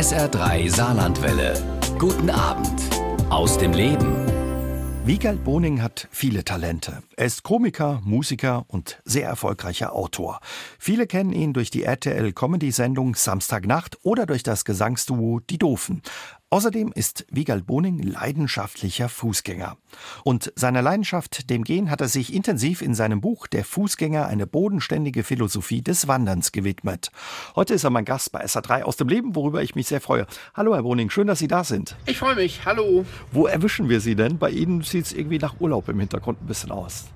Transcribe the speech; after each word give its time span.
SR3 0.00 0.74
Saarlandwelle. 0.74 1.52
Guten 1.98 2.30
Abend 2.30 2.80
aus 3.28 3.58
dem 3.58 3.74
Leben. 3.74 4.16
Wiegald 5.04 5.44
Boning 5.44 5.82
hat 5.82 6.08
viele 6.10 6.42
Talente. 6.42 7.02
Er 7.20 7.26
ist 7.26 7.42
Komiker, 7.42 8.00
Musiker 8.02 8.64
und 8.68 8.98
sehr 9.04 9.28
erfolgreicher 9.28 9.92
Autor. 9.92 10.40
Viele 10.78 11.06
kennen 11.06 11.34
ihn 11.34 11.52
durch 11.52 11.70
die 11.70 11.82
RTL-Comedy-Sendung 11.82 13.14
Samstagnacht 13.14 13.98
oder 14.02 14.24
durch 14.24 14.42
das 14.42 14.64
Gesangsduo 14.64 15.40
Die 15.40 15.58
Doofen. 15.58 16.00
Außerdem 16.52 16.90
ist 16.92 17.26
Wiegald 17.30 17.64
Boning 17.66 18.02
leidenschaftlicher 18.02 19.08
Fußgänger. 19.08 19.76
Und 20.24 20.52
seiner 20.56 20.82
Leidenschaft, 20.82 21.48
dem 21.48 21.62
Gehen, 21.62 21.90
hat 21.92 22.00
er 22.00 22.08
sich 22.08 22.34
intensiv 22.34 22.82
in 22.82 22.92
seinem 22.92 23.20
Buch 23.20 23.46
Der 23.46 23.64
Fußgänger 23.64 24.26
eine 24.26 24.48
bodenständige 24.48 25.22
Philosophie 25.22 25.80
des 25.80 26.08
Wanderns 26.08 26.50
gewidmet. 26.50 27.12
Heute 27.54 27.74
ist 27.74 27.84
er 27.84 27.90
mein 27.90 28.04
Gast 28.04 28.32
bei 28.32 28.44
SA3 28.44 28.82
aus 28.82 28.96
dem 28.96 29.06
Leben, 29.06 29.36
worüber 29.36 29.62
ich 29.62 29.76
mich 29.76 29.86
sehr 29.86 30.00
freue. 30.00 30.26
Hallo 30.54 30.74
Herr 30.74 30.82
Boning, 30.82 31.10
schön, 31.10 31.28
dass 31.28 31.38
Sie 31.38 31.46
da 31.46 31.62
sind. 31.62 31.94
Ich 32.06 32.18
freue 32.18 32.34
mich, 32.34 32.64
hallo. 32.64 33.04
Wo 33.30 33.46
erwischen 33.46 33.88
wir 33.88 34.00
Sie 34.00 34.16
denn? 34.16 34.38
Bei 34.38 34.50
Ihnen 34.50 34.82
sieht 34.82 35.04
es 35.04 35.12
irgendwie 35.12 35.38
nach 35.38 35.60
Urlaub 35.60 35.88
im 35.88 36.00
Hintergrund 36.00 36.42
ein 36.42 36.46
bisschen 36.46 36.72
aus. 36.72 37.09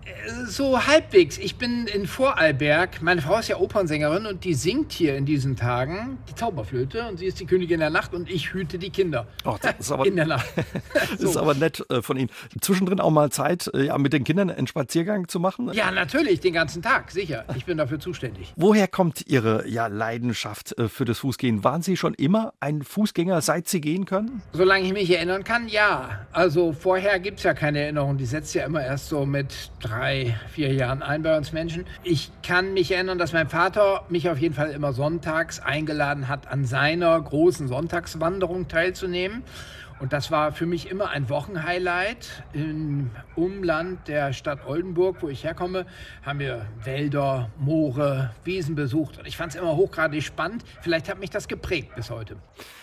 So 0.47 0.87
halbwegs. 0.87 1.39
Ich 1.39 1.57
bin 1.57 1.87
in 1.87 2.07
Vorarlberg. 2.07 3.03
Meine 3.03 3.23
Frau 3.23 3.39
ist 3.39 3.49
ja 3.49 3.57
Opernsängerin 3.57 4.27
und 4.27 4.45
die 4.45 4.55
singt 4.55 4.93
hier 4.93 5.17
in 5.17 5.27
diesen 5.27 5.57
Tagen 5.57 6.19
die 6.29 6.35
Zauberflöte 6.35 7.07
und 7.09 7.19
sie 7.19 7.27
ist 7.27 7.41
die 7.41 7.47
Königin 7.47 7.81
der 7.81 7.91
Nacht 7.91 8.15
und 8.15 8.31
ich 8.31 8.53
hüte 8.53 8.79
die 8.79 8.91
Kinder. 8.91 9.27
Oh, 9.45 9.57
das 9.61 9.75
ist 9.79 9.93
aber, 9.93 10.07
in 10.07 10.17
der 10.17 10.27
Nacht. 10.27 10.47
das 10.95 11.21
ist 11.21 11.37
aber 11.37 11.55
nett 11.55 11.85
äh, 11.91 12.03
von 12.03 12.17
Ihnen. 12.17 12.31
Zwischendrin 12.61 13.01
auch 13.01 13.11
mal 13.11 13.31
Zeit, 13.31 13.71
äh, 13.75 13.87
ja, 13.87 13.99
mit 13.99 14.13
den 14.13 14.25
Kindern 14.25 14.51
einen 14.51 14.67
Spaziergang 14.67 15.29
zu 15.29 15.41
machen? 15.41 15.71
Ja, 15.73 15.91
natürlich, 15.91 16.41
den 16.41 16.53
ganzen 16.53 16.83
Tag, 16.83 17.11
sicher. 17.11 17.45
Ich 17.57 17.65
bin 17.65 17.79
dafür 17.79 18.01
zuständig. 18.01 18.53
Woher 18.57 18.89
kommt 18.89 19.27
Ihre 19.27 19.69
ja, 19.69 19.87
Leidenschaft 19.87 20.79
äh, 20.79 20.89
für 20.89 21.05
das 21.05 21.19
Fußgehen? 21.19 21.65
Waren 21.65 21.83
Sie 21.83 21.97
schon 21.97 22.15
immer 22.15 22.53
ein 22.61 22.83
Fußgänger, 22.83 23.41
seit 23.41 23.69
Sie 23.69 23.81
gehen 23.81 24.05
können? 24.05 24.43
Solange 24.53 24.87
ich 24.87 24.93
mich 24.93 25.11
erinnern 25.11 25.45
kann, 25.45 25.69
ja. 25.69 26.27
Also 26.33 26.73
vorher 26.73 27.19
gibt 27.21 27.39
es 27.39 27.45
ja 27.45 27.55
keine 27.55 27.81
Erinnerung. 27.81 28.17
Die 28.19 28.27
setzt 28.27 28.55
ja 28.55 28.65
immer 28.65 28.83
erst 28.83 29.09
so 29.09 29.25
mit 29.27 29.71
drei, 29.85 30.37
vier 30.51 30.73
Jahren 30.73 31.03
ein 31.03 31.23
bei 31.23 31.37
uns 31.37 31.53
Menschen. 31.53 31.85
Ich 32.03 32.31
kann 32.43 32.73
mich 32.73 32.91
erinnern, 32.91 33.19
dass 33.19 33.33
mein 33.33 33.49
Vater 33.49 34.03
mich 34.09 34.31
auf 34.31 34.39
jeden 34.39 34.55
Fall 34.55 34.71
immer 34.71 34.93
sonntags 34.93 35.61
eingeladen 35.61 36.29
hat, 36.29 36.49
an 36.49 36.65
seiner 36.65 37.21
großen 37.21 37.69
Sonntagswanderung 37.69 38.69
teilzunehmen. 38.69 39.43
Und 40.05 40.13
das 40.13 40.31
war 40.31 40.53
für 40.53 40.67
mich 40.67 40.91
immer 40.91 41.09
ein 41.09 41.31
Wochenhighlight. 41.31 42.45
Im 42.53 43.11
Umland 43.37 44.07
der 44.07 44.35
Stadt 44.35 44.67
Oldenburg, 44.67 45.23
wo 45.23 45.31
ich 45.31 45.45
herkomme, 45.45 45.87
haben 46.23 46.41
wir 46.41 46.67
Wälder, 46.85 47.51
Moore, 47.59 48.31
Wiesen 48.45 48.75
besucht. 48.75 49.19
Und 49.19 49.27
ich 49.27 49.39
fand 49.39 49.55
es 49.55 49.59
immer 49.59 49.77
hochgradig 49.77 50.23
spannend. 50.23 50.63
Vielleicht 50.83 51.09
hat 51.09 51.21
mich 51.21 51.31
das 51.31 51.49
geprägt 51.49 51.97
bis 51.97 52.11
heute. 52.11 52.37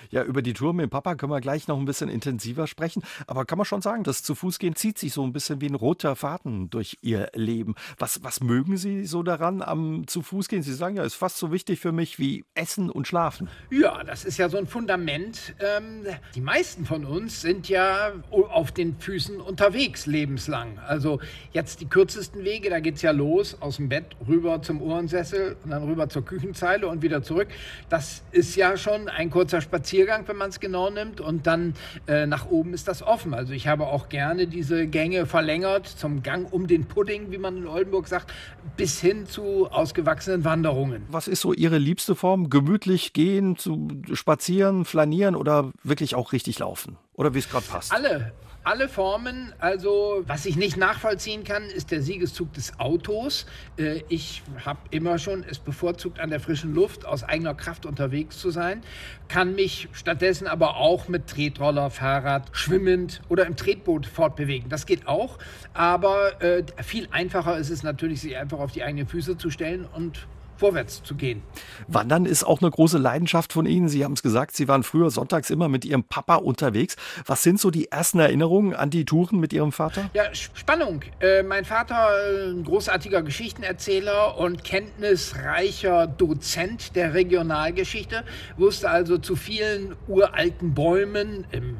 Ja, 0.09 0.23
über 0.23 0.41
die 0.41 0.53
Tour 0.53 0.73
mit 0.73 0.85
dem 0.85 0.89
Papa 0.89 1.13
können 1.13 1.31
wir 1.31 1.41
gleich 1.41 1.67
noch 1.67 1.77
ein 1.77 1.85
bisschen 1.85 2.09
intensiver 2.09 2.65
sprechen. 2.65 3.03
Aber 3.27 3.45
kann 3.45 3.59
man 3.59 3.65
schon 3.65 3.83
sagen, 3.83 4.03
das 4.03 4.23
zu 4.23 4.33
Fuß 4.33 4.57
gehen 4.57 4.75
zieht 4.75 4.97
sich 4.97 5.13
so 5.13 5.23
ein 5.23 5.31
bisschen 5.31 5.61
wie 5.61 5.67
ein 5.67 5.75
roter 5.75 6.15
Faden 6.15 6.71
durch 6.71 6.97
Ihr 7.01 7.29
Leben. 7.35 7.75
Was, 7.99 8.23
was 8.23 8.41
mögen 8.41 8.77
Sie 8.77 9.05
so 9.05 9.21
daran 9.21 9.61
am 9.61 10.07
zu 10.07 10.23
Fuß 10.23 10.47
gehen? 10.47 10.63
Sie 10.63 10.73
sagen 10.73 10.97
ja, 10.97 11.03
ist 11.03 11.13
fast 11.13 11.37
so 11.37 11.51
wichtig 11.51 11.79
für 11.79 11.91
mich 11.91 12.17
wie 12.17 12.43
Essen 12.55 12.89
und 12.89 13.07
Schlafen. 13.07 13.47
Ja, 13.69 14.03
das 14.03 14.25
ist 14.25 14.39
ja 14.39 14.49
so 14.49 14.57
ein 14.57 14.65
Fundament. 14.65 15.53
Ähm, 15.59 16.03
die 16.33 16.41
meisten 16.41 16.83
von 16.83 17.05
uns 17.05 17.10
sind 17.41 17.69
ja 17.69 18.11
auf 18.31 18.71
den 18.71 18.95
Füßen 18.97 19.39
unterwegs 19.39 20.05
lebenslang. 20.05 20.79
Also 20.79 21.19
jetzt 21.51 21.81
die 21.81 21.87
kürzesten 21.87 22.43
Wege, 22.43 22.69
da 22.69 22.79
geht 22.79 22.95
es 22.95 23.01
ja 23.01 23.11
los 23.11 23.57
aus 23.59 23.77
dem 23.77 23.89
Bett 23.89 24.05
rüber 24.27 24.61
zum 24.61 24.81
Ohrensessel 24.81 25.55
und 25.63 25.71
dann 25.71 25.83
rüber 25.83 26.09
zur 26.09 26.25
Küchenzeile 26.25 26.87
und 26.87 27.01
wieder 27.01 27.23
zurück. 27.23 27.47
Das 27.89 28.23
ist 28.31 28.55
ja 28.55 28.77
schon 28.77 29.09
ein 29.09 29.29
kurzer 29.29 29.61
Spaziergang 29.61 29.81
Spaziergang, 29.81 30.27
wenn 30.27 30.37
man 30.37 30.49
es 30.49 30.59
genau 30.59 30.89
nimmt. 30.89 31.21
Und 31.21 31.47
dann 31.47 31.73
äh, 32.07 32.25
nach 32.25 32.49
oben 32.49 32.73
ist 32.73 32.87
das 32.87 33.03
offen. 33.03 33.33
Also 33.33 33.53
ich 33.53 33.67
habe 33.67 33.87
auch 33.87 34.09
gerne 34.09 34.47
diese 34.47 34.87
Gänge 34.87 35.25
verlängert 35.25 35.87
zum 35.87 36.23
Gang 36.23 36.51
um 36.51 36.67
den 36.67 36.85
Pudding, 36.85 37.31
wie 37.31 37.37
man 37.37 37.57
in 37.57 37.67
Oldenburg 37.67 38.07
sagt, 38.07 38.33
bis 38.77 38.99
hin 38.99 39.25
zu 39.25 39.67
ausgewachsenen 39.69 40.43
Wanderungen. 40.43 41.03
Was 41.09 41.27
ist 41.27 41.41
so 41.41 41.53
Ihre 41.53 41.77
liebste 41.77 42.15
Form? 42.15 42.49
Gemütlich 42.49 43.13
gehen, 43.13 43.57
zu 43.57 43.89
spazieren, 44.13 44.85
flanieren 44.85 45.35
oder 45.35 45.71
wirklich 45.83 46.15
auch 46.15 46.31
richtig 46.31 46.59
laufen? 46.59 46.97
Oder 47.21 47.35
wie 47.35 47.37
es 47.37 47.47
gerade 47.47 47.67
passt? 47.67 47.91
Alle 47.91 48.31
alle 48.63 48.89
Formen. 48.89 49.53
Also, 49.59 50.23
was 50.27 50.45
ich 50.45 50.55
nicht 50.55 50.77
nachvollziehen 50.77 51.43
kann, 51.43 51.63
ist 51.63 51.91
der 51.91 52.01
Siegeszug 52.01 52.53
des 52.53 52.79
Autos. 52.79 53.45
Äh, 53.77 54.01
ich 54.07 54.43
habe 54.65 54.79
immer 54.91 55.17
schon 55.17 55.43
es 55.43 55.59
bevorzugt, 55.59 56.19
an 56.19 56.29
der 56.29 56.39
frischen 56.39 56.73
Luft 56.73 57.05
aus 57.05 57.23
eigener 57.23 57.55
Kraft 57.55 57.85
unterwegs 57.85 58.37
zu 58.37 58.51
sein, 58.51 58.81
kann 59.27 59.55
mich 59.55 59.89
stattdessen 59.93 60.47
aber 60.47 60.77
auch 60.77 61.07
mit 61.07 61.27
Tretroller, 61.27 61.89
Fahrrad, 61.89 62.49
schwimmend 62.51 63.21
oder 63.29 63.45
im 63.45 63.55
Tretboot 63.55 64.05
fortbewegen. 64.05 64.69
Das 64.69 64.85
geht 64.85 65.07
auch, 65.07 65.37
aber 65.73 66.41
äh, 66.41 66.63
viel 66.83 67.07
einfacher 67.11 67.57
ist 67.57 67.69
es 67.69 67.83
natürlich, 67.83 68.21
sich 68.21 68.37
einfach 68.37 68.59
auf 68.59 68.71
die 68.71 68.83
eigenen 68.83 69.07
Füße 69.07 69.37
zu 69.37 69.49
stellen 69.49 69.85
und 69.85 70.27
vorwärts 70.61 71.01
zu 71.01 71.15
gehen. 71.15 71.41
Wandern 71.87 72.27
ist 72.27 72.43
auch 72.43 72.61
eine 72.61 72.69
große 72.69 72.99
Leidenschaft 72.99 73.51
von 73.51 73.65
Ihnen. 73.65 73.89
Sie 73.89 74.05
haben 74.05 74.13
es 74.13 74.21
gesagt, 74.21 74.55
Sie 74.55 74.67
waren 74.67 74.83
früher 74.83 75.09
sonntags 75.09 75.49
immer 75.49 75.69
mit 75.69 75.85
Ihrem 75.85 76.03
Papa 76.03 76.35
unterwegs. 76.35 76.95
Was 77.25 77.41
sind 77.41 77.59
so 77.59 77.71
die 77.71 77.91
ersten 77.91 78.19
Erinnerungen 78.19 78.75
an 78.75 78.91
die 78.91 79.03
Touren 79.03 79.39
mit 79.39 79.53
Ihrem 79.53 79.71
Vater? 79.71 80.11
Ja, 80.13 80.25
Spannung. 80.35 81.01
Äh, 81.19 81.41
mein 81.41 81.65
Vater, 81.65 82.09
äh, 82.11 82.51
ein 82.51 82.63
großartiger 82.63 83.23
Geschichtenerzähler 83.23 84.37
und 84.37 84.63
kenntnisreicher 84.63 86.05
Dozent 86.05 86.95
der 86.95 87.15
Regionalgeschichte, 87.15 88.23
wusste 88.55 88.91
also 88.91 89.17
zu 89.17 89.35
vielen 89.35 89.95
uralten 90.07 90.75
Bäumen 90.75 91.47
im 91.51 91.77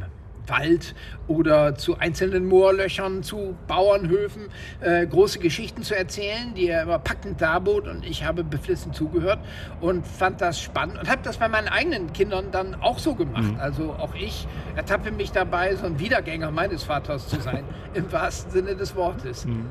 Wald 0.47 0.95
oder 1.27 1.75
zu 1.75 1.97
einzelnen 1.97 2.45
Moorlöchern, 2.45 3.23
zu 3.23 3.55
Bauernhöfen 3.67 4.43
äh, 4.81 5.05
große 5.05 5.39
Geschichten 5.39 5.83
zu 5.83 5.95
erzählen, 5.95 6.53
die 6.55 6.67
er 6.67 6.83
immer 6.83 6.99
packend 6.99 7.41
darbot 7.41 7.87
und 7.87 8.05
ich 8.05 8.23
habe 8.23 8.43
beflissen 8.43 8.93
zugehört 8.93 9.39
und 9.79 10.05
fand 10.05 10.41
das 10.41 10.61
spannend 10.61 10.99
und 10.99 11.09
habe 11.09 11.21
das 11.23 11.37
bei 11.37 11.47
meinen 11.47 11.67
eigenen 11.67 12.13
Kindern 12.13 12.51
dann 12.51 12.75
auch 12.75 12.99
so 12.99 13.15
gemacht. 13.15 13.53
Mhm. 13.53 13.59
Also 13.59 13.93
auch 13.93 14.15
ich 14.15 14.47
ertappe 14.75 15.11
mich 15.11 15.31
dabei, 15.31 15.75
so 15.75 15.85
ein 15.85 15.99
Wiedergänger 15.99 16.51
meines 16.51 16.83
Vaters 16.83 17.27
zu 17.27 17.39
sein, 17.39 17.63
im 17.93 18.11
wahrsten 18.11 18.51
Sinne 18.51 18.75
des 18.75 18.95
Wortes. 18.95 19.45
Mhm. 19.45 19.67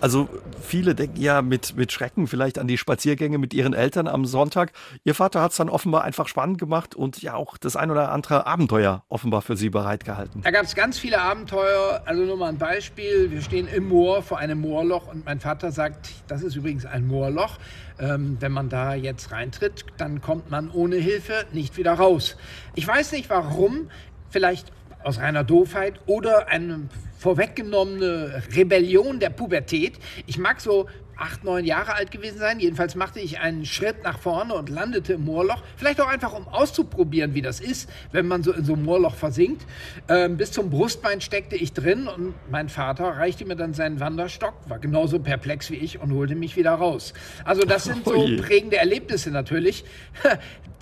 Also 0.00 0.28
viele 0.60 0.94
denken 0.94 1.20
ja 1.20 1.42
mit, 1.42 1.76
mit 1.76 1.92
Schrecken 1.92 2.26
vielleicht 2.26 2.58
an 2.58 2.66
die 2.66 2.78
Spaziergänge 2.78 3.38
mit 3.38 3.54
ihren 3.54 3.74
Eltern 3.74 4.08
am 4.08 4.24
Sonntag. 4.24 4.72
Ihr 5.04 5.14
Vater 5.14 5.40
hat 5.40 5.52
es 5.52 5.56
dann 5.56 5.68
offenbar 5.68 6.02
einfach 6.04 6.28
spannend 6.28 6.58
gemacht 6.58 6.94
und 6.94 7.22
ja 7.22 7.34
auch 7.34 7.56
das 7.56 7.76
ein 7.76 7.90
oder 7.90 8.10
andere 8.10 8.46
Abenteuer 8.46 9.04
offenbar 9.08 9.42
für 9.42 9.56
sie 9.56 9.70
bereit 9.70 9.97
gehalten. 10.04 10.40
Da 10.42 10.50
gab 10.50 10.64
es 10.64 10.74
ganz 10.74 10.98
viele 10.98 11.20
Abenteuer. 11.20 12.02
Also 12.04 12.22
nur 12.22 12.36
mal 12.36 12.48
ein 12.48 12.58
Beispiel. 12.58 13.30
Wir 13.30 13.42
stehen 13.42 13.68
im 13.68 13.88
Moor 13.88 14.22
vor 14.22 14.38
einem 14.38 14.60
Moorloch 14.60 15.08
und 15.08 15.24
mein 15.24 15.40
Vater 15.40 15.72
sagt, 15.72 16.10
das 16.26 16.42
ist 16.42 16.56
übrigens 16.56 16.86
ein 16.86 17.06
Moorloch. 17.06 17.58
Ähm, 18.00 18.36
wenn 18.40 18.52
man 18.52 18.68
da 18.68 18.94
jetzt 18.94 19.32
reintritt, 19.32 19.84
dann 19.96 20.20
kommt 20.20 20.50
man 20.50 20.70
ohne 20.70 20.96
Hilfe 20.96 21.46
nicht 21.52 21.76
wieder 21.76 21.94
raus. 21.94 22.36
Ich 22.74 22.86
weiß 22.86 23.12
nicht 23.12 23.28
warum. 23.30 23.90
Vielleicht 24.30 24.72
aus 25.02 25.18
reiner 25.18 25.44
Doofheit 25.44 26.00
oder 26.06 26.48
eine 26.48 26.88
vorweggenommene 27.18 28.42
Rebellion 28.54 29.20
der 29.20 29.30
Pubertät. 29.30 29.98
Ich 30.26 30.38
mag 30.38 30.60
so 30.60 30.88
acht, 31.18 31.44
neun 31.44 31.64
Jahre 31.64 31.94
alt 31.94 32.10
gewesen 32.10 32.38
sein. 32.38 32.60
Jedenfalls 32.60 32.94
machte 32.94 33.20
ich 33.20 33.40
einen 33.40 33.64
Schritt 33.64 34.02
nach 34.04 34.18
vorne 34.18 34.54
und 34.54 34.68
landete 34.68 35.14
im 35.14 35.24
Moorloch. 35.24 35.62
Vielleicht 35.76 36.00
auch 36.00 36.08
einfach, 36.08 36.32
um 36.32 36.48
auszuprobieren, 36.48 37.34
wie 37.34 37.42
das 37.42 37.60
ist, 37.60 37.90
wenn 38.12 38.26
man 38.26 38.42
so 38.42 38.52
in 38.52 38.64
so 38.64 38.74
einem 38.74 38.84
Moorloch 38.84 39.14
versinkt. 39.14 39.66
Ähm, 40.08 40.36
bis 40.36 40.52
zum 40.52 40.70
Brustbein 40.70 41.20
steckte 41.20 41.56
ich 41.56 41.72
drin 41.72 42.08
und 42.08 42.34
mein 42.50 42.68
Vater 42.68 43.04
reichte 43.04 43.44
mir 43.44 43.56
dann 43.56 43.74
seinen 43.74 44.00
Wanderstock, 44.00 44.54
war 44.68 44.78
genauso 44.78 45.18
perplex 45.18 45.70
wie 45.70 45.76
ich 45.76 46.00
und 46.00 46.12
holte 46.12 46.34
mich 46.34 46.56
wieder 46.56 46.72
raus. 46.72 47.14
Also 47.44 47.62
das 47.62 47.84
sind 47.84 48.04
so 48.04 48.14
oh 48.14 48.28
prägende 48.40 48.76
Erlebnisse 48.76 49.30
natürlich. 49.30 49.84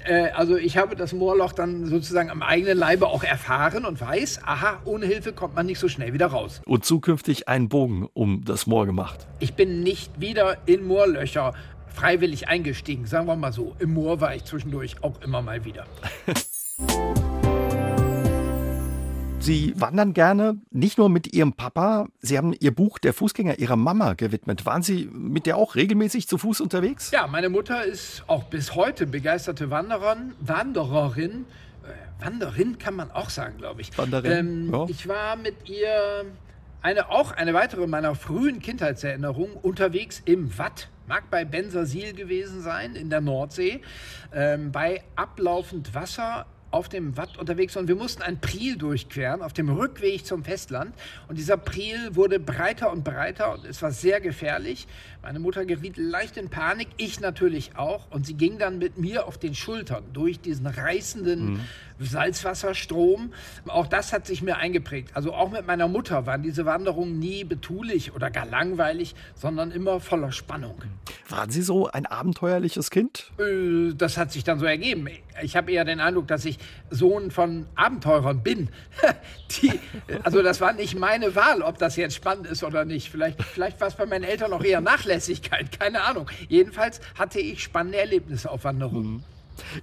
Äh, 0.06 0.30
also 0.30 0.56
ich 0.56 0.76
habe 0.76 0.96
das 0.96 1.12
Moorloch 1.12 1.52
dann 1.52 1.86
sozusagen 1.86 2.30
am 2.30 2.42
eigenen 2.42 2.78
Leibe 2.78 3.06
auch 3.08 3.24
erfahren 3.24 3.84
und 3.84 4.00
weiß, 4.00 4.40
aha, 4.44 4.80
ohne 4.84 5.06
Hilfe 5.06 5.32
kommt 5.32 5.54
man 5.54 5.66
nicht 5.66 5.78
so 5.78 5.88
schnell 5.88 6.12
wieder 6.12 6.26
raus. 6.26 6.62
Und 6.64 6.84
zukünftig 6.84 7.48
einen 7.48 7.68
Bogen 7.68 8.08
um 8.14 8.44
das 8.44 8.66
Moor 8.66 8.86
gemacht. 8.86 9.26
Ich 9.40 9.54
bin 9.54 9.82
nicht 9.82 10.20
wieder 10.26 10.56
in 10.66 10.84
Moorlöcher 10.84 11.54
freiwillig 11.94 12.48
eingestiegen, 12.48 13.06
sagen 13.06 13.28
wir 13.28 13.36
mal 13.36 13.52
so. 13.52 13.76
Im 13.78 13.94
Moor 13.94 14.20
war 14.20 14.34
ich 14.34 14.44
zwischendurch 14.44 14.96
auch 15.02 15.20
immer 15.22 15.40
mal 15.40 15.64
wieder. 15.64 15.86
Sie 19.38 19.72
wandern 19.76 20.12
gerne, 20.12 20.58
nicht 20.72 20.98
nur 20.98 21.08
mit 21.08 21.32
Ihrem 21.32 21.52
Papa. 21.52 22.08
Sie 22.18 22.36
haben 22.36 22.52
Ihr 22.58 22.74
Buch 22.74 22.98
Der 22.98 23.12
Fußgänger 23.12 23.60
Ihrer 23.60 23.76
Mama 23.76 24.14
gewidmet. 24.14 24.66
Waren 24.66 24.82
Sie 24.82 25.08
mit 25.12 25.46
der 25.46 25.56
auch 25.56 25.76
regelmäßig 25.76 26.26
zu 26.26 26.38
Fuß 26.38 26.60
unterwegs? 26.60 27.12
Ja, 27.12 27.28
meine 27.28 27.48
Mutter 27.48 27.84
ist 27.84 28.24
auch 28.26 28.42
bis 28.44 28.74
heute 28.74 29.06
begeisterte 29.06 29.70
Wanderin, 29.70 30.32
Wandererin. 30.40 31.44
Äh, 31.84 32.24
Wanderin 32.24 32.78
kann 32.78 32.96
man 32.96 33.12
auch 33.12 33.30
sagen, 33.30 33.58
glaube 33.58 33.82
ich. 33.82 33.96
Wanderin. 33.96 34.32
Ähm, 34.32 34.72
ja. 34.72 34.86
Ich 34.88 35.06
war 35.06 35.36
mit 35.36 35.68
ihr 35.68 36.24
eine, 36.86 37.10
auch 37.10 37.32
eine 37.32 37.52
weitere 37.52 37.88
meiner 37.88 38.14
frühen 38.14 38.60
Kindheitserinnerungen 38.60 39.56
unterwegs 39.56 40.22
im 40.24 40.56
Watt. 40.56 40.88
Mag 41.08 41.28
bei 41.32 41.44
Bensersiel 41.44 42.14
gewesen 42.14 42.62
sein, 42.62 42.94
in 42.94 43.10
der 43.10 43.20
Nordsee. 43.20 43.80
Ähm, 44.32 44.70
bei 44.70 45.02
ablaufend 45.16 45.96
Wasser 45.96 46.46
auf 46.70 46.88
dem 46.88 47.16
Watt 47.16 47.38
unterwegs 47.38 47.76
und 47.76 47.88
wir 47.88 47.96
mussten 47.96 48.22
ein 48.22 48.40
Priel 48.40 48.76
durchqueren 48.76 49.42
auf 49.42 49.52
dem 49.52 49.68
Rückweg 49.68 50.24
zum 50.26 50.44
Festland. 50.44 50.94
Und 51.26 51.38
dieser 51.38 51.56
Priel 51.56 52.14
wurde 52.14 52.38
breiter 52.38 52.92
und 52.92 53.02
breiter 53.02 53.54
und 53.54 53.64
es 53.64 53.82
war 53.82 53.90
sehr 53.90 54.20
gefährlich. 54.20 54.86
Meine 55.26 55.40
Mutter 55.40 55.64
geriet 55.64 55.96
leicht 55.96 56.36
in 56.36 56.50
Panik, 56.50 56.86
ich 56.98 57.18
natürlich 57.18 57.72
auch. 57.74 58.08
Und 58.12 58.26
sie 58.26 58.34
ging 58.34 58.60
dann 58.60 58.78
mit 58.78 58.96
mir 58.96 59.26
auf 59.26 59.38
den 59.38 59.56
Schultern 59.56 60.04
durch 60.12 60.38
diesen 60.38 60.68
reißenden 60.68 61.54
mhm. 61.54 61.60
Salzwasserstrom. 61.98 63.32
Auch 63.66 63.88
das 63.88 64.12
hat 64.12 64.26
sich 64.26 64.42
mir 64.42 64.56
eingeprägt. 64.56 65.10
Also 65.14 65.32
auch 65.32 65.50
mit 65.50 65.66
meiner 65.66 65.88
Mutter 65.88 66.26
waren 66.26 66.42
diese 66.42 66.64
Wanderungen 66.64 67.18
nie 67.18 67.42
betulich 67.42 68.14
oder 68.14 68.30
gar 68.30 68.46
langweilig, 68.46 69.16
sondern 69.34 69.72
immer 69.72 69.98
voller 69.98 70.30
Spannung. 70.30 70.76
Waren 71.28 71.50
Sie 71.50 71.62
so 71.62 71.88
ein 71.88 72.06
abenteuerliches 72.06 72.90
Kind? 72.90 73.32
Äh, 73.38 73.94
das 73.94 74.16
hat 74.16 74.30
sich 74.30 74.44
dann 74.44 74.60
so 74.60 74.66
ergeben. 74.66 75.08
Ich 75.42 75.56
habe 75.56 75.72
eher 75.72 75.84
den 75.84 76.00
Eindruck, 76.00 76.28
dass 76.28 76.44
ich 76.44 76.58
Sohn 76.90 77.30
von 77.30 77.66
Abenteurern 77.74 78.42
bin. 78.42 78.68
Die, 79.50 79.72
also 80.22 80.42
das 80.42 80.60
war 80.60 80.72
nicht 80.72 80.98
meine 80.98 81.34
Wahl, 81.34 81.62
ob 81.62 81.78
das 81.78 81.96
jetzt 81.96 82.14
spannend 82.14 82.46
ist 82.46 82.62
oder 82.62 82.84
nicht. 82.84 83.10
Vielleicht, 83.10 83.42
vielleicht 83.42 83.80
war 83.80 83.88
es 83.88 83.94
bei 83.94 84.06
meinen 84.06 84.24
Eltern 84.24 84.52
auch 84.52 84.62
eher 84.62 84.80
Nachlässigkeit, 85.16 85.78
keine 85.78 86.02
Ahnung. 86.02 86.30
Jedenfalls 86.48 87.00
hatte 87.18 87.40
ich 87.40 87.62
spannende 87.62 87.98
Erlebnisse 87.98 88.50
auf 88.50 88.64
Wanderungen. 88.64 89.14
Mhm. 89.14 89.24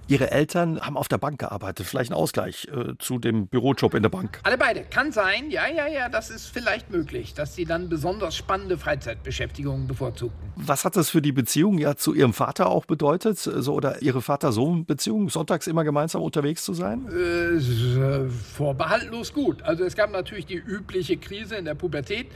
Ihre 0.08 0.30
Eltern 0.30 0.80
haben 0.80 0.96
auf 0.96 1.08
der 1.08 1.18
Bank 1.18 1.40
gearbeitet, 1.40 1.86
vielleicht 1.86 2.10
ein 2.10 2.14
Ausgleich 2.14 2.68
äh, 2.68 2.94
zu 2.98 3.18
dem 3.18 3.46
Bürojob 3.46 3.94
in 3.94 4.02
der 4.02 4.10
Bank. 4.10 4.40
Alle 4.42 4.58
beide, 4.58 4.84
kann 4.84 5.12
sein, 5.12 5.50
ja, 5.50 5.66
ja, 5.68 5.86
ja, 5.86 6.08
das 6.08 6.30
ist 6.30 6.48
vielleicht 6.48 6.90
möglich, 6.90 7.34
dass 7.34 7.54
sie 7.54 7.64
dann 7.64 7.88
besonders 7.88 8.36
spannende 8.36 8.78
Freizeitbeschäftigungen 8.78 9.86
bevorzugten. 9.86 10.52
Was 10.56 10.84
hat 10.84 10.96
das 10.96 11.10
für 11.10 11.22
die 11.22 11.32
Beziehung 11.32 11.78
ja 11.78 11.96
zu 11.96 12.14
Ihrem 12.14 12.32
Vater 12.32 12.68
auch 12.68 12.86
bedeutet, 12.86 13.38
so 13.38 13.74
oder 13.74 14.02
Ihre 14.02 14.22
Vater-Sohn-Beziehung, 14.22 15.28
sonntags 15.28 15.66
immer 15.66 15.84
gemeinsam 15.84 16.22
unterwegs 16.22 16.64
zu 16.64 16.74
sein? 16.74 17.06
Äh, 17.08 18.28
vorbehaltlos 18.28 19.32
gut. 19.32 19.62
Also 19.62 19.84
es 19.84 19.96
gab 19.96 20.10
natürlich 20.10 20.46
die 20.46 20.56
übliche 20.56 21.16
Krise 21.16 21.56
in 21.56 21.64
der 21.64 21.74
Pubertät. 21.74 22.28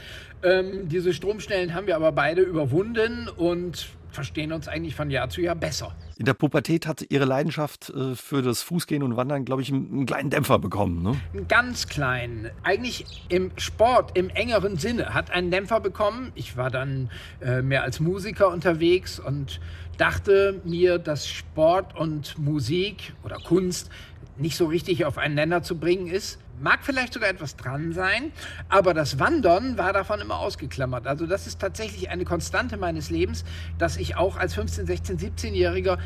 Ähm, 0.43 0.87
diese 0.89 1.13
Stromstellen 1.13 1.73
haben 1.73 1.87
wir 1.87 1.95
aber 1.95 2.11
beide 2.11 2.41
überwunden 2.41 3.27
und 3.27 3.89
verstehen 4.11 4.51
uns 4.51 4.67
eigentlich 4.67 4.95
von 4.95 5.09
Jahr 5.09 5.29
zu 5.29 5.41
Jahr 5.41 5.55
besser. 5.55 5.95
In 6.17 6.25
der 6.25 6.33
Pubertät 6.33 6.87
hat 6.87 7.05
Ihre 7.09 7.25
Leidenschaft 7.25 7.89
äh, 7.89 8.15
für 8.15 8.41
das 8.41 8.61
Fußgehen 8.61 9.03
und 9.03 9.15
Wandern, 9.15 9.45
glaube 9.45 9.61
ich, 9.61 9.71
einen 9.71 10.05
kleinen 10.05 10.29
Dämpfer 10.29 10.59
bekommen. 10.59 11.01
Ne? 11.01 11.15
Einen 11.33 11.47
ganz 11.47 11.87
kleinen. 11.87 12.49
Eigentlich 12.63 13.05
im 13.29 13.51
Sport, 13.57 14.17
im 14.17 14.29
engeren 14.29 14.77
Sinne, 14.77 15.13
hat 15.13 15.31
einen 15.31 15.51
Dämpfer 15.51 15.79
bekommen. 15.79 16.31
Ich 16.35 16.57
war 16.57 16.69
dann 16.69 17.09
äh, 17.41 17.61
mehr 17.61 17.83
als 17.83 17.99
Musiker 17.99 18.49
unterwegs 18.49 19.19
und 19.19 19.61
dachte 19.97 20.61
mir, 20.63 20.97
dass 20.97 21.27
Sport 21.27 21.95
und 21.95 22.37
Musik 22.37 23.13
oder 23.23 23.37
Kunst 23.37 23.89
nicht 24.37 24.55
so 24.55 24.65
richtig 24.65 25.05
auf 25.05 25.17
einen 25.17 25.35
Nenner 25.35 25.61
zu 25.61 25.77
bringen 25.77 26.07
ist. 26.07 26.39
Mag 26.61 26.79
vielleicht 26.81 27.13
sogar 27.13 27.29
etwas 27.29 27.55
dran 27.55 27.93
sein, 27.93 28.33
aber 28.67 28.93
das 28.93 29.17
Wandern 29.17 29.77
war 29.77 29.93
davon 29.93 30.19
immer 30.19 30.39
ausgeklammert. 30.39 31.07
Also 31.07 31.25
das 31.25 31.47
ist 31.47 31.59
tatsächlich 31.59 32.09
eine 32.09 32.25
Konstante 32.25 32.75
meines 32.75 33.09
Lebens, 33.09 33.45
dass 33.77 33.95
ich 33.95 34.17
auch 34.17 34.35
als 34.35 34.55
15, 34.55 34.85
16, 34.85 35.17
17-Jähriger 35.19 35.97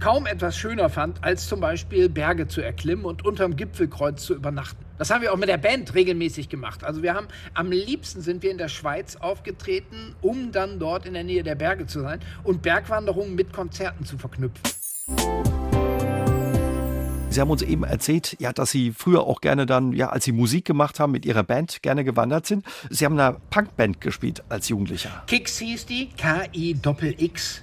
kaum 0.00 0.26
etwas 0.26 0.56
schöner 0.56 0.88
fand, 0.88 1.22
als 1.22 1.46
zum 1.46 1.60
Beispiel 1.60 2.08
Berge 2.08 2.48
zu 2.48 2.60
erklimmen 2.60 3.04
und 3.04 3.24
unterm 3.24 3.54
Gipfelkreuz 3.54 4.24
zu 4.24 4.34
übernachten. 4.34 4.84
Das 4.98 5.10
haben 5.10 5.22
wir 5.22 5.32
auch 5.32 5.36
mit 5.36 5.48
der 5.48 5.58
Band 5.58 5.94
regelmäßig 5.94 6.48
gemacht. 6.48 6.82
Also 6.84 7.02
wir 7.02 7.14
haben 7.14 7.28
am 7.54 7.70
liebsten 7.70 8.20
sind 8.20 8.42
wir 8.42 8.50
in 8.50 8.58
der 8.58 8.68
Schweiz 8.68 9.16
aufgetreten, 9.16 10.14
um 10.20 10.52
dann 10.52 10.78
dort 10.78 11.06
in 11.06 11.14
der 11.14 11.24
Nähe 11.24 11.42
der 11.42 11.54
Berge 11.54 11.86
zu 11.86 12.00
sein 12.00 12.20
und 12.42 12.62
Bergwanderungen 12.62 13.34
mit 13.34 13.52
Konzerten 13.52 14.04
zu 14.04 14.18
verknüpfen. 14.18 14.62
Sie 17.32 17.40
haben 17.40 17.50
uns 17.50 17.62
eben 17.62 17.84
erzählt, 17.84 18.36
ja, 18.40 18.52
dass 18.52 18.72
Sie 18.72 18.90
früher 18.90 19.22
auch 19.22 19.40
gerne 19.40 19.64
dann, 19.64 19.92
ja, 19.92 20.08
als 20.08 20.24
Sie 20.24 20.32
Musik 20.32 20.64
gemacht 20.64 20.98
haben, 20.98 21.12
mit 21.12 21.24
Ihrer 21.24 21.44
Band 21.44 21.80
gerne 21.80 22.02
gewandert 22.02 22.44
sind. 22.44 22.64
Sie 22.90 23.04
haben 23.04 23.14
in 23.14 23.20
einer 23.20 23.36
Punkband 23.50 24.00
gespielt 24.00 24.42
als 24.48 24.68
Jugendlicher. 24.68 25.22
Kix 25.28 25.58
hieß 25.58 25.86
die, 25.86 26.08
K-I-Doppel-X. 26.16 27.62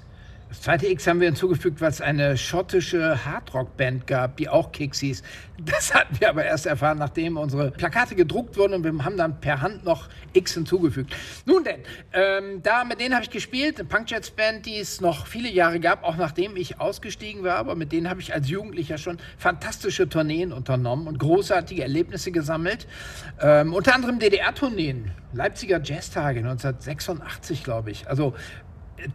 Das 0.49 0.61
zweite 0.61 0.87
X 0.87 1.05
haben 1.07 1.19
wir 1.19 1.27
hinzugefügt, 1.27 1.81
es 1.81 1.99
eine 1.99 2.37
schottische 2.37 3.25
Hardrock-Band 3.25 4.07
gab, 4.07 4.37
die 4.37 4.47
auch 4.47 4.71
Kicks 4.71 4.99
hieß. 4.99 5.21
Das 5.59 5.93
hatten 5.93 6.19
wir 6.19 6.29
aber 6.29 6.45
erst 6.45 6.65
erfahren, 6.65 6.97
nachdem 6.99 7.35
unsere 7.35 7.71
Plakate 7.71 8.15
gedruckt 8.15 8.55
wurden 8.55 8.73
und 8.73 8.83
wir 8.83 9.03
haben 9.03 9.17
dann 9.17 9.41
per 9.41 9.61
Hand 9.61 9.83
noch 9.83 10.07
X 10.31 10.53
hinzugefügt. 10.53 11.13
Nun 11.45 11.65
denn, 11.65 11.81
ähm, 12.13 12.61
da 12.63 12.85
mit 12.85 13.01
denen 13.01 13.13
habe 13.13 13.23
ich 13.23 13.29
gespielt, 13.29 13.77
eine 13.77 13.89
Punkjets-Band, 13.89 14.65
die 14.65 14.77
es 14.77 15.01
noch 15.01 15.27
viele 15.27 15.49
Jahre 15.49 15.81
gab, 15.81 16.03
auch 16.03 16.15
nachdem 16.15 16.55
ich 16.55 16.79
ausgestiegen 16.79 17.43
war, 17.43 17.57
aber 17.57 17.75
mit 17.75 17.91
denen 17.91 18.09
habe 18.09 18.21
ich 18.21 18.33
als 18.33 18.49
Jugendlicher 18.49 18.97
schon 18.97 19.17
fantastische 19.37 20.07
Tourneen 20.07 20.53
unternommen 20.53 21.07
und 21.07 21.19
großartige 21.19 21.81
Erlebnisse 21.81 22.31
gesammelt. 22.31 22.87
Ähm, 23.41 23.73
unter 23.73 23.93
anderem 23.95 24.19
DDR-Tourneen, 24.19 25.11
Leipziger 25.33 25.81
Jazztage 25.83 26.39
1986, 26.39 27.63
glaube 27.63 27.91
ich. 27.91 28.07
Also 28.07 28.33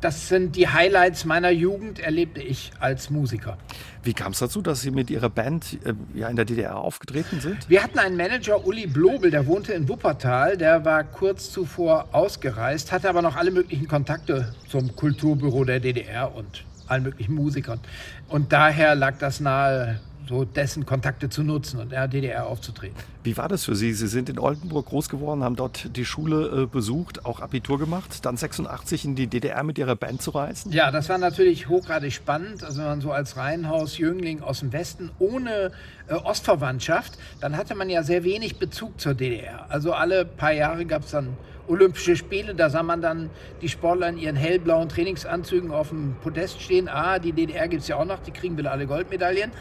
das 0.00 0.28
sind 0.28 0.56
die 0.56 0.68
Highlights 0.68 1.24
meiner 1.24 1.50
Jugend, 1.50 1.98
erlebte 1.98 2.40
ich 2.40 2.72
als 2.78 3.10
Musiker. 3.10 3.58
Wie 4.02 4.14
kam 4.14 4.32
es 4.32 4.38
dazu, 4.38 4.62
dass 4.62 4.80
Sie 4.80 4.90
mit 4.90 5.10
Ihrer 5.10 5.30
Band 5.30 5.78
äh, 5.84 5.94
ja, 6.14 6.28
in 6.28 6.36
der 6.36 6.44
DDR 6.44 6.76
aufgetreten 6.76 7.40
sind? 7.40 7.68
Wir 7.68 7.82
hatten 7.82 7.98
einen 7.98 8.16
Manager, 8.16 8.66
Uli 8.66 8.86
Blobel, 8.86 9.30
der 9.30 9.46
wohnte 9.46 9.72
in 9.72 9.88
Wuppertal. 9.88 10.56
Der 10.56 10.84
war 10.84 11.04
kurz 11.04 11.50
zuvor 11.50 12.08
ausgereist, 12.12 12.92
hatte 12.92 13.08
aber 13.08 13.22
noch 13.22 13.36
alle 13.36 13.50
möglichen 13.50 13.88
Kontakte 13.88 14.54
zum 14.68 14.94
Kulturbüro 14.96 15.64
der 15.64 15.80
DDR 15.80 16.34
und 16.34 16.64
allen 16.88 17.04
möglichen 17.04 17.34
Musikern. 17.34 17.80
Und 18.28 18.52
daher 18.52 18.94
lag 18.94 19.18
das 19.18 19.40
nahe, 19.40 20.00
so 20.28 20.44
dessen 20.44 20.86
Kontakte 20.86 21.28
zu 21.28 21.42
nutzen 21.42 21.78
und 21.78 21.84
in 21.84 21.90
der 21.90 22.08
DDR 22.08 22.46
aufzutreten. 22.46 22.96
Wie 23.24 23.36
war 23.36 23.48
das 23.48 23.64
für 23.64 23.76
Sie? 23.76 23.92
Sie 23.92 24.08
sind 24.08 24.28
in 24.28 24.38
Oldenburg 24.38 24.86
groß 24.86 25.08
geworden, 25.08 25.44
haben 25.44 25.56
dort 25.56 25.96
die 25.96 26.04
Schule 26.04 26.62
äh, 26.62 26.66
besucht, 26.66 27.24
auch 27.24 27.40
Abitur 27.40 27.78
gemacht, 27.78 28.24
dann 28.24 28.36
86 28.36 29.04
in 29.04 29.14
die 29.14 29.26
DDR 29.26 29.62
mit 29.62 29.78
Ihrer 29.78 29.96
Band 29.96 30.22
zu 30.22 30.30
reisen? 30.30 30.72
Ja, 30.72 30.90
das 30.90 31.08
war 31.08 31.18
natürlich 31.18 31.68
hochgradig 31.68 32.12
spannend. 32.12 32.64
Also 32.64 32.80
wenn 32.80 32.86
man 32.86 33.00
so 33.00 33.12
als 33.12 33.36
Reihenhaus-Jüngling 33.36 34.42
aus 34.42 34.60
dem 34.60 34.72
Westen 34.72 35.10
ohne 35.18 35.72
äh, 36.08 36.14
Ostverwandtschaft, 36.14 37.18
dann 37.40 37.56
hatte 37.56 37.74
man 37.74 37.90
ja 37.90 38.02
sehr 38.02 38.24
wenig 38.24 38.58
Bezug 38.58 39.00
zur 39.00 39.14
DDR. 39.14 39.66
Also 39.70 39.92
alle 39.92 40.24
paar 40.24 40.52
Jahre 40.52 40.84
gab 40.84 41.04
es 41.04 41.10
dann 41.10 41.36
Olympische 41.68 42.16
Spiele, 42.16 42.54
da 42.54 42.70
sah 42.70 42.82
man 42.82 43.00
dann 43.00 43.30
die 43.60 43.68
Sportler 43.68 44.08
in 44.08 44.18
ihren 44.18 44.36
hellblauen 44.36 44.88
Trainingsanzügen 44.88 45.70
auf 45.70 45.90
dem 45.90 46.16
Podest 46.22 46.60
stehen. 46.60 46.88
Ah, 46.88 47.18
die 47.18 47.32
DDR 47.32 47.68
gibt 47.68 47.82
es 47.82 47.88
ja 47.88 47.96
auch 47.96 48.04
noch, 48.04 48.20
die 48.20 48.32
kriegen 48.32 48.56
wieder 48.58 48.72
alle 48.72 48.86
Goldmedaillen. 48.86 49.52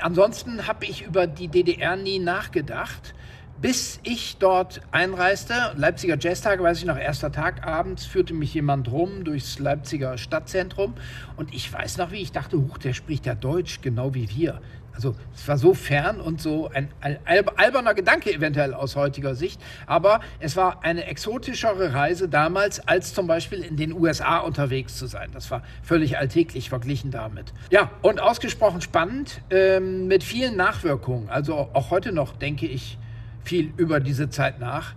Ansonsten 0.00 0.66
habe 0.66 0.84
ich 0.84 1.02
über 1.02 1.26
die 1.26 1.48
DDR 1.48 1.96
nie 1.96 2.18
nachgedacht 2.18 3.14
bis 3.60 4.00
ich 4.02 4.36
dort 4.38 4.80
einreiste. 4.90 5.54
Leipziger 5.76 6.16
Jazztage, 6.18 6.62
weiß 6.62 6.78
ich 6.78 6.84
noch, 6.84 6.98
erster 6.98 7.32
Tag 7.32 7.66
abends, 7.66 8.04
führte 8.04 8.34
mich 8.34 8.52
jemand 8.54 8.90
rum 8.90 9.24
durchs 9.24 9.58
Leipziger 9.58 10.18
Stadtzentrum. 10.18 10.94
Und 11.36 11.54
ich 11.54 11.72
weiß 11.72 11.96
noch, 11.96 12.10
wie 12.10 12.20
ich 12.20 12.32
dachte, 12.32 12.58
huch, 12.58 12.78
der 12.78 12.92
spricht 12.92 13.26
ja 13.26 13.34
Deutsch, 13.34 13.80
genau 13.80 14.14
wie 14.14 14.28
wir. 14.30 14.60
Also 14.96 15.14
es 15.34 15.46
war 15.46 15.58
so 15.58 15.74
fern 15.74 16.22
und 16.22 16.40
so 16.40 16.70
ein 16.72 16.88
alberner 17.26 17.92
Gedanke 17.92 18.32
eventuell 18.32 18.72
aus 18.72 18.96
heutiger 18.96 19.34
Sicht, 19.34 19.60
aber 19.86 20.20
es 20.40 20.56
war 20.56 20.82
eine 20.84 21.04
exotischere 21.04 21.92
Reise 21.92 22.30
damals, 22.30 22.80
als 22.88 23.12
zum 23.12 23.26
Beispiel 23.26 23.62
in 23.62 23.76
den 23.76 23.92
USA 23.92 24.38
unterwegs 24.38 24.96
zu 24.96 25.06
sein. 25.06 25.28
Das 25.34 25.50
war 25.50 25.62
völlig 25.82 26.16
alltäglich 26.16 26.70
verglichen 26.70 27.10
damit. 27.10 27.52
Ja, 27.70 27.90
und 28.00 28.20
ausgesprochen 28.20 28.80
spannend, 28.80 29.42
ähm, 29.50 30.06
mit 30.08 30.24
vielen 30.24 30.56
Nachwirkungen. 30.56 31.28
Also 31.28 31.68
auch 31.74 31.90
heute 31.90 32.12
noch 32.12 32.34
denke 32.34 32.66
ich 32.66 32.96
viel 33.44 33.74
über 33.76 34.00
diese 34.00 34.30
Zeit 34.30 34.60
nach. 34.60 34.94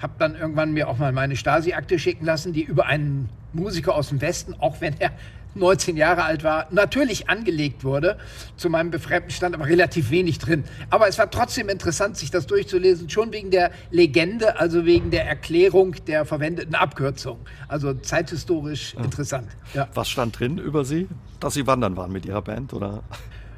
Hab 0.00 0.18
dann 0.18 0.36
irgendwann 0.36 0.72
mir 0.72 0.88
auch 0.88 0.96
mal 0.96 1.12
meine 1.12 1.36
Stasi-Akte 1.36 1.98
schicken 1.98 2.24
lassen, 2.24 2.54
die 2.54 2.62
über 2.62 2.86
einen 2.86 3.28
Musiker 3.52 3.94
aus 3.94 4.08
dem 4.08 4.22
Westen, 4.22 4.54
auch 4.58 4.80
wenn 4.80 4.94
er 4.98 5.10
19 5.54 5.96
Jahre 5.96 6.24
alt 6.24 6.44
war, 6.44 6.66
natürlich 6.70 7.28
angelegt 7.28 7.84
wurde. 7.84 8.18
Zu 8.56 8.70
meinem 8.70 8.90
Befremden 8.90 9.30
stand 9.30 9.54
aber 9.54 9.66
relativ 9.66 10.10
wenig 10.10 10.38
drin. 10.38 10.64
Aber 10.90 11.08
es 11.08 11.18
war 11.18 11.30
trotzdem 11.30 11.68
interessant, 11.68 12.16
sich 12.16 12.30
das 12.30 12.46
durchzulesen, 12.46 13.08
schon 13.10 13.32
wegen 13.32 13.50
der 13.50 13.70
Legende, 13.90 14.58
also 14.58 14.84
wegen 14.84 15.10
der 15.10 15.26
Erklärung 15.26 15.96
der 16.06 16.24
verwendeten 16.24 16.74
Abkürzung. 16.74 17.38
Also 17.68 17.94
zeithistorisch 17.94 18.94
ja. 18.94 19.04
interessant. 19.04 19.48
Ja. 19.74 19.88
Was 19.94 20.08
stand 20.08 20.38
drin 20.38 20.58
über 20.58 20.84
Sie? 20.84 21.08
Dass 21.40 21.54
Sie 21.54 21.66
wandern 21.66 21.96
waren 21.96 22.12
mit 22.12 22.26
Ihrer 22.26 22.42
Band, 22.42 22.72
oder? 22.72 23.02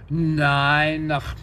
Nein, 0.09 1.07
nach 1.07 1.35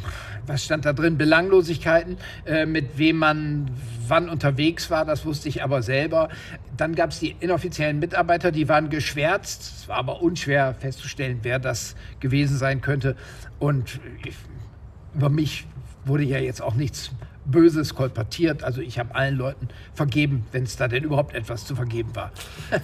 was 0.46 0.66
stand 0.66 0.86
da 0.86 0.94
drin? 0.94 1.18
Belanglosigkeiten, 1.18 2.18
äh, 2.46 2.66
mit 2.66 2.98
wem 2.98 3.18
man 3.18 3.72
wann 4.08 4.30
unterwegs 4.30 4.90
war, 4.90 5.06
das 5.06 5.26
wusste 5.26 5.48
ich 5.48 5.64
aber 5.64 5.82
selber. 5.82 6.30
Dann 6.76 6.96
gab 6.96 7.12
es 7.12 7.20
die 7.20 7.36
inoffiziellen 7.40 8.00
Mitarbeiter, 8.00 8.52
die 8.52 8.68
waren 8.68 8.90
geschwärzt. 8.90 9.74
Es 9.78 9.88
war 9.88 9.98
aber 9.98 10.22
unschwer 10.22 10.74
festzustellen, 10.74 11.40
wer 11.44 11.60
das 11.60 11.96
gewesen 12.20 12.58
sein 12.58 12.82
könnte. 12.82 13.16
Und 13.60 14.00
über 15.14 15.30
mich 15.30 15.66
wurde 16.06 16.24
ja 16.24 16.40
jetzt 16.40 16.62
auch 16.62 16.76
nichts 16.76 17.12
Böses 17.46 17.96
kolportiert. 17.96 18.64
Also 18.64 18.82
ich 18.82 19.00
habe 19.00 19.16
allen 19.16 19.38
Leuten 19.38 19.68
vergeben, 19.94 20.46
wenn 20.52 20.64
es 20.64 20.76
da 20.76 20.88
denn 20.88 21.04
überhaupt 21.04 21.36
etwas 21.36 21.66
zu 21.66 21.76
vergeben 21.76 22.16
war. 22.16 22.32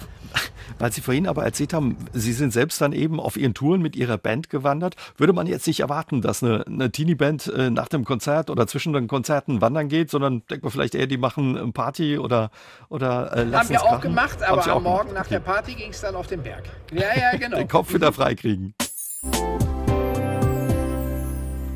Weil 0.78 0.92
Sie 0.92 1.00
vorhin 1.00 1.26
aber 1.26 1.44
erzählt 1.44 1.72
haben, 1.72 1.96
Sie 2.12 2.32
sind 2.32 2.52
selbst 2.52 2.80
dann 2.80 2.92
eben 2.92 3.20
auf 3.20 3.36
Ihren 3.36 3.54
Touren 3.54 3.82
mit 3.82 3.96
Ihrer 3.96 4.18
Band 4.18 4.50
gewandert. 4.50 4.94
Würde 5.16 5.32
man 5.32 5.46
jetzt 5.46 5.66
nicht 5.66 5.80
erwarten, 5.80 6.22
dass 6.22 6.42
eine, 6.42 6.66
eine 6.66 6.90
Teenie-Band 6.90 7.48
äh, 7.48 7.70
nach 7.70 7.88
dem 7.88 8.04
Konzert 8.04 8.50
oder 8.50 8.66
zwischen 8.66 8.92
den 8.92 9.08
Konzerten 9.08 9.60
wandern 9.60 9.88
geht, 9.88 10.10
sondern 10.10 10.42
denkt 10.48 10.64
man 10.64 10.72
vielleicht 10.72 10.94
eher, 10.94 11.06
die 11.06 11.18
machen 11.18 11.56
eine 11.56 11.72
Party 11.72 12.18
oder, 12.18 12.50
oder 12.88 13.36
äh, 13.36 13.52
Haben 13.52 13.68
wir 13.68 13.82
auch 13.82 14.00
gemacht, 14.00 14.42
aber 14.42 14.66
am 14.68 14.82
Morgen 14.82 15.08
gemacht. 15.08 15.24
nach 15.24 15.26
der 15.26 15.40
Party 15.40 15.74
ging 15.74 15.90
es 15.90 16.00
dann 16.00 16.14
auf 16.14 16.26
den 16.26 16.42
Berg. 16.42 16.64
Ja, 16.92 17.08
ja, 17.16 17.36
genau. 17.38 17.56
den 17.56 17.68
Kopf 17.68 17.92
wieder 17.92 18.12
freikriegen. 18.12 18.74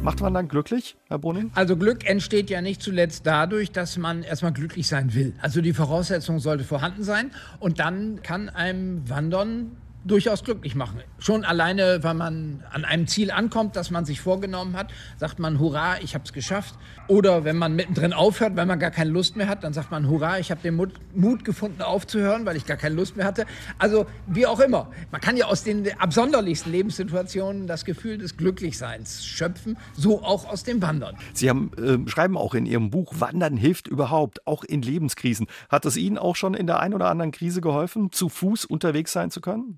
Macht 0.05 0.21
man 0.21 0.35
dann 0.35 0.49
glücklich, 0.49 0.99
Herr 1.09 1.19
Boning? 1.19 1.51
Also 1.55 1.79
Glück 1.79 2.07
entsteht 2.07 2.51
ja 2.51 2.61
nicht 2.61 2.83
zuletzt 2.83 3.27
dadurch, 3.27 3.73
dass 3.73 3.97
man 3.97 4.23
erstmal 4.23 4.53
glücklich 4.53 4.87
sein 4.87 5.15
will. 5.15 5.33
Also 5.41 5.63
die 5.63 5.73
Voraussetzung 5.73 6.41
sollte 6.41 6.63
vorhanden 6.63 7.03
sein 7.03 7.31
und 7.59 7.79
dann 7.81 8.21
kann 8.23 8.51
einem 8.51 9.09
Wandern 9.09 9.79
durchaus 10.05 10.45
glücklich 10.45 10.75
machen. 10.75 11.01
Schon 11.19 11.45
alleine, 11.45 12.03
weil 12.03 12.15
man 12.15 12.63
an 12.71 12.85
einem 12.85 13.07
Ziel 13.07 13.31
ankommt, 13.31 13.77
das 13.77 13.91
man 13.91 14.05
sich 14.05 14.21
vorgenommen 14.21 14.77
hat, 14.77 14.93
sagt 15.19 15.39
man, 15.39 15.59
hurra, 15.59 15.99
ich 16.01 16.15
habe 16.15 16.25
es 16.25 16.33
geschafft. 16.33 16.75
Oder 17.09 17.45
wenn 17.45 17.57
man 17.57 17.75
mittendrin 17.75 18.13
aufhört, 18.13 18.57
weil 18.57 18.67
man 18.67 18.79
gar 18.79 18.91
keine 18.91 19.11
Lust 19.11 19.37
mehr 19.37 19.49
hat, 19.49 19.65
dann 19.65 19.73
sagt 19.73 19.91
man, 19.91 20.09
hurra, 20.09 20.39
ich 20.39 20.51
habe 20.51 20.61
den 20.61 20.77
Mut, 20.77 20.93
Mut, 21.15 21.45
gefunden 21.45 21.83
aufzuhören, 21.83 22.47
weil 22.47 22.57
ich 22.57 22.67
gar 22.67 22.77
keine 22.77 22.95
Lust 22.95 23.17
mehr 23.17 23.27
hatte. 23.27 23.47
Also 23.79 24.07
wie 24.27 24.47
auch 24.47 24.61
immer. 24.61 24.91
Man 25.11 25.21
kann 25.21 25.37
ja 25.37 25.47
aus 25.47 25.65
den 25.65 25.89
absonderlichsten 25.99 26.71
Lebenssituationen 26.73 27.67
das 27.67 27.85
Gefühl 27.85 28.19
des 28.19 28.37
Glücklichseins 28.37 29.25
schöpfen, 29.25 29.77
so 29.95 30.23
auch 30.23 30.47
aus 30.47 30.65
dem 30.65 30.83
Wandern. 30.83 31.17
Sie 31.33 31.49
haben, 31.49 31.71
äh, 31.79 32.09
schreiben 32.11 32.37
auch 32.37 32.55
in 32.55 32.67
Ihrem 32.67 32.91
Buch, 32.91 33.15
Wandern 33.19 33.57
hilft 33.57 33.89
überhaupt, 33.89 34.47
auch 34.47 34.65
in 34.65 34.83
Lebenskrisen. 34.83 35.47
Hat 35.69 35.87
es 35.87 35.97
Ihnen 35.97 36.19
auch 36.19 36.37
schon 36.37 36.55
in 36.55 36.67
der 36.67 36.81
einen 36.81 36.95
oder 36.95 37.09
anderen 37.09 37.33
Krise 37.33 37.61
geholfen, 37.61 38.13
zu 38.13 38.29
Fuß 38.29 38.65
unterwegs 38.67 39.13
sein 39.13 39.31
zu 39.31 39.41
können? 39.41 39.77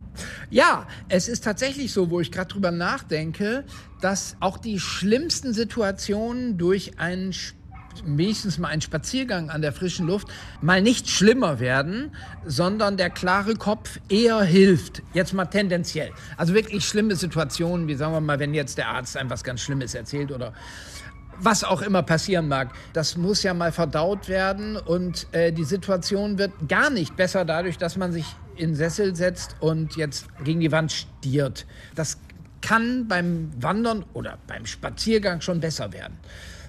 Ja, 0.50 0.86
es 1.08 1.28
ist 1.28 1.44
tatsächlich 1.44 1.92
so, 1.92 2.10
wo 2.10 2.20
ich 2.20 2.32
gerade 2.32 2.48
drüber 2.48 2.70
nachdenke, 2.70 3.64
dass 4.00 4.36
auch 4.40 4.58
die 4.58 4.78
schlimmsten 4.78 5.52
Situationen 5.52 6.58
durch 6.58 6.98
einen 6.98 7.34
wenigstens 8.04 8.58
mal 8.58 8.68
einen 8.68 8.82
Spaziergang 8.82 9.50
an 9.50 9.62
der 9.62 9.72
frischen 9.72 10.06
Luft 10.06 10.28
mal 10.60 10.82
nicht 10.82 11.08
schlimmer 11.08 11.60
werden, 11.60 12.10
sondern 12.44 12.96
der 12.96 13.10
klare 13.10 13.54
Kopf 13.54 13.98
eher 14.08 14.42
hilft. 14.42 15.02
Jetzt 15.14 15.32
mal 15.32 15.46
tendenziell. 15.46 16.10
Also 16.36 16.54
wirklich 16.54 16.86
schlimme 16.86 17.16
Situationen, 17.16 17.88
wie 17.88 17.94
sagen 17.94 18.12
wir 18.12 18.20
mal, 18.20 18.38
wenn 18.38 18.54
jetzt 18.54 18.78
der 18.78 18.88
Arzt 18.88 19.16
einem 19.16 19.30
was 19.30 19.44
ganz 19.44 19.60
Schlimmes 19.60 19.94
erzählt 19.94 20.32
oder 20.32 20.52
was 21.38 21.64
auch 21.64 21.82
immer 21.82 22.02
passieren 22.02 22.48
mag, 22.48 22.72
das 22.92 23.16
muss 23.16 23.42
ja 23.42 23.52
mal 23.52 23.72
verdaut 23.72 24.28
werden 24.28 24.76
und 24.76 25.26
äh, 25.32 25.52
die 25.52 25.64
Situation 25.64 26.38
wird 26.38 26.52
gar 26.68 26.88
nicht 26.88 27.16
besser 27.16 27.44
dadurch, 27.44 27.76
dass 27.76 27.96
man 27.96 28.12
sich 28.12 28.24
in 28.56 28.74
Sessel 28.74 29.14
setzt 29.14 29.56
und 29.60 29.96
jetzt 29.96 30.26
gegen 30.44 30.60
die 30.60 30.72
Wand 30.72 30.92
stiert. 30.92 31.66
Das 31.94 32.18
kann 32.60 33.06
beim 33.06 33.50
Wandern 33.60 34.04
oder 34.12 34.38
beim 34.46 34.66
Spaziergang 34.66 35.40
schon 35.40 35.60
besser 35.60 35.92
werden. 35.92 36.18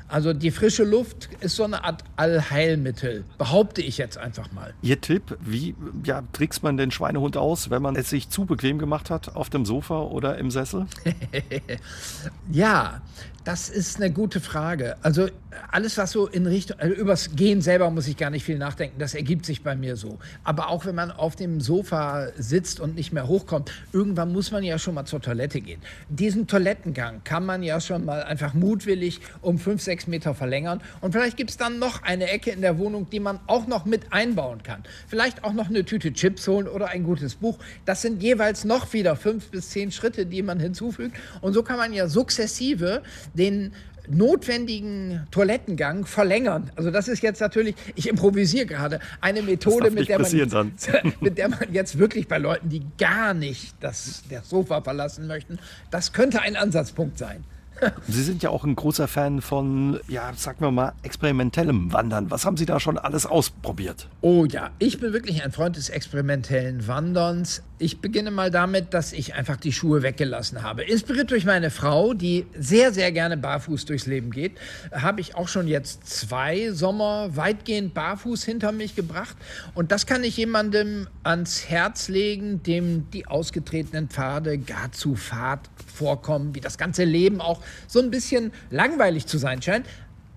Also 0.10 0.32
die 0.32 0.52
frische 0.52 0.86
Luft 0.86 1.28
ist 1.42 1.58
so 1.58 1.66
eine 1.66 1.84
Art 1.84 2.04
Allheilmittel, 2.16 3.26
behaupte 3.38 3.82
ich 3.82 3.98
jetzt 3.98 4.18
einfach 4.18 4.52
mal. 4.54 4.74
Ihr 4.82 5.02
Tipp, 5.02 5.38
wie 5.42 5.76
ja, 6.06 6.24
trickst 6.32 6.64
man 6.64 6.78
den 6.78 6.92
Schweinehund 6.92 7.36
aus, 7.36 7.70
wenn 7.70 7.82
man 7.82 7.98
es 7.98 8.10
sich 8.10 8.30
zu 8.30 8.46
bequem 8.46 8.80
gemacht 8.80 9.10
hat 9.10 9.36
auf 9.36 9.50
dem 9.50 9.66
Sofa 9.66 10.00
oder 10.04 10.38
im 10.38 10.50
Sessel? 10.50 10.86
ja, 12.52 13.02
das 13.48 13.70
ist 13.70 13.96
eine 13.96 14.12
gute 14.12 14.42
Frage. 14.42 14.98
Also 15.04 15.30
alles, 15.72 15.98
was 15.98 16.12
so 16.12 16.28
in 16.28 16.46
Richtung, 16.48 16.78
also 16.82 16.94
übers 16.94 17.34
Gehen 17.34 17.62
selber 17.62 17.90
muss 17.90 18.06
ich 18.10 18.18
gar 18.18 18.30
nicht 18.30 18.44
viel 18.44 18.58
nachdenken, 18.58 19.00
das 19.00 19.16
ergibt 19.16 19.46
sich 19.46 19.64
bei 19.64 19.74
mir 19.74 19.96
so. 19.96 20.20
Aber 20.44 20.68
auch 20.68 20.86
wenn 20.86 20.96
man 20.96 21.12
auf 21.12 21.38
dem 21.38 21.62
Sofa 21.62 22.28
sitzt 22.38 22.82
und 22.82 22.96
nicht 22.96 23.14
mehr 23.14 23.30
hochkommt, 23.30 23.72
irgendwann 23.94 24.34
muss 24.34 24.52
man 24.52 24.66
ja 24.66 24.78
schon 24.78 24.96
mal 24.96 25.06
zur 25.06 25.22
Toilette 25.22 25.62
gehen. 25.62 25.82
Diesen 26.10 26.48
Toilettengang 26.48 27.22
kann 27.24 27.46
man 27.46 27.64
ja 27.64 27.80
schon 27.80 28.04
mal 28.04 28.22
einfach 28.24 28.54
mutwillig 28.54 29.22
um 29.42 29.60
fünf, 29.60 29.82
sechs 29.82 30.08
Meter 30.08 30.36
verlängern. 30.36 30.82
Und 31.00 31.14
vielleicht 31.14 31.38
gibt 31.38 31.52
es 31.52 31.58
dann 31.58 31.80
noch 31.80 32.04
eine 32.04 32.30
Ecke 32.30 32.52
in 32.52 32.60
der 32.60 32.78
Wohnung, 32.78 33.10
die 33.10 33.22
man 33.22 33.40
auch 33.48 33.66
noch 33.66 33.86
mit 33.86 34.12
einbauen 34.12 34.62
kann. 34.62 34.84
Vielleicht 35.08 35.46
auch 35.46 35.54
noch 35.54 35.70
eine 35.70 35.86
Tüte 35.86 36.12
Chips 36.12 36.50
holen 36.50 36.68
oder 36.68 36.90
ein 36.90 37.06
gutes 37.06 37.36
Buch. 37.36 37.58
Das 37.86 38.02
sind 38.02 38.22
jeweils 38.22 38.66
noch 38.66 38.92
wieder 38.92 39.16
fünf 39.16 39.52
bis 39.52 39.70
zehn 39.70 39.94
Schritte, 39.94 40.26
die 40.26 40.44
man 40.44 40.60
hinzufügt. 40.60 41.16
Und 41.40 41.54
so 41.54 41.64
kann 41.64 41.78
man 41.78 41.94
ja 41.94 42.10
sukzessive 42.10 43.04
den 43.38 43.74
notwendigen 44.10 45.28
Toilettengang 45.32 46.06
verlängern. 46.06 46.72
Also 46.76 46.92
das 46.92 47.08
ist 47.08 47.22
jetzt 47.22 47.42
natürlich, 47.42 47.76
ich 47.96 48.08
improvisiere 48.08 48.66
gerade, 48.66 49.00
eine 49.22 49.42
Methode, 49.42 49.92
mit 49.92 50.08
der, 50.08 50.20
man, 50.20 50.72
mit 51.22 51.38
der 51.38 51.50
man 51.50 51.74
jetzt 51.74 51.98
wirklich 51.98 52.28
bei 52.28 52.38
Leuten, 52.38 52.70
die 52.70 52.84
gar 52.98 53.34
nicht 53.34 53.76
das, 53.80 54.24
das 54.30 54.50
Sofa 54.50 54.82
verlassen 54.82 55.28
möchten, 55.28 55.60
das 55.92 56.14
könnte 56.14 56.42
ein 56.42 56.56
Ansatzpunkt 56.56 57.18
sein. 57.18 57.44
Sie 58.08 58.24
sind 58.24 58.44
ja 58.44 58.50
auch 58.50 58.64
ein 58.64 58.76
großer 58.76 59.08
Fan 59.08 59.42
von, 59.42 60.00
ja, 60.08 60.34
sagen 60.36 60.62
wir 60.62 60.72
mal, 60.72 60.94
experimentellem 61.04 61.92
Wandern. 61.94 62.32
Was 62.32 62.46
haben 62.46 62.58
Sie 62.58 62.66
da 62.66 62.80
schon 62.80 62.98
alles 62.98 63.26
ausprobiert? 63.26 64.08
Oh 64.22 64.46
ja, 64.46 64.72
ich 64.80 65.00
bin 65.00 65.14
wirklich 65.14 65.44
ein 65.44 65.52
Freund 65.52 65.76
des 65.76 65.90
experimentellen 65.90 66.88
Wanderns. 66.88 67.64
Ich 67.80 68.02
beginne 68.02 68.32
mal 68.32 68.50
damit, 68.50 68.94
dass 68.96 69.14
ich 69.14 69.36
einfach 69.36 69.58
die 69.58 69.72
Schuhe 69.72 70.02
weggelassen 70.02 70.64
habe. 70.64 70.84
Inspiriert 70.84 71.30
durch 71.30 71.46
meine 71.46 71.70
Frau, 71.70 72.16
die 72.16 72.48
sehr, 72.58 72.92
sehr 72.92 73.12
gerne 73.12 73.38
barfuß 73.38 73.86
durchs 73.86 74.08
Leben 74.08 74.32
geht, 74.32 74.54
habe 74.92 75.22
ich 75.22 75.36
auch 75.36 75.48
schon 75.48 75.68
jetzt 75.68 76.08
zwei 76.08 76.72
Sommer 76.72 77.36
weitgehend 77.36 77.94
barfuß 77.94 78.44
hinter 78.44 78.72
mich 78.72 78.96
gebracht. 78.96 79.36
Und 79.76 79.92
das 79.92 80.08
kann 80.08 80.24
ich 80.24 80.38
jemandem 80.38 81.08
ans 81.24 81.70
Herz 81.70 82.08
legen, 82.08 82.64
dem 82.64 83.12
die 83.12 83.28
ausgetretenen 83.28 84.10
Pfade 84.10 84.58
gar 84.58 84.92
zu 84.92 85.16
fad 85.16 85.60
vorkommen, 85.94 86.56
wie 86.56 86.62
das 86.62 86.80
ganze 86.80 87.04
Leben 87.04 87.42
auch 87.42 87.62
so 87.88 88.00
ein 88.00 88.12
bisschen 88.12 88.52
langweilig 88.70 89.26
zu 89.26 89.38
sein 89.38 89.62
scheint. 89.62 89.86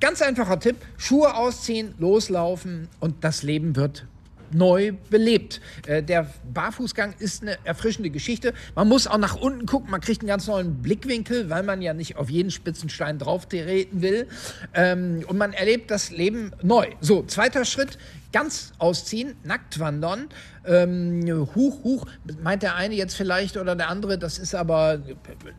Ganz 0.00 0.22
einfacher 0.22 0.58
Tipp, 0.58 0.76
Schuhe 0.96 1.34
ausziehen, 1.34 1.94
loslaufen 1.98 2.88
und 3.00 3.22
das 3.22 3.42
Leben 3.42 3.76
wird 3.76 4.06
neu 4.52 4.92
belebt. 5.10 5.60
Äh, 5.86 6.02
der 6.02 6.30
Barfußgang 6.52 7.14
ist 7.18 7.42
eine 7.42 7.58
erfrischende 7.64 8.10
Geschichte. 8.10 8.54
Man 8.74 8.88
muss 8.88 9.06
auch 9.06 9.18
nach 9.18 9.36
unten 9.36 9.66
gucken, 9.66 9.90
man 9.90 10.00
kriegt 10.00 10.22
einen 10.22 10.28
ganz 10.28 10.46
neuen 10.46 10.82
Blickwinkel, 10.82 11.50
weil 11.50 11.62
man 11.62 11.82
ja 11.82 11.94
nicht 11.94 12.16
auf 12.16 12.30
jeden 12.30 12.50
Spitzenstein 12.50 13.18
drauf 13.18 13.46
treten 13.46 14.02
will. 14.02 14.26
Ähm, 14.74 15.24
und 15.26 15.38
man 15.38 15.52
erlebt 15.52 15.90
das 15.90 16.10
Leben 16.10 16.52
neu. 16.62 16.88
So, 17.00 17.22
zweiter 17.22 17.64
Schritt, 17.64 17.98
ganz 18.32 18.72
ausziehen, 18.78 19.36
nackt 19.42 19.78
wandern. 19.78 20.28
Ähm, 20.64 21.24
huch, 21.54 21.82
huch, 21.84 22.06
meint 22.42 22.62
der 22.62 22.76
eine 22.76 22.94
jetzt 22.94 23.14
vielleicht 23.14 23.56
oder 23.56 23.74
der 23.74 23.88
andere, 23.88 24.18
das 24.18 24.38
ist 24.38 24.54
aber 24.54 25.00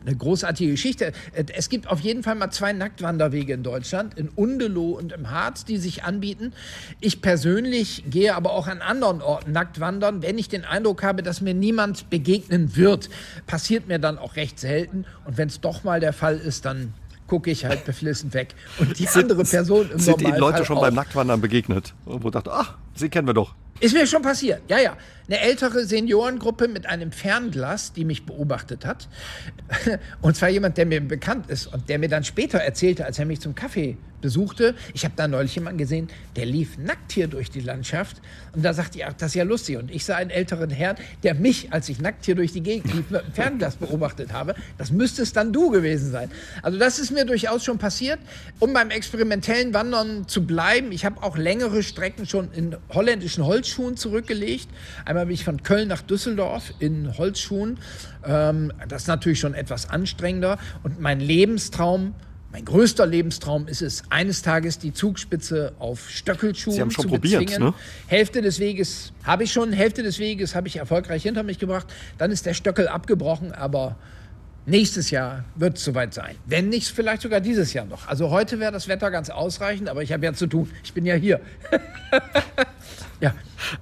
eine 0.06 0.16
großartige 0.16 0.70
Geschichte. 0.70 1.12
Es 1.54 1.68
gibt 1.68 1.88
auf 1.88 2.00
jeden 2.00 2.22
Fall 2.22 2.36
mal 2.36 2.50
zwei 2.50 2.72
Nacktwanderwege 2.72 3.52
in 3.52 3.62
Deutschland, 3.62 4.16
in 4.16 4.28
Undeloh 4.28 4.92
und 4.92 5.12
im 5.12 5.30
Harz, 5.30 5.64
die 5.64 5.78
sich 5.78 6.04
anbieten. 6.04 6.52
Ich 7.00 7.20
persönlich 7.20 8.04
gehe 8.10 8.34
aber 8.34 8.52
auch 8.52 8.68
an 8.68 8.80
anderen 8.80 9.22
Orten 9.22 9.52
nackt 9.52 9.80
wandern, 9.80 10.22
wenn 10.22 10.38
ich 10.38 10.48
den 10.48 10.64
Eindruck 10.64 11.02
habe, 11.02 11.22
dass 11.22 11.40
mir 11.40 11.54
niemand 11.54 12.08
begegnen 12.10 12.76
wird. 12.76 13.10
Passiert 13.46 13.88
mir 13.88 13.98
dann 13.98 14.18
auch 14.18 14.36
recht 14.36 14.60
selten. 14.60 15.04
Und 15.24 15.36
wenn 15.36 15.48
es 15.48 15.60
doch 15.60 15.84
mal 15.84 16.00
der 16.00 16.12
Fall 16.12 16.38
ist, 16.38 16.64
dann 16.64 16.94
gucke 17.32 17.50
ich 17.50 17.64
halt 17.64 17.86
beflissen 17.86 18.34
weg. 18.34 18.54
Und 18.78 18.98
die 18.98 19.06
sind, 19.06 19.22
andere 19.22 19.44
Person 19.44 19.90
im 19.90 19.98
Sind 19.98 20.20
Ihnen 20.20 20.36
Leute 20.36 20.66
schon 20.66 20.76
auch. 20.76 20.82
beim 20.82 20.92
Nacktwandern 20.92 21.40
begegnet? 21.40 21.94
Wo 22.04 22.28
dachte, 22.28 22.52
ach, 22.52 22.74
Sie 22.94 23.08
kennen 23.08 23.26
wir 23.26 23.32
doch. 23.32 23.54
Ist 23.80 23.94
mir 23.94 24.06
schon 24.06 24.20
passiert, 24.20 24.60
ja, 24.68 24.78
ja. 24.78 24.98
Eine 25.28 25.40
ältere 25.40 25.84
Seniorengruppe 25.84 26.68
mit 26.68 26.86
einem 26.86 27.12
Fernglas, 27.12 27.92
die 27.92 28.04
mich 28.04 28.26
beobachtet 28.26 28.84
hat. 28.84 29.08
Und 30.20 30.36
zwar 30.36 30.48
jemand, 30.48 30.76
der 30.78 30.86
mir 30.86 31.00
bekannt 31.00 31.48
ist 31.48 31.66
und 31.66 31.88
der 31.88 31.98
mir 31.98 32.08
dann 32.08 32.24
später 32.24 32.58
erzählte, 32.58 33.04
als 33.04 33.18
er 33.18 33.24
mich 33.24 33.40
zum 33.40 33.54
Kaffee 33.54 33.96
besuchte. 34.22 34.74
Ich 34.94 35.04
habe 35.04 35.12
da 35.16 35.28
neulich 35.28 35.54
jemanden 35.54 35.76
gesehen, 35.76 36.08
der 36.36 36.46
lief 36.46 36.78
nackt 36.78 37.12
hier 37.12 37.26
durch 37.26 37.50
die 37.50 37.60
Landschaft. 37.60 38.22
Und 38.54 38.64
da 38.64 38.72
sagte 38.72 38.98
ich, 38.98 39.04
das 39.04 39.32
ist 39.32 39.34
ja 39.34 39.44
lustig. 39.44 39.76
Und 39.76 39.90
ich 39.90 40.06
sah 40.06 40.16
einen 40.16 40.30
älteren 40.30 40.70
Herrn, 40.70 40.96
der 41.22 41.34
mich, 41.34 41.72
als 41.72 41.90
ich 41.90 42.00
nackt 42.00 42.24
hier 42.24 42.34
durch 42.34 42.52
die 42.52 42.62
Gegend 42.62 42.94
lief, 42.94 43.10
mit 43.10 43.22
dem 43.22 43.32
Fernglas 43.32 43.76
beobachtet 43.76 44.32
habe. 44.32 44.54
Das 44.78 44.90
müsste 44.90 45.22
es 45.22 45.32
dann 45.34 45.52
du 45.52 45.70
gewesen 45.70 46.10
sein. 46.10 46.30
Also 46.62 46.78
das 46.78 46.98
ist 46.98 47.10
mir 47.10 47.26
durchaus 47.26 47.64
schon 47.64 47.76
passiert. 47.78 48.20
Um 48.60 48.72
beim 48.72 48.90
experimentellen 48.90 49.74
Wandern 49.74 50.26
zu 50.28 50.46
bleiben, 50.46 50.92
ich 50.92 51.04
habe 51.04 51.22
auch 51.22 51.36
längere 51.36 51.82
Strecken 51.82 52.26
schon 52.26 52.50
in 52.52 52.76
holländischen 52.90 53.44
Holzschuhen 53.44 53.96
zurückgelegt. 53.96 54.68
Einmal 55.12 55.26
bin 55.26 55.34
ich 55.34 55.44
von 55.44 55.62
Köln 55.62 55.88
nach 55.88 56.00
Düsseldorf 56.00 56.72
in 56.78 57.18
Holzschuhen. 57.18 57.78
Ähm, 58.24 58.72
das 58.88 59.02
ist 59.02 59.08
natürlich 59.08 59.40
schon 59.40 59.52
etwas 59.52 59.90
anstrengender. 59.90 60.56
Und 60.84 61.02
mein 61.02 61.20
Lebenstraum 61.20 62.14
mein 62.50 62.64
größter 62.64 63.06
Lebenstraum 63.06 63.66
ist 63.66 63.80
es, 63.82 64.04
eines 64.10 64.42
Tages 64.42 64.78
die 64.78 64.92
Zugspitze 64.92 65.72
auf 65.78 66.08
Stöckelschuhen 66.08 66.76
Sie 66.76 66.80
haben 66.82 66.90
schon 66.90 67.04
zu 67.04 67.08
probiert, 67.08 67.40
bezwingen. 67.40 67.68
Ne? 67.68 67.74
Hälfte 68.06 68.40
des 68.40 68.58
Weges 68.58 69.12
habe 69.24 69.44
ich 69.44 69.52
schon, 69.52 69.72
Hälfte 69.72 70.02
des 70.02 70.18
Weges 70.18 70.54
habe 70.54 70.68
ich 70.68 70.76
erfolgreich 70.76 71.22
hinter 71.22 71.42
mich 71.42 71.58
gebracht. 71.58 71.86
Dann 72.16 72.30
ist 72.30 72.46
der 72.46 72.54
Stöckel 72.54 72.88
abgebrochen, 72.88 73.52
aber 73.52 73.96
Nächstes 74.64 75.10
Jahr 75.10 75.44
wird 75.56 75.76
es 75.76 75.84
soweit 75.84 76.14
sein. 76.14 76.36
Wenn 76.46 76.68
nicht, 76.68 76.86
vielleicht 76.86 77.22
sogar 77.22 77.40
dieses 77.40 77.72
Jahr 77.72 77.84
noch. 77.84 78.06
Also 78.06 78.30
heute 78.30 78.60
wäre 78.60 78.70
das 78.70 78.86
Wetter 78.86 79.10
ganz 79.10 79.28
ausreichend, 79.28 79.88
aber 79.88 80.04
ich 80.04 80.12
habe 80.12 80.24
ja 80.24 80.34
zu 80.34 80.46
tun. 80.46 80.70
Ich 80.84 80.92
bin 80.92 81.04
ja 81.04 81.16
hier. 81.16 81.40
ja. 83.22 83.34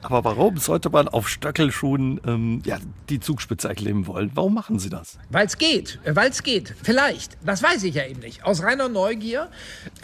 Aber 0.02 0.22
warum 0.24 0.58
sollte 0.58 0.90
man 0.90 1.08
auf 1.08 1.28
Stöckelschuhen 1.28 2.20
ähm, 2.26 2.62
ja, 2.66 2.78
die 3.08 3.20
Zugspitze 3.20 3.68
erklimmen 3.68 4.06
wollen? 4.06 4.30
Warum 4.34 4.52
machen 4.52 4.78
Sie 4.78 4.90
das? 4.90 5.18
Weil 5.30 5.46
es 5.46 5.56
geht. 5.56 5.98
Weil 6.04 6.30
es 6.30 6.42
geht. 6.42 6.74
Vielleicht. 6.82 7.38
Das 7.44 7.62
weiß 7.62 7.82
ich 7.84 7.94
ja 7.94 8.04
eben 8.04 8.20
nicht. 8.20 8.44
Aus 8.44 8.62
reiner 8.62 8.90
Neugier. 8.90 9.48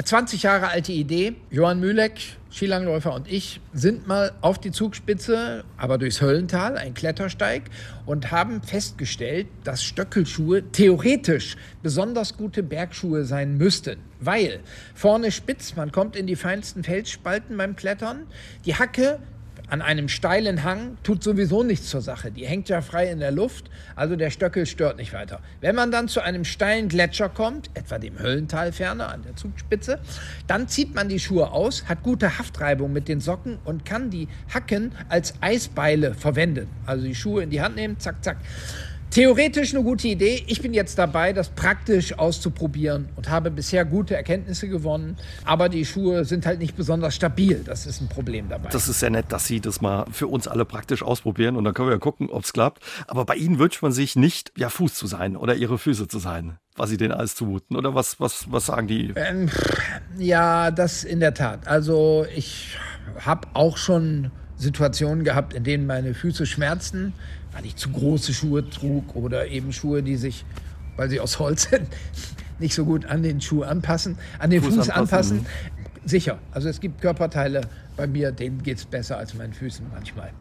20 0.02 0.42
Jahre 0.42 0.68
alte 0.68 0.92
Idee. 0.92 1.34
Johann 1.50 1.80
Mühleck, 1.80 2.38
Skilangläufer 2.56 3.12
und 3.12 3.30
ich 3.30 3.60
sind 3.74 4.06
mal 4.06 4.32
auf 4.40 4.58
die 4.58 4.70
Zugspitze, 4.70 5.62
aber 5.76 5.98
durchs 5.98 6.22
Höllental, 6.22 6.78
ein 6.78 6.94
Klettersteig, 6.94 7.64
und 8.06 8.30
haben 8.30 8.62
festgestellt, 8.62 9.46
dass 9.62 9.84
Stöckelschuhe 9.84 10.62
theoretisch 10.72 11.58
besonders 11.82 12.38
gute 12.38 12.62
Bergschuhe 12.62 13.26
sein 13.26 13.58
müssten. 13.58 13.98
Weil 14.20 14.60
vorne 14.94 15.32
spitz, 15.32 15.76
man 15.76 15.92
kommt 15.92 16.16
in 16.16 16.26
die 16.26 16.36
feinsten 16.36 16.82
Felsspalten 16.82 17.58
beim 17.58 17.76
Klettern, 17.76 18.26
die 18.64 18.74
Hacke 18.74 19.18
an 19.68 19.82
einem 19.82 20.08
steilen 20.08 20.62
Hang 20.64 20.96
tut 21.02 21.22
sowieso 21.22 21.62
nichts 21.62 21.88
zur 21.88 22.00
Sache. 22.00 22.30
Die 22.30 22.46
hängt 22.46 22.68
ja 22.68 22.80
frei 22.80 23.10
in 23.10 23.18
der 23.18 23.32
Luft, 23.32 23.70
also 23.94 24.16
der 24.16 24.30
Stöckel 24.30 24.66
stört 24.66 24.96
nicht 24.96 25.12
weiter. 25.12 25.40
Wenn 25.60 25.74
man 25.74 25.90
dann 25.90 26.08
zu 26.08 26.20
einem 26.20 26.44
steilen 26.44 26.88
Gletscher 26.88 27.28
kommt, 27.28 27.70
etwa 27.74 27.98
dem 27.98 28.18
Höllental 28.18 28.72
ferner 28.72 29.08
an 29.08 29.22
der 29.22 29.36
Zugspitze, 29.36 29.98
dann 30.46 30.68
zieht 30.68 30.94
man 30.94 31.08
die 31.08 31.18
Schuhe 31.18 31.50
aus, 31.50 31.84
hat 31.88 32.02
gute 32.02 32.38
Haftreibung 32.38 32.92
mit 32.92 33.08
den 33.08 33.20
Socken 33.20 33.58
und 33.64 33.84
kann 33.84 34.10
die 34.10 34.28
Hacken 34.52 34.92
als 35.08 35.34
Eisbeile 35.40 36.14
verwenden. 36.14 36.68
Also 36.86 37.04
die 37.04 37.14
Schuhe 37.14 37.42
in 37.42 37.50
die 37.50 37.60
Hand 37.60 37.76
nehmen, 37.76 37.98
zack, 37.98 38.22
zack. 38.22 38.38
Theoretisch 39.16 39.74
eine 39.74 39.82
gute 39.82 40.08
Idee. 40.08 40.44
Ich 40.46 40.60
bin 40.60 40.74
jetzt 40.74 40.98
dabei, 40.98 41.32
das 41.32 41.48
praktisch 41.48 42.18
auszuprobieren 42.18 43.08
und 43.16 43.30
habe 43.30 43.50
bisher 43.50 43.86
gute 43.86 44.14
Erkenntnisse 44.14 44.68
gewonnen. 44.68 45.16
Aber 45.46 45.70
die 45.70 45.86
Schuhe 45.86 46.26
sind 46.26 46.44
halt 46.44 46.58
nicht 46.58 46.76
besonders 46.76 47.14
stabil. 47.14 47.62
Das 47.64 47.86
ist 47.86 48.02
ein 48.02 48.10
Problem 48.10 48.50
dabei. 48.50 48.68
Das 48.68 48.88
ist 48.88 49.00
sehr 49.00 49.08
nett, 49.08 49.24
dass 49.30 49.46
Sie 49.46 49.62
das 49.62 49.80
mal 49.80 50.04
für 50.12 50.26
uns 50.26 50.46
alle 50.46 50.66
praktisch 50.66 51.02
ausprobieren 51.02 51.56
und 51.56 51.64
dann 51.64 51.72
können 51.72 51.88
wir 51.88 51.94
ja 51.94 51.98
gucken, 51.98 52.28
ob 52.28 52.44
es 52.44 52.52
klappt. 52.52 52.82
Aber 53.06 53.24
bei 53.24 53.36
Ihnen 53.36 53.58
wünscht 53.58 53.80
man 53.80 53.90
sich 53.90 54.16
nicht, 54.16 54.52
ja, 54.54 54.68
Fuß 54.68 54.92
zu 54.92 55.06
sein 55.06 55.34
oder 55.34 55.54
Ihre 55.54 55.78
Füße 55.78 56.08
zu 56.08 56.18
sein, 56.18 56.58
was 56.76 56.90
Sie 56.90 56.98
denen 56.98 57.12
alles 57.12 57.34
zumuten. 57.36 57.74
Oder 57.74 57.94
was, 57.94 58.20
was, 58.20 58.52
was 58.52 58.66
sagen 58.66 58.86
die? 58.86 59.14
Ähm, 59.16 59.48
ja, 60.18 60.70
das 60.70 61.04
in 61.04 61.20
der 61.20 61.32
Tat. 61.32 61.66
Also 61.66 62.26
ich 62.36 62.76
habe 63.24 63.48
auch 63.54 63.78
schon 63.78 64.30
Situationen 64.58 65.24
gehabt, 65.24 65.54
in 65.54 65.64
denen 65.64 65.86
meine 65.86 66.12
Füße 66.12 66.44
schmerzten 66.44 67.14
weil 67.56 67.64
ich 67.64 67.76
zu 67.76 67.90
große 67.90 68.34
Schuhe 68.34 68.68
trug 68.68 69.16
oder 69.16 69.48
eben 69.48 69.72
Schuhe, 69.72 70.02
die 70.02 70.16
sich, 70.16 70.44
weil 70.96 71.08
sie 71.08 71.20
aus 71.20 71.38
Holz 71.38 71.70
sind, 71.70 71.88
nicht 72.58 72.74
so 72.74 72.84
gut 72.84 73.06
an 73.06 73.22
den 73.22 73.40
Schuh 73.40 73.62
anpassen, 73.62 74.18
an 74.38 74.50
den 74.50 74.62
Fuß, 74.62 74.74
Fuß 74.74 74.90
anpassen. 74.90 75.38
anpassen. 75.38 75.46
Sicher. 76.04 76.38
Also 76.52 76.68
es 76.68 76.80
gibt 76.80 77.00
Körperteile 77.00 77.62
bei 77.96 78.06
mir, 78.06 78.30
denen 78.30 78.62
geht 78.62 78.78
es 78.78 78.84
besser 78.84 79.16
als 79.16 79.34
meinen 79.34 79.54
Füßen 79.54 79.86
manchmal. 79.92 80.32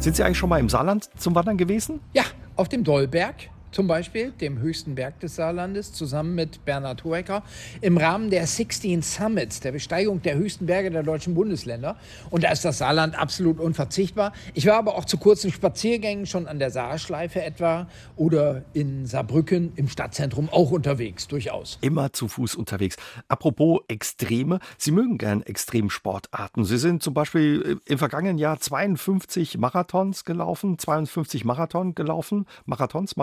Sind 0.00 0.16
Sie 0.16 0.22
eigentlich 0.22 0.38
schon 0.38 0.48
mal 0.48 0.58
im 0.58 0.68
Saarland 0.68 1.08
zum 1.16 1.34
Wandern 1.34 1.56
gewesen? 1.56 2.00
Ja, 2.12 2.24
auf 2.56 2.68
dem 2.68 2.82
Dollberg 2.84 3.34
zum 3.70 3.86
Beispiel, 3.86 4.32
dem 4.32 4.58
höchsten 4.60 4.94
Berg 4.94 5.20
des 5.20 5.36
Saarlandes, 5.36 5.92
zusammen 5.92 6.34
mit 6.34 6.64
Bernhard 6.64 7.04
Hoecker, 7.04 7.42
im 7.80 7.96
Rahmen 7.96 8.30
der 8.30 8.46
16 8.46 9.02
Summits, 9.02 9.60
der 9.60 9.72
Besteigung 9.72 10.22
der 10.22 10.36
höchsten 10.36 10.66
Berge 10.66 10.90
der 10.90 11.02
deutschen 11.02 11.34
Bundesländer. 11.34 11.96
Und 12.30 12.44
da 12.44 12.52
ist 12.52 12.64
das 12.64 12.78
Saarland 12.78 13.18
absolut 13.18 13.60
unverzichtbar. 13.60 14.32
Ich 14.54 14.66
war 14.66 14.76
aber 14.76 14.96
auch 14.96 15.04
zu 15.04 15.18
kurzen 15.18 15.52
Spaziergängen 15.52 16.26
schon 16.26 16.46
an 16.46 16.58
der 16.58 16.70
Saarschleife 16.70 17.42
etwa 17.42 17.88
oder 18.16 18.62
in 18.72 19.06
Saarbrücken 19.06 19.72
im 19.76 19.88
Stadtzentrum 19.88 20.48
auch 20.50 20.70
unterwegs, 20.70 21.28
durchaus. 21.28 21.78
Immer 21.80 22.12
zu 22.12 22.28
Fuß 22.28 22.54
unterwegs. 22.54 22.96
Apropos 23.28 23.80
Extreme, 23.88 24.60
Sie 24.76 24.90
mögen 24.90 25.18
gern 25.18 25.42
Extremsportarten. 25.42 26.64
Sie 26.64 26.78
sind 26.78 27.02
zum 27.02 27.14
Beispiel 27.14 27.80
im 27.84 27.98
vergangenen 27.98 28.38
Jahr 28.38 28.58
52 28.58 29.58
Marathons 29.58 30.24
gelaufen, 30.24 30.78
52 30.78 31.44
Marathon 31.44 31.94
gelaufen, 31.94 32.46
Marathons, 32.66 33.16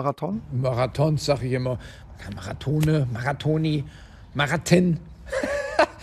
Marathon. 0.52 0.60
Marathons, 0.62 1.24
sage 1.24 1.46
ich 1.46 1.52
immer. 1.52 1.78
Marathone, 2.34 3.06
Marathoni, 3.12 3.84
Marathon. 4.34 4.98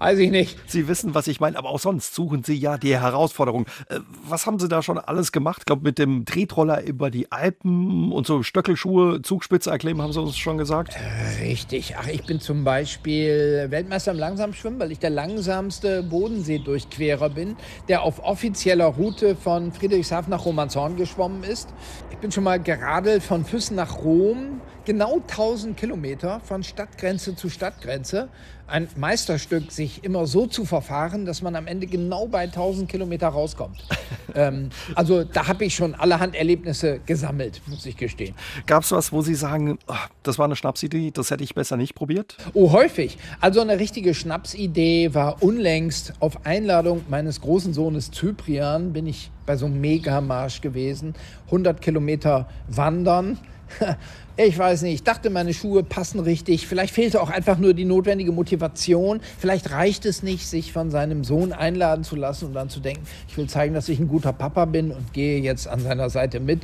Weiß 0.00 0.18
ich 0.18 0.30
nicht. 0.30 0.58
Sie 0.66 0.88
wissen, 0.88 1.14
was 1.14 1.26
ich 1.26 1.40
meine, 1.40 1.58
aber 1.58 1.68
auch 1.68 1.78
sonst 1.78 2.14
suchen 2.14 2.42
Sie 2.42 2.54
ja 2.54 2.78
die 2.78 2.96
Herausforderung. 2.96 3.66
Äh, 3.90 4.00
was 4.26 4.46
haben 4.46 4.58
Sie 4.58 4.66
da 4.66 4.82
schon 4.82 4.96
alles 4.96 5.30
gemacht? 5.30 5.58
Ich 5.60 5.66
glaube, 5.66 5.82
mit 5.82 5.98
dem 5.98 6.24
Tretroller 6.24 6.82
über 6.82 7.10
die 7.10 7.30
Alpen 7.30 8.10
und 8.10 8.26
so 8.26 8.42
Stöckelschuhe, 8.42 9.20
Zugspitze 9.20 9.68
erklimmen, 9.68 10.00
haben 10.00 10.14
Sie 10.14 10.22
uns 10.22 10.38
schon 10.38 10.56
gesagt? 10.56 10.94
Äh, 10.94 11.44
richtig. 11.44 11.96
Ach, 11.98 12.08
ich 12.08 12.24
bin 12.24 12.40
zum 12.40 12.64
Beispiel 12.64 13.66
Weltmeister 13.68 14.12
im 14.12 14.18
Langsamschwimmen, 14.18 14.80
weil 14.80 14.90
ich 14.90 15.00
der 15.00 15.10
langsamste 15.10 16.02
Bodensee-Durchquerer 16.02 17.28
bin, 17.28 17.56
der 17.88 18.02
auf 18.02 18.24
offizieller 18.24 18.86
Route 18.86 19.36
von 19.36 19.70
Friedrichshafen 19.70 20.30
nach 20.30 20.46
Romanshorn 20.46 20.96
geschwommen 20.96 21.42
ist. 21.42 21.74
Ich 22.10 22.16
bin 22.16 22.32
schon 22.32 22.44
mal 22.44 22.58
geradelt 22.58 23.22
von 23.22 23.44
Füssen 23.44 23.76
nach 23.76 23.98
Rom, 23.98 24.62
genau 24.86 25.16
1000 25.16 25.76
Kilometer 25.76 26.40
von 26.40 26.62
Stadtgrenze 26.62 27.36
zu 27.36 27.50
Stadtgrenze. 27.50 28.30
Ein 28.70 28.88
Meisterstück, 28.96 29.72
sich 29.72 30.04
immer 30.04 30.26
so 30.26 30.46
zu 30.46 30.64
verfahren, 30.64 31.26
dass 31.26 31.42
man 31.42 31.56
am 31.56 31.66
Ende 31.66 31.88
genau 31.88 32.28
bei 32.28 32.42
1000 32.42 32.88
Kilometer 32.88 33.26
rauskommt. 33.28 33.84
ähm, 34.34 34.70
also 34.94 35.24
da 35.24 35.48
habe 35.48 35.64
ich 35.64 35.74
schon 35.74 35.94
allerhand 35.96 36.36
Erlebnisse 36.36 37.00
gesammelt, 37.04 37.60
muss 37.66 37.84
ich 37.84 37.96
gestehen. 37.96 38.34
Gab 38.66 38.84
es 38.84 38.92
was, 38.92 39.12
wo 39.12 39.22
Sie 39.22 39.34
sagen, 39.34 39.78
oh, 39.88 39.94
das 40.22 40.38
war 40.38 40.44
eine 40.44 40.54
Schnapsidee, 40.54 41.10
das 41.10 41.32
hätte 41.32 41.42
ich 41.42 41.54
besser 41.54 41.76
nicht 41.76 41.96
probiert? 41.96 42.36
Oh, 42.54 42.70
häufig. 42.70 43.18
Also 43.40 43.60
eine 43.60 43.80
richtige 43.80 44.14
Schnapsidee 44.14 45.14
war 45.14 45.42
unlängst 45.42 46.12
auf 46.20 46.46
Einladung 46.46 47.04
meines 47.08 47.40
großen 47.40 47.72
Sohnes 47.72 48.12
Zyprian, 48.12 48.92
bin 48.92 49.06
ich 49.06 49.32
bei 49.46 49.56
so 49.56 49.66
einem 49.66 49.80
Megamarsch 49.80 50.60
gewesen. 50.60 51.14
100 51.46 51.82
Kilometer 51.82 52.48
wandern 52.68 53.36
ich 54.36 54.56
weiß 54.56 54.82
nicht, 54.82 54.94
ich 54.94 55.02
dachte, 55.02 55.30
meine 55.30 55.54
Schuhe 55.54 55.82
passen 55.82 56.20
richtig. 56.20 56.66
Vielleicht 56.66 56.94
fehlte 56.94 57.20
auch 57.20 57.30
einfach 57.30 57.58
nur 57.58 57.74
die 57.74 57.84
notwendige 57.84 58.32
Motivation. 58.32 59.20
Vielleicht 59.38 59.70
reicht 59.70 60.06
es 60.06 60.22
nicht, 60.22 60.46
sich 60.46 60.72
von 60.72 60.90
seinem 60.90 61.24
Sohn 61.24 61.52
einladen 61.52 62.04
zu 62.04 62.16
lassen 62.16 62.46
und 62.46 62.54
dann 62.54 62.68
zu 62.68 62.80
denken, 62.80 63.02
ich 63.28 63.36
will 63.36 63.48
zeigen, 63.48 63.74
dass 63.74 63.88
ich 63.88 63.98
ein 63.98 64.08
guter 64.08 64.32
Papa 64.32 64.64
bin 64.64 64.90
und 64.90 65.12
gehe 65.12 65.40
jetzt 65.40 65.68
an 65.68 65.80
seiner 65.80 66.10
Seite 66.10 66.40
mit. 66.40 66.62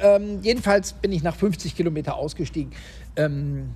Ähm, 0.00 0.40
jedenfalls 0.42 0.94
bin 0.94 1.12
ich 1.12 1.22
nach 1.22 1.36
50 1.36 1.76
Kilometer 1.76 2.16
ausgestiegen. 2.16 2.72
Ähm, 3.16 3.70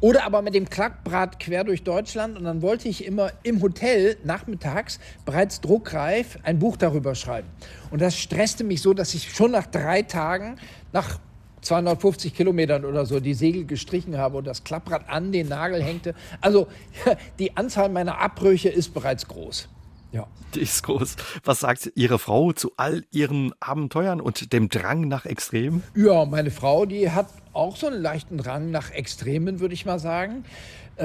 oder 0.00 0.24
aber 0.24 0.42
mit 0.42 0.54
dem 0.54 0.68
Klackbrat 0.68 1.38
quer 1.38 1.62
durch 1.62 1.84
Deutschland 1.84 2.36
und 2.36 2.42
dann 2.42 2.60
wollte 2.60 2.88
ich 2.88 3.04
immer 3.04 3.30
im 3.44 3.62
Hotel 3.62 4.16
nachmittags 4.24 4.98
bereits 5.24 5.60
druckreif 5.60 6.38
ein 6.42 6.58
Buch 6.58 6.76
darüber 6.76 7.14
schreiben. 7.14 7.46
Und 7.90 8.02
das 8.02 8.18
stresste 8.18 8.64
mich 8.64 8.82
so, 8.82 8.94
dass 8.94 9.14
ich 9.14 9.32
schon 9.32 9.52
nach 9.52 9.66
drei 9.66 10.02
Tagen, 10.02 10.56
nach 10.92 11.20
250 11.62 12.34
Kilometern 12.34 12.84
oder 12.84 13.06
so 13.06 13.20
die 13.20 13.34
Segel 13.34 13.64
gestrichen 13.64 14.18
habe 14.18 14.38
und 14.38 14.46
das 14.46 14.64
Klapprad 14.64 15.08
an 15.08 15.32
den 15.32 15.48
Nagel 15.48 15.82
hängte. 15.82 16.14
Also 16.40 16.66
die 17.38 17.56
Anzahl 17.56 17.88
meiner 17.88 18.18
Abbrüche 18.18 18.68
ist 18.68 18.92
bereits 18.92 19.26
groß. 19.28 19.68
Ja. 20.12 20.26
Die 20.54 20.60
ist 20.60 20.82
groß. 20.82 21.16
Was 21.44 21.60
sagt 21.60 21.92
Ihre 21.94 22.18
Frau 22.18 22.52
zu 22.52 22.72
all 22.76 23.04
Ihren 23.10 23.54
Abenteuern 23.60 24.20
und 24.20 24.52
dem 24.52 24.68
Drang 24.68 25.08
nach 25.08 25.24
Extremen? 25.24 25.82
Ja, 25.94 26.26
meine 26.26 26.50
Frau, 26.50 26.84
die 26.84 27.10
hat 27.10 27.28
auch 27.54 27.76
so 27.76 27.86
einen 27.86 28.02
leichten 28.02 28.36
Drang 28.36 28.70
nach 28.70 28.90
Extremen, 28.90 29.60
würde 29.60 29.72
ich 29.72 29.86
mal 29.86 29.98
sagen. 29.98 30.44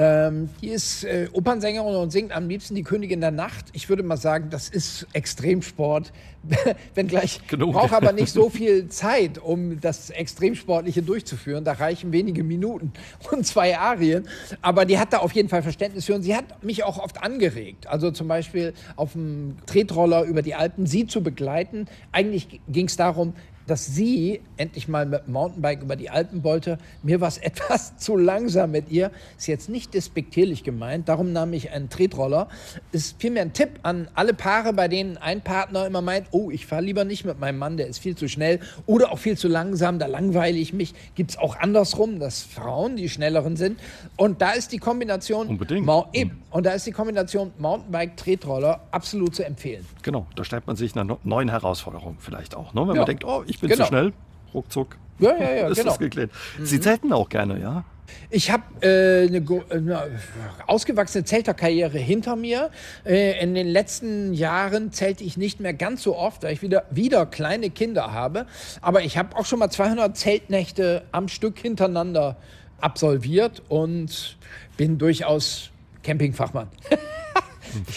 Ähm, 0.00 0.48
die 0.62 0.68
ist 0.68 1.02
äh, 1.02 1.28
Opernsängerin 1.32 1.96
und 1.96 2.12
singt 2.12 2.30
am 2.30 2.48
liebsten 2.48 2.76
die 2.76 2.84
Königin 2.84 3.20
der 3.20 3.32
Nacht. 3.32 3.66
Ich 3.72 3.88
würde 3.88 4.04
mal 4.04 4.16
sagen, 4.16 4.48
das 4.48 4.68
ist 4.68 5.08
Extremsport. 5.12 6.12
Wenngleich 6.94 7.40
braucht 7.48 7.92
aber 7.92 8.12
nicht 8.12 8.32
so 8.32 8.48
viel 8.48 8.88
Zeit, 8.90 9.38
um 9.38 9.80
das 9.80 10.10
Extremsportliche 10.10 11.02
durchzuführen. 11.02 11.64
Da 11.64 11.72
reichen 11.72 12.12
wenige 12.12 12.44
Minuten 12.44 12.92
und 13.32 13.44
zwei 13.44 13.76
Arien. 13.76 14.28
Aber 14.62 14.84
die 14.84 15.00
hat 15.00 15.12
da 15.12 15.18
auf 15.18 15.32
jeden 15.32 15.48
Fall 15.48 15.64
Verständnis 15.64 16.04
für 16.04 16.14
und 16.14 16.22
sie 16.22 16.36
hat 16.36 16.62
mich 16.62 16.84
auch 16.84 17.00
oft 17.00 17.20
angeregt. 17.20 17.88
Also 17.88 18.12
zum 18.12 18.28
Beispiel 18.28 18.74
auf 18.94 19.14
dem 19.14 19.56
Tretroller 19.66 20.22
über 20.22 20.42
die 20.42 20.54
Alpen 20.54 20.86
sie 20.86 21.08
zu 21.08 21.24
begleiten. 21.24 21.86
Eigentlich 22.12 22.60
ging 22.68 22.86
es 22.86 22.96
darum, 22.96 23.32
dass 23.68 23.86
sie 23.86 24.40
endlich 24.56 24.88
mal 24.88 25.06
mit 25.06 25.26
dem 25.26 25.34
Mountainbike 25.34 25.82
über 25.82 25.94
die 25.94 26.10
Alpen 26.10 26.42
wollte. 26.42 26.78
Mir 27.02 27.20
war 27.20 27.28
es 27.28 27.38
etwas 27.48 27.96
zu 27.98 28.16
langsam 28.16 28.72
mit 28.72 28.90
ihr. 28.90 29.10
Ist 29.36 29.46
jetzt 29.46 29.68
nicht 29.68 29.94
despektierlich 29.94 30.64
gemeint. 30.64 31.08
Darum 31.08 31.32
nahm 31.32 31.52
ich 31.52 31.70
einen 31.70 31.90
Tretroller. 31.90 32.48
Ist 32.92 33.20
vielmehr 33.20 33.42
ein 33.42 33.52
Tipp 33.52 33.80
an 33.82 34.08
alle 34.14 34.34
Paare, 34.34 34.72
bei 34.72 34.88
denen 34.88 35.16
ein 35.18 35.42
Partner 35.42 35.86
immer 35.86 36.02
meint, 36.02 36.26
oh, 36.32 36.50
ich 36.50 36.66
fahre 36.66 36.82
lieber 36.82 37.04
nicht 37.04 37.24
mit 37.24 37.38
meinem 37.38 37.58
Mann, 37.58 37.76
der 37.76 37.86
ist 37.86 37.98
viel 37.98 38.16
zu 38.16 38.28
schnell 38.28 38.60
oder 38.86 39.12
auch 39.12 39.18
viel 39.18 39.36
zu 39.36 39.48
langsam, 39.48 39.98
da 39.98 40.06
langweile 40.06 40.58
ich 40.58 40.72
mich. 40.72 40.94
Gibt 41.14 41.30
es 41.30 41.38
auch 41.38 41.56
andersrum, 41.56 42.18
dass 42.18 42.42
Frauen 42.42 42.96
die 42.96 43.08
schnelleren 43.08 43.56
sind. 43.56 43.78
Und 44.16 44.40
da 44.40 44.52
ist 44.52 44.72
die 44.72 44.78
Kombination 44.78 45.48
Unbedingt. 45.48 45.86
Ma 45.86 46.08
eben. 46.12 46.42
Und 46.50 46.64
da 46.64 46.72
ist 46.72 46.86
die 46.86 46.92
Kombination 46.92 47.52
Mountainbike, 47.58 48.16
Tretroller 48.16 48.80
absolut 48.90 49.34
zu 49.34 49.44
empfehlen. 49.44 49.84
Genau, 50.02 50.26
da 50.34 50.44
stellt 50.44 50.66
man 50.66 50.76
sich 50.76 50.96
einer 50.96 51.18
neuen 51.22 51.50
Herausforderung 51.50 52.16
vielleicht 52.18 52.56
auch. 52.56 52.72
Ne? 52.72 52.80
Wenn 52.82 52.94
ja. 52.94 52.94
man 52.94 53.06
denkt, 53.06 53.24
oh, 53.24 53.44
ich 53.46 53.57
ich 53.58 53.62
bin 53.62 53.70
genau. 53.70 53.84
zu 53.84 53.88
schnell. 53.88 54.12
ruckzuck. 54.54 54.96
Ja, 55.18 55.36
ja, 55.36 55.50
ja, 55.50 55.68
ist 55.68 55.78
genau. 55.78 55.90
das 55.90 55.98
geklärt. 55.98 56.30
Sie 56.62 56.80
zelten 56.80 57.12
auch 57.12 57.28
gerne, 57.28 57.60
ja? 57.60 57.84
Ich 58.30 58.52
habe 58.52 58.62
äh, 58.86 59.26
eine, 59.26 59.44
eine 59.68 60.20
ausgewachsene 60.68 61.24
Zelterkarriere 61.24 61.98
hinter 61.98 62.36
mir. 62.36 62.70
Äh, 63.04 63.42
in 63.42 63.56
den 63.56 63.66
letzten 63.66 64.32
Jahren 64.32 64.92
zelte 64.92 65.24
ich 65.24 65.36
nicht 65.36 65.58
mehr 65.58 65.74
ganz 65.74 66.04
so 66.04 66.16
oft, 66.16 66.44
weil 66.44 66.52
ich 66.52 66.62
wieder, 66.62 66.84
wieder 66.90 67.26
kleine 67.26 67.68
Kinder 67.68 68.12
habe. 68.12 68.46
Aber 68.80 69.02
ich 69.02 69.18
habe 69.18 69.36
auch 69.36 69.44
schon 69.44 69.58
mal 69.58 69.70
200 69.70 70.16
Zeltnächte 70.16 71.02
am 71.10 71.26
Stück 71.26 71.58
hintereinander 71.58 72.36
absolviert 72.80 73.60
und 73.68 74.38
bin 74.76 74.98
durchaus 74.98 75.70
Campingfachmann. 76.04 76.68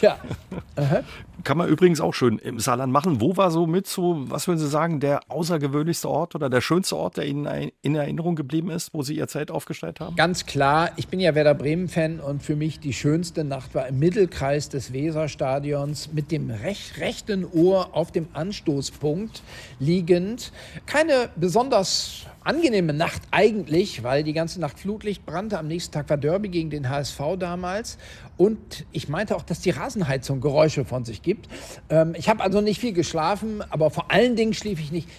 ja. 0.02 0.18
Aha. 0.76 1.04
Kann 1.44 1.58
man 1.58 1.68
übrigens 1.68 2.02
auch 2.02 2.14
schön 2.14 2.38
im 2.38 2.60
Saarland 2.60 2.94
machen. 2.94 3.20
Wo 3.20 3.36
war 3.36 3.50
so 3.50 3.66
mit 3.66 3.88
so, 3.88 4.30
was 4.30 4.48
würden 4.48 4.60
Sie 4.60 4.68
sagen, 4.68 5.00
der 5.00 5.22
außergewöhnlichste 5.28 6.08
Ort 6.08 6.36
oder 6.36 6.50
der 6.50 6.62
schönste 6.62 6.96
Ort, 6.98 7.18
der 7.18 7.26
Ihnen 7.26 7.72
in 7.82 7.96
Erinnerung 7.96 8.36
geblieben 8.36 8.70
ist, 8.70 8.94
wo 8.94 9.02
Sie 9.02 9.16
Ihr 9.16 9.28
Zelt 9.28 9.50
aufgestellt 9.50 10.00
haben? 10.00 10.16
Ganz 10.16 10.46
klar, 10.46 10.92
ich 10.98 11.08
bin 11.08 11.20
ja 11.20 11.34
Werder 11.34 11.56
Bremen-Fan 11.56 12.20
und 12.20 12.44
für 12.44 12.56
mich 12.56 12.80
die 12.80 12.94
schönste 12.94 13.44
Nacht 13.44 13.74
war 13.74 13.88
im 13.88 13.98
Mittelkreis 13.98 14.70
des 14.70 14.94
Weserstadions 14.94 16.14
mit 16.14 16.32
dem 16.32 16.52
rech 16.52 16.94
rechten 17.00 17.46
Ohr 17.46 17.90
auf 17.94 18.12
dem 18.12 18.28
Anstoßpunkt 18.34 19.42
liegend. 19.80 20.52
Keine 20.86 21.30
besonders 21.36 22.26
angenehme 22.44 22.94
Nacht 22.94 23.22
eigentlich, 23.32 24.04
weil 24.04 24.24
die 24.24 24.34
ganze 24.34 24.60
Nacht 24.60 24.80
Flutlicht 24.80 25.26
brannte. 25.26 25.60
Am 25.60 25.68
nächsten 25.68 25.94
Tag 25.94 26.10
war 26.10 26.18
Derby 26.18 26.50
gegen 26.50 26.70
den 26.70 26.90
HSV 26.90 27.20
damals. 27.38 27.98
Und 28.38 28.86
ich 28.92 29.10
meinte 29.10 29.36
auch, 29.36 29.44
dass 29.44 29.60
die 29.60 29.71
Rasenheizung 29.72 30.42
Geräusche 30.42 30.86
von 30.86 31.06
sich 31.06 31.22
gibt. 31.22 31.48
Ähm, 31.90 32.14
ich 32.18 32.30
habe 32.30 32.44
also 32.44 32.62
nicht 32.62 32.80
viel 32.80 32.94
geschlafen, 32.94 33.64
aber 33.70 33.90
vor 33.90 34.12
allen 34.12 34.36
Dingen 34.36 34.54
schlief 34.54 34.80
ich 34.80 34.92
nicht 34.92 35.10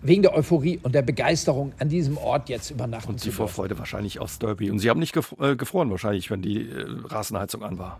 wegen 0.00 0.22
der 0.22 0.34
Euphorie 0.34 0.78
und 0.82 0.94
der 0.94 1.02
Begeisterung 1.02 1.72
an 1.78 1.88
diesem 1.88 2.18
Ort 2.18 2.48
jetzt 2.48 2.70
übernachten 2.70 3.10
Und 3.10 3.24
die 3.24 3.30
Vorfreude 3.30 3.78
wahrscheinlich 3.78 4.20
aufs 4.20 4.38
Derby. 4.38 4.70
Und 4.70 4.78
Sie 4.78 4.90
haben 4.90 5.00
nicht 5.00 5.16
äh, 5.16 5.56
gefroren 5.56 5.90
wahrscheinlich, 5.90 6.30
wenn 6.30 6.42
die 6.42 6.68
äh, 6.68 6.86
Rasenheizung 7.04 7.62
an 7.62 7.78
war. 7.78 7.98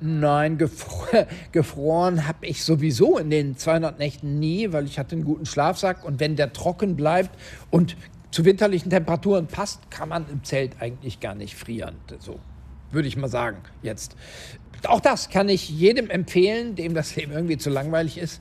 Nein, 0.00 0.58
gefro 0.58 1.06
gefroren 1.52 2.28
habe 2.28 2.46
ich 2.46 2.62
sowieso 2.62 3.18
in 3.18 3.30
den 3.30 3.56
200 3.56 3.98
Nächten 3.98 4.38
nie, 4.38 4.72
weil 4.72 4.86
ich 4.86 4.98
hatte 4.98 5.16
einen 5.16 5.24
guten 5.24 5.46
Schlafsack 5.46 6.04
und 6.04 6.20
wenn 6.20 6.36
der 6.36 6.52
trocken 6.52 6.94
bleibt 6.94 7.30
und 7.70 7.96
zu 8.30 8.44
winterlichen 8.44 8.90
Temperaturen 8.90 9.46
passt, 9.46 9.90
kann 9.90 10.10
man 10.10 10.26
im 10.30 10.44
Zelt 10.44 10.80
eigentlich 10.80 11.18
gar 11.18 11.34
nicht 11.34 11.56
frieren. 11.56 11.96
So 12.18 12.38
würde 12.90 13.08
ich 13.08 13.16
mal 13.16 13.28
sagen 13.28 13.58
jetzt. 13.82 14.16
Auch 14.86 15.00
das 15.00 15.28
kann 15.28 15.48
ich 15.48 15.68
jedem 15.68 16.08
empfehlen, 16.10 16.74
dem 16.76 16.94
das 16.94 17.16
Leben 17.16 17.32
irgendwie 17.32 17.58
zu 17.58 17.70
langweilig 17.70 18.18
ist. 18.18 18.40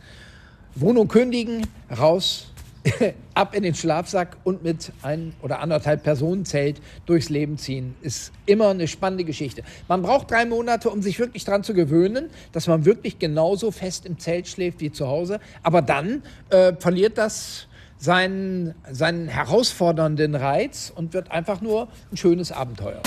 Wohnung 0.76 1.08
kündigen, 1.08 1.66
raus, 1.98 2.52
ab 3.34 3.56
in 3.56 3.64
den 3.64 3.76
Schlafsack 3.76 4.38
und 4.44 4.64
mit 4.64 4.92
ein 5.02 5.34
oder 5.42 5.60
anderthalb 5.60 6.04
Personenzelt 6.04 6.82
durchs 7.06 7.30
Leben 7.30 7.58
ziehen. 7.58 7.96
Ist 8.02 8.32
immer 8.46 8.70
eine 8.70 8.88
spannende 8.88 9.24
Geschichte. 9.24 9.64
Man 9.88 10.02
braucht 10.02 10.32
drei 10.32 10.46
Monate, 10.46 10.90
um 10.90 11.02
sich 11.02 11.20
wirklich 11.20 11.44
daran 11.44 11.64
zu 11.64 11.74
gewöhnen, 11.74 12.30
dass 12.52 12.68
man 12.68 12.86
wirklich 12.86 13.20
genauso 13.20 13.72
fest 13.72 14.06
im 14.06 14.20
Zelt 14.20 14.48
schläft 14.48 14.80
wie 14.80 14.92
zu 14.92 15.08
Hause. 15.08 15.40
Aber 15.64 15.82
dann 15.82 16.24
äh, 16.50 16.74
verliert 16.78 17.18
das 17.18 17.68
seinen, 17.98 18.76
seinen 18.92 19.28
herausfordernden 19.28 20.36
Reiz 20.36 20.92
und 20.96 21.14
wird 21.14 21.32
einfach 21.32 21.62
nur 21.62 21.88
ein 22.12 22.18
schönes 22.18 22.52
Abenteuer. 22.52 23.02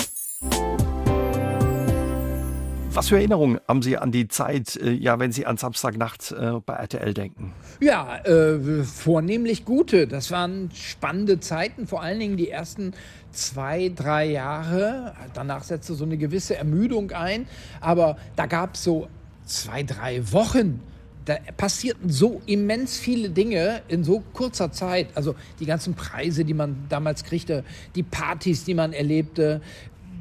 Was 2.93 3.07
für 3.07 3.15
Erinnerungen 3.15 3.61
haben 3.69 3.81
Sie 3.81 3.97
an 3.97 4.11
die 4.11 4.27
Zeit, 4.27 4.75
äh, 4.75 4.91
ja, 4.91 5.17
wenn 5.17 5.31
Sie 5.31 5.45
an 5.45 5.55
Samstagnacht 5.55 6.33
äh, 6.33 6.59
bei 6.65 6.73
RTL 6.73 7.13
denken? 7.13 7.53
Ja, 7.79 8.17
äh, 8.25 8.83
vornehmlich 8.83 9.63
gute. 9.63 10.07
Das 10.07 10.29
waren 10.29 10.69
spannende 10.73 11.39
Zeiten, 11.39 11.87
vor 11.87 12.01
allen 12.01 12.19
Dingen 12.19 12.35
die 12.35 12.49
ersten 12.49 12.93
zwei, 13.31 13.93
drei 13.95 14.25
Jahre. 14.25 15.15
Danach 15.33 15.63
setzte 15.63 15.93
so 15.93 16.03
eine 16.03 16.17
gewisse 16.17 16.57
Ermüdung 16.57 17.11
ein. 17.11 17.47
Aber 17.79 18.17
da 18.35 18.45
gab 18.45 18.75
es 18.75 18.83
so 18.83 19.07
zwei, 19.45 19.83
drei 19.83 20.29
Wochen. 20.33 20.81
Da 21.23 21.37
passierten 21.55 22.09
so 22.09 22.41
immens 22.45 22.97
viele 22.97 23.29
Dinge 23.29 23.83
in 23.87 24.03
so 24.03 24.21
kurzer 24.33 24.71
Zeit. 24.73 25.07
Also 25.15 25.35
die 25.61 25.65
ganzen 25.65 25.93
Preise, 25.93 26.43
die 26.43 26.55
man 26.55 26.87
damals 26.89 27.23
kriegte, 27.23 27.63
die 27.95 28.03
Partys, 28.03 28.65
die 28.65 28.73
man 28.73 28.91
erlebte, 28.91 29.61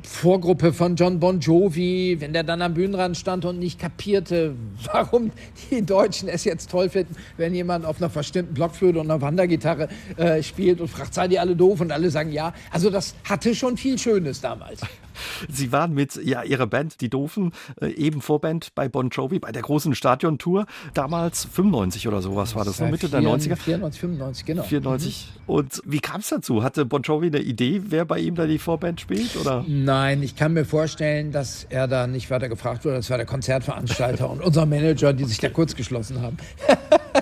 Vorgruppe 0.03 0.73
von 0.73 0.97
John 0.97 1.21
Bon 1.21 1.41
Jovi, 1.41 2.17
wenn 2.21 2.33
der 2.33 2.43
dann 2.43 2.63
am 2.63 2.75
Bühnenrand 2.75 3.17
stand 3.17 3.45
und 3.45 3.59
nicht 3.59 3.79
kapierte, 3.79 4.55
warum 4.93 5.31
die 5.71 5.85
Deutschen 5.85 6.29
es 6.29 6.45
jetzt 6.45 6.71
toll 6.71 6.89
finden, 6.89 7.17
wenn 7.37 7.55
jemand 7.55 7.85
auf 7.85 7.99
einer 7.99 8.11
verstimmten 8.11 8.55
Blockflöte 8.55 9.01
und 9.01 9.11
einer 9.11 9.21
Wandergitarre 9.21 9.89
äh, 10.17 10.43
spielt 10.43 10.81
und 10.81 10.89
fragt, 10.89 11.15
seid 11.15 11.33
ihr 11.33 11.41
alle 11.41 11.57
doof? 11.57 11.81
Und 11.81 11.93
alle 11.93 12.11
sagen 12.11 12.33
ja. 12.33 12.53
Also 12.71 12.91
das 12.91 13.15
hatte 13.25 13.55
schon 13.55 13.77
viel 13.77 13.99
Schönes 13.99 14.41
damals. 14.41 14.81
Sie 15.49 15.73
waren 15.73 15.95
mit 15.95 16.17
ja, 16.25 16.43
Ihrer 16.43 16.67
Band, 16.67 17.01
die 17.01 17.09
Doofen, 17.09 17.53
äh, 17.81 17.89
eben 17.89 18.21
Vorband 18.21 18.75
bei 18.75 18.89
Bon 18.89 19.09
Jovi, 19.09 19.39
bei 19.39 19.53
der 19.53 19.63
großen 19.63 19.95
Stadiontour. 19.95 20.67
Damals 20.95 21.45
95 21.45 22.09
oder 22.09 22.23
sowas 22.23 22.55
war 22.55 22.65
das, 22.65 22.79
das 22.79 22.91
Mitte 22.91 23.09
4, 23.09 23.21
der 23.21 23.31
90er. 23.31 23.57
94, 23.57 24.01
95, 24.01 24.45
genau. 24.45 24.63
94. 24.63 25.33
Mhm. 25.47 25.55
Und 25.55 25.83
wie 25.85 26.01
kam 26.01 26.21
es 26.21 26.29
dazu? 26.29 26.63
Hatte 26.63 26.85
Bon 26.85 27.03
Jovi 27.03 27.27
eine 27.27 27.41
Idee, 27.41 27.83
wer 27.87 28.05
bei 28.05 28.19
ihm 28.19 28.35
da 28.35 28.47
die 28.47 28.59
Vorband 28.59 29.01
spielt? 29.01 29.37
Oder? 29.37 29.65
Nein, 29.67 30.23
ich 30.23 30.37
kann 30.37 30.53
mir 30.53 30.65
vorstellen, 30.65 31.33
dass 31.33 31.67
er 31.69 31.89
da 31.89 32.07
nicht 32.07 32.31
weiter 32.31 32.49
gefragt 32.49 32.85
wurde. 32.85 32.97
Das 32.97 33.11
war 33.11 33.17
der 33.17 33.27
Konzertveranstalter 33.27 34.31
und 34.31 34.43
unser 34.43 34.67
Manager, 34.67 35.13
die 35.13 35.25
sich 35.25 35.39
da 35.39 35.49
kurz 35.49 35.75
geschlossen 35.75 36.21
haben. 36.21 36.37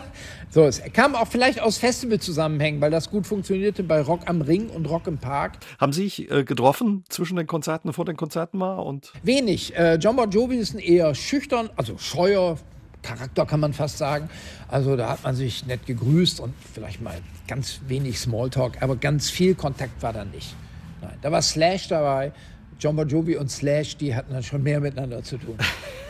So, 0.50 0.64
es 0.64 0.82
kam 0.94 1.14
auch 1.14 1.28
vielleicht 1.28 1.60
aus 1.60 1.76
Festivalzusammenhängen, 1.76 2.80
weil 2.80 2.90
das 2.90 3.10
gut 3.10 3.26
funktionierte 3.26 3.82
bei 3.82 4.00
Rock 4.00 4.22
am 4.26 4.40
Ring 4.40 4.70
und 4.70 4.88
Rock 4.88 5.06
im 5.06 5.18
Park. 5.18 5.58
Haben 5.78 5.92
Sie 5.92 6.04
sich 6.04 6.30
äh, 6.30 6.42
getroffen 6.42 7.04
zwischen 7.10 7.36
den 7.36 7.46
Konzerten, 7.46 7.92
vor 7.92 8.06
den 8.06 8.16
Konzerten 8.16 8.56
mal? 8.56 8.78
Und 8.78 9.12
Wenig. 9.22 9.76
Äh, 9.76 9.96
John 9.96 10.16
Bon 10.16 10.30
Jovi 10.30 10.56
ist 10.56 10.74
ein 10.74 10.78
eher 10.78 11.14
schüchtern, 11.14 11.68
also 11.76 11.98
scheuer 11.98 12.56
Charakter 13.02 13.44
kann 13.44 13.60
man 13.60 13.74
fast 13.74 13.98
sagen. 13.98 14.30
Also 14.68 14.96
da 14.96 15.10
hat 15.10 15.22
man 15.22 15.34
sich 15.34 15.66
nett 15.66 15.84
gegrüßt 15.84 16.40
und 16.40 16.54
vielleicht 16.72 17.02
mal 17.02 17.18
ganz 17.46 17.80
wenig 17.86 18.18
Smalltalk, 18.18 18.82
aber 18.82 18.96
ganz 18.96 19.28
viel 19.28 19.54
Kontakt 19.54 20.02
war 20.02 20.14
da 20.14 20.24
nicht. 20.24 20.54
Nein, 21.02 21.18
da 21.20 21.30
war 21.30 21.42
Slash 21.42 21.88
dabei. 21.88 22.32
John 22.80 22.96
Bon 22.96 23.06
Jovi 23.06 23.36
und 23.36 23.50
Slash, 23.50 23.98
die 23.98 24.14
hatten 24.14 24.32
dann 24.32 24.42
schon 24.42 24.62
mehr 24.62 24.80
miteinander 24.80 25.22
zu 25.22 25.36
tun. 25.36 25.58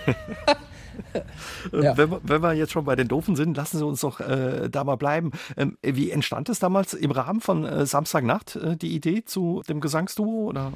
Äh, 1.72 1.84
ja. 1.84 1.96
wenn, 1.96 2.10
wenn, 2.22 2.42
wir 2.42 2.52
jetzt 2.54 2.72
schon 2.72 2.84
bei 2.84 2.96
den 2.96 3.08
Doofen 3.08 3.36
sind, 3.36 3.56
lassen 3.56 3.78
Sie 3.78 3.84
uns 3.84 4.00
doch 4.00 4.20
äh, 4.20 4.68
da 4.70 4.84
mal 4.84 4.96
bleiben. 4.96 5.32
Ähm, 5.56 5.76
wie 5.82 6.10
entstand 6.10 6.48
es 6.48 6.58
damals 6.58 6.94
im 6.94 7.10
Rahmen 7.10 7.40
von 7.40 7.64
äh, 7.64 7.84
Samstagnacht, 7.84 8.56
äh, 8.56 8.76
die 8.76 8.94
Idee 8.94 9.24
zu 9.24 9.62
dem 9.68 9.80
Gesangsduo? 9.80 10.48
Oder? 10.48 10.72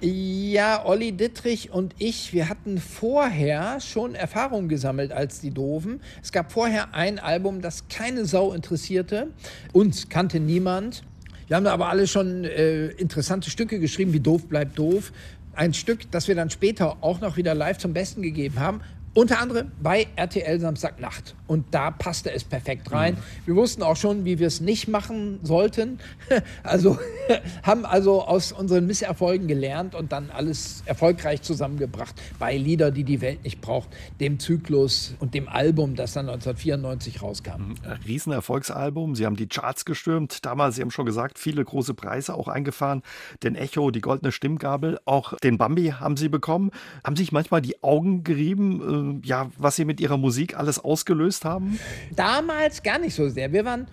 Ja, 0.00 0.84
Olli 0.84 1.12
Dittrich 1.12 1.70
und 1.70 1.94
ich, 1.98 2.32
wir 2.34 2.48
hatten 2.48 2.78
vorher 2.78 3.80
schon 3.80 4.14
Erfahrungen 4.14 4.68
gesammelt 4.68 5.12
als 5.12 5.40
die 5.40 5.50
Doofen. 5.50 6.00
Es 6.22 6.30
gab 6.30 6.52
vorher 6.52 6.94
ein 6.94 7.18
Album, 7.18 7.62
das 7.62 7.88
keine 7.88 8.26
Sau 8.26 8.52
interessierte. 8.52 9.28
Uns 9.72 10.08
kannte 10.08 10.40
niemand. 10.40 11.04
Wir 11.46 11.56
haben 11.56 11.66
aber 11.66 11.88
alle 11.88 12.06
schon 12.06 12.44
äh, 12.44 12.88
interessante 12.88 13.50
Stücke 13.50 13.78
geschrieben, 13.78 14.12
wie 14.12 14.20
Doof 14.20 14.46
bleibt 14.46 14.78
doof. 14.78 15.12
Ein 15.54 15.72
Stück, 15.72 16.10
das 16.10 16.26
wir 16.28 16.34
dann 16.34 16.50
später 16.50 16.96
auch 17.00 17.20
noch 17.20 17.36
wieder 17.36 17.54
live 17.54 17.78
zum 17.78 17.92
Besten 17.92 18.20
gegeben 18.22 18.58
haben. 18.58 18.80
Unter 19.14 19.40
anderem 19.40 19.70
bei 19.80 20.08
RTL 20.16 20.58
Samstagnacht. 20.58 21.36
Und 21.46 21.66
da 21.72 21.92
passte 21.92 22.32
es 22.32 22.42
perfekt 22.42 22.90
rein. 22.90 23.14
Mhm. 23.14 23.46
Wir 23.46 23.56
wussten 23.56 23.82
auch 23.82 23.96
schon, 23.96 24.24
wie 24.24 24.40
wir 24.40 24.48
es 24.48 24.60
nicht 24.60 24.88
machen 24.88 25.38
sollten. 25.42 25.98
Also 26.62 26.98
haben 27.62 27.84
also 27.84 28.22
aus 28.22 28.52
unseren 28.52 28.86
Misserfolgen 28.86 29.46
gelernt 29.46 29.94
und 29.94 30.12
dann 30.12 30.30
alles 30.30 30.82
erfolgreich 30.86 31.42
zusammengebracht 31.42 32.14
bei 32.38 32.56
Lieder, 32.56 32.90
die 32.90 33.04
die 33.04 33.20
Welt 33.20 33.44
nicht 33.44 33.60
braucht, 33.60 33.88
dem 34.20 34.38
Zyklus 34.38 35.14
und 35.20 35.34
dem 35.34 35.48
Album, 35.48 35.94
das 35.94 36.14
dann 36.14 36.28
1994 36.28 37.22
rauskam. 37.22 37.50
Mhm. 37.58 37.74
Riesenerfolgsalbum. 38.06 39.14
Sie 39.14 39.26
haben 39.26 39.36
die 39.36 39.46
Charts 39.46 39.84
gestürmt. 39.84 40.44
Damals, 40.44 40.76
Sie 40.76 40.82
haben 40.82 40.90
schon 40.90 41.06
gesagt, 41.06 41.38
viele 41.38 41.64
große 41.64 41.94
Preise 41.94 42.34
auch 42.34 42.48
eingefahren. 42.48 43.02
Den 43.42 43.54
Echo, 43.54 43.90
die 43.90 44.00
Goldene 44.00 44.32
Stimmgabel, 44.32 44.98
auch 45.04 45.34
den 45.38 45.58
Bambi 45.58 45.94
haben 45.98 46.16
Sie 46.16 46.28
bekommen. 46.28 46.70
Haben 47.04 47.16
sich 47.16 47.30
manchmal 47.30 47.60
die 47.60 47.82
Augen 47.82 48.24
gerieben? 48.24 49.03
Ja, 49.22 49.50
was 49.58 49.76
Sie 49.76 49.84
mit 49.84 50.00
Ihrer 50.00 50.16
Musik 50.16 50.56
alles 50.56 50.78
ausgelöst 50.78 51.44
haben? 51.44 51.78
Damals 52.14 52.82
gar 52.82 52.98
nicht 52.98 53.14
so 53.14 53.28
sehr. 53.28 53.52
Wir 53.52 53.64
waren 53.64 53.86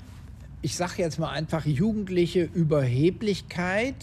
ich 0.63 0.76
sage 0.76 0.93
jetzt 0.97 1.17
mal 1.17 1.30
einfach, 1.30 1.65
jugendliche 1.65 2.43
Überheblichkeit. 2.43 3.95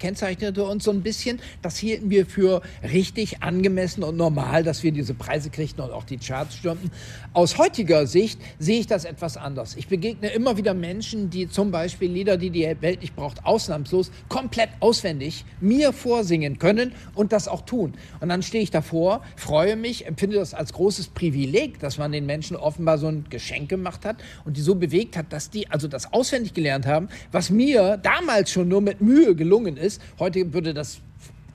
Kennzeichnete 0.00 0.64
uns 0.64 0.84
so 0.84 0.90
ein 0.90 1.02
bisschen. 1.02 1.38
Das 1.62 1.76
hielten 1.76 2.10
wir 2.10 2.26
für 2.26 2.62
richtig 2.82 3.42
angemessen 3.42 4.02
und 4.02 4.16
normal, 4.16 4.64
dass 4.64 4.82
wir 4.82 4.90
diese 4.90 5.14
Preise 5.14 5.50
kriegten 5.50 5.84
und 5.84 5.92
auch 5.92 6.02
die 6.02 6.18
Charts 6.18 6.56
stürmten. 6.56 6.90
Aus 7.32 7.58
heutiger 7.58 8.08
Sicht 8.08 8.40
sehe 8.58 8.80
ich 8.80 8.88
das 8.88 9.04
etwas 9.04 9.36
anders. 9.36 9.76
Ich 9.76 9.86
begegne 9.86 10.30
immer 10.30 10.56
wieder 10.56 10.74
Menschen, 10.74 11.30
die 11.30 11.48
zum 11.48 11.70
Beispiel 11.70 12.10
Lieder, 12.10 12.36
die 12.36 12.50
die 12.50 12.66
Welt 12.80 13.02
nicht 13.02 13.14
braucht, 13.14 13.44
ausnahmslos 13.44 14.10
komplett 14.28 14.70
auswendig 14.80 15.44
mir 15.60 15.92
vorsingen 15.92 16.58
können 16.58 16.92
und 17.14 17.32
das 17.32 17.46
auch 17.46 17.62
tun. 17.62 17.94
Und 18.18 18.30
dann 18.30 18.42
stehe 18.42 18.64
ich 18.64 18.72
davor, 18.72 19.22
freue 19.36 19.76
mich, 19.76 20.06
empfinde 20.06 20.36
das 20.36 20.54
als 20.54 20.72
großes 20.72 21.08
Privileg, 21.08 21.78
dass 21.78 21.98
man 21.98 22.10
den 22.10 22.26
Menschen 22.26 22.56
offenbar 22.56 22.98
so 22.98 23.06
ein 23.06 23.26
Geschenk 23.30 23.68
gemacht 23.68 24.04
hat 24.04 24.16
und 24.44 24.56
die 24.56 24.60
so 24.60 24.74
bewegt 24.74 25.16
hat, 25.16 25.32
dass 25.32 25.50
die 25.50 25.70
also 25.70 25.86
das 25.86 25.99
etwas 26.00 26.12
auswendig 26.12 26.54
gelernt 26.54 26.86
haben, 26.86 27.08
was 27.32 27.50
mir 27.50 27.98
damals 27.98 28.50
schon 28.50 28.68
nur 28.68 28.80
mit 28.80 29.00
Mühe 29.00 29.34
gelungen 29.34 29.76
ist. 29.76 30.00
Heute 30.18 30.52
würde 30.52 30.74
das 30.74 31.00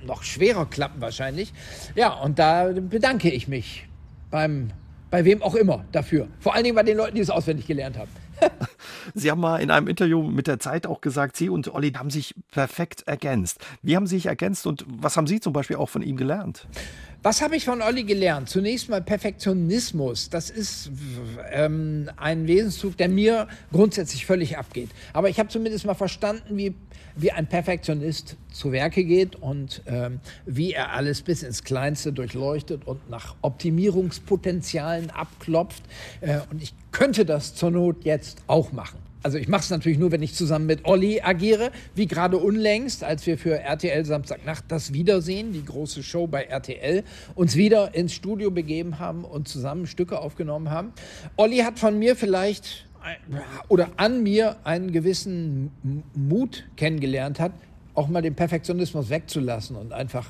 noch 0.06 0.24
schwerer 0.24 0.66
klappen 0.68 1.02
wahrscheinlich. 1.02 1.52
Ja, 1.96 2.14
und 2.14 2.38
da 2.38 2.72
bedanke 2.72 3.30
ich 3.32 3.48
mich 3.48 3.88
beim, 4.30 4.70
bei 5.10 5.26
wem 5.26 5.42
auch 5.42 5.56
immer 5.56 5.86
dafür. 5.92 6.28
Vor 6.40 6.54
allen 6.54 6.64
Dingen 6.64 6.76
bei 6.76 6.84
den 6.84 6.98
Leuten, 6.98 7.16
die 7.16 7.22
es 7.22 7.30
auswendig 7.30 7.66
gelernt 7.66 7.98
haben. 7.98 8.10
Sie 9.14 9.32
haben 9.32 9.42
mal 9.42 9.62
in 9.62 9.72
einem 9.72 9.88
Interview 9.88 10.24
mit 10.24 10.48
der 10.48 10.60
Zeit 10.60 10.88
auch 10.88 11.02
gesagt, 11.02 11.38
Sie 11.38 11.50
und 11.50 11.74
Olli 11.74 11.92
haben 11.92 12.10
sich 12.10 12.36
perfekt 12.52 13.04
ergänzt. 13.08 13.60
Wie 13.82 13.96
haben 13.96 14.08
Sie 14.08 14.16
sich 14.16 14.28
ergänzt 14.28 14.68
und 14.68 14.86
was 14.88 15.18
haben 15.18 15.28
Sie 15.28 15.40
zum 15.40 15.54
Beispiel 15.54 15.78
auch 15.78 15.90
von 15.90 16.02
ihm 16.02 16.18
gelernt? 16.18 16.68
Was 17.24 17.42
habe 17.42 17.56
ich 17.56 17.66
von 17.66 17.82
Olli 17.82 18.04
gelernt? 18.04 18.50
Zunächst 18.50 18.88
mal 18.88 19.02
Perfektionismus. 19.02 20.30
Das 20.30 20.52
ist 20.52 20.92
ähm, 21.52 22.08
ein 22.18 22.48
Wesenszug, 22.48 22.98
der 22.98 23.10
mir 23.10 23.48
grundsätzlich 23.72 24.28
völlig 24.28 24.60
abgeht. 24.60 24.90
Aber 25.12 25.28
ich 25.28 25.40
habe 25.40 25.50
zumindest 25.50 25.88
mal 25.88 25.96
verstanden, 25.96 26.56
wie, 26.56 26.76
wie 27.16 27.32
ein 27.32 27.48
Perfektionist 27.48 28.38
zu 28.52 28.72
Werke 28.72 29.04
geht 29.04 29.36
und 29.36 29.82
ähm, 29.86 30.20
wie 30.46 30.74
er 30.74 30.92
alles 30.94 31.22
bis 31.22 31.44
ins 31.44 31.64
Kleinste 31.64 32.14
durchleuchtet 32.14 32.86
und 32.88 33.10
nach 33.10 33.36
Optimierungspotenzialen 33.42 35.10
abklopft. 35.10 35.84
Äh, 36.22 36.40
und 36.52 36.62
ich 36.62 36.74
könnte 36.92 37.26
das 37.26 37.56
zur 37.56 37.72
Not 37.72 38.06
jetzt 38.06 38.40
auch 38.48 38.72
machen 38.72 39.00
also 39.26 39.40
ich 39.40 39.48
mache 39.48 39.62
es 39.62 39.72
natürlich 39.72 39.98
nur, 39.98 40.12
wenn 40.12 40.22
ich 40.22 40.36
zusammen 40.36 40.68
mit 40.68 40.86
Olli 40.86 41.20
agiere, 41.20 41.72
wie 41.96 42.06
gerade 42.06 42.38
unlängst, 42.38 43.04
als 43.04 43.26
wir 43.26 43.40
für 43.40 43.60
RTL 43.60 44.06
Samstagnacht 44.06 44.66
das 44.68 44.94
Wiedersehen, 44.94 45.52
die 45.52 45.66
große 45.66 46.04
Show 46.04 46.28
bei 46.28 46.44
RTL, 46.44 47.04
uns 47.34 47.56
wieder 47.56 47.96
ins 47.96 48.14
Studio 48.14 48.52
begeben 48.52 49.00
haben 49.00 49.26
und 49.26 49.48
zusammen 49.48 49.88
Stücke 49.88 50.20
aufgenommen 50.20 50.70
haben. 50.70 50.94
Olli 51.38 51.58
hat 51.58 51.80
von 51.80 51.98
mir 51.98 52.16
vielleicht 52.16 52.86
oder 53.68 53.90
an 53.98 54.24
mir 54.24 54.58
einen 54.64 54.92
gewissen 54.92 55.72
Mut 56.14 56.66
kennengelernt 56.76 57.40
hat, 57.40 57.52
auch 57.94 58.08
mal 58.08 58.22
den 58.22 58.36
Perfektionismus 58.36 59.10
wegzulassen 59.10 59.76
und 59.76 59.94
einfach 59.94 60.28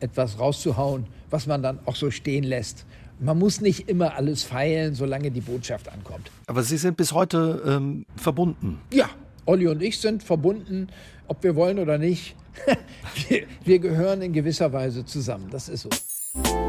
etwas 0.00 0.38
rauszuhauen, 0.38 1.06
was 1.30 1.46
man 1.46 1.62
dann 1.62 1.78
auch 1.86 1.96
so 1.96 2.10
stehen 2.10 2.44
lässt 2.44 2.84
man 3.20 3.38
muss 3.38 3.60
nicht 3.60 3.88
immer 3.88 4.14
alles 4.14 4.44
feilen, 4.44 4.94
solange 4.94 5.30
die 5.30 5.40
Botschaft 5.40 5.90
ankommt. 5.90 6.30
Aber 6.46 6.62
Sie 6.62 6.76
sind 6.76 6.96
bis 6.96 7.12
heute 7.12 7.62
ähm, 7.66 8.06
verbunden. 8.16 8.80
Ja, 8.92 9.10
Olli 9.46 9.66
und 9.66 9.82
ich 9.82 9.98
sind 9.98 10.22
verbunden, 10.22 10.88
ob 11.26 11.42
wir 11.42 11.56
wollen 11.56 11.78
oder 11.78 11.98
nicht. 11.98 12.36
wir, 13.28 13.46
wir 13.64 13.78
gehören 13.78 14.22
in 14.22 14.32
gewisser 14.32 14.72
Weise 14.72 15.04
zusammen. 15.04 15.48
Das 15.50 15.68
ist 15.68 15.82
so. 15.82 16.67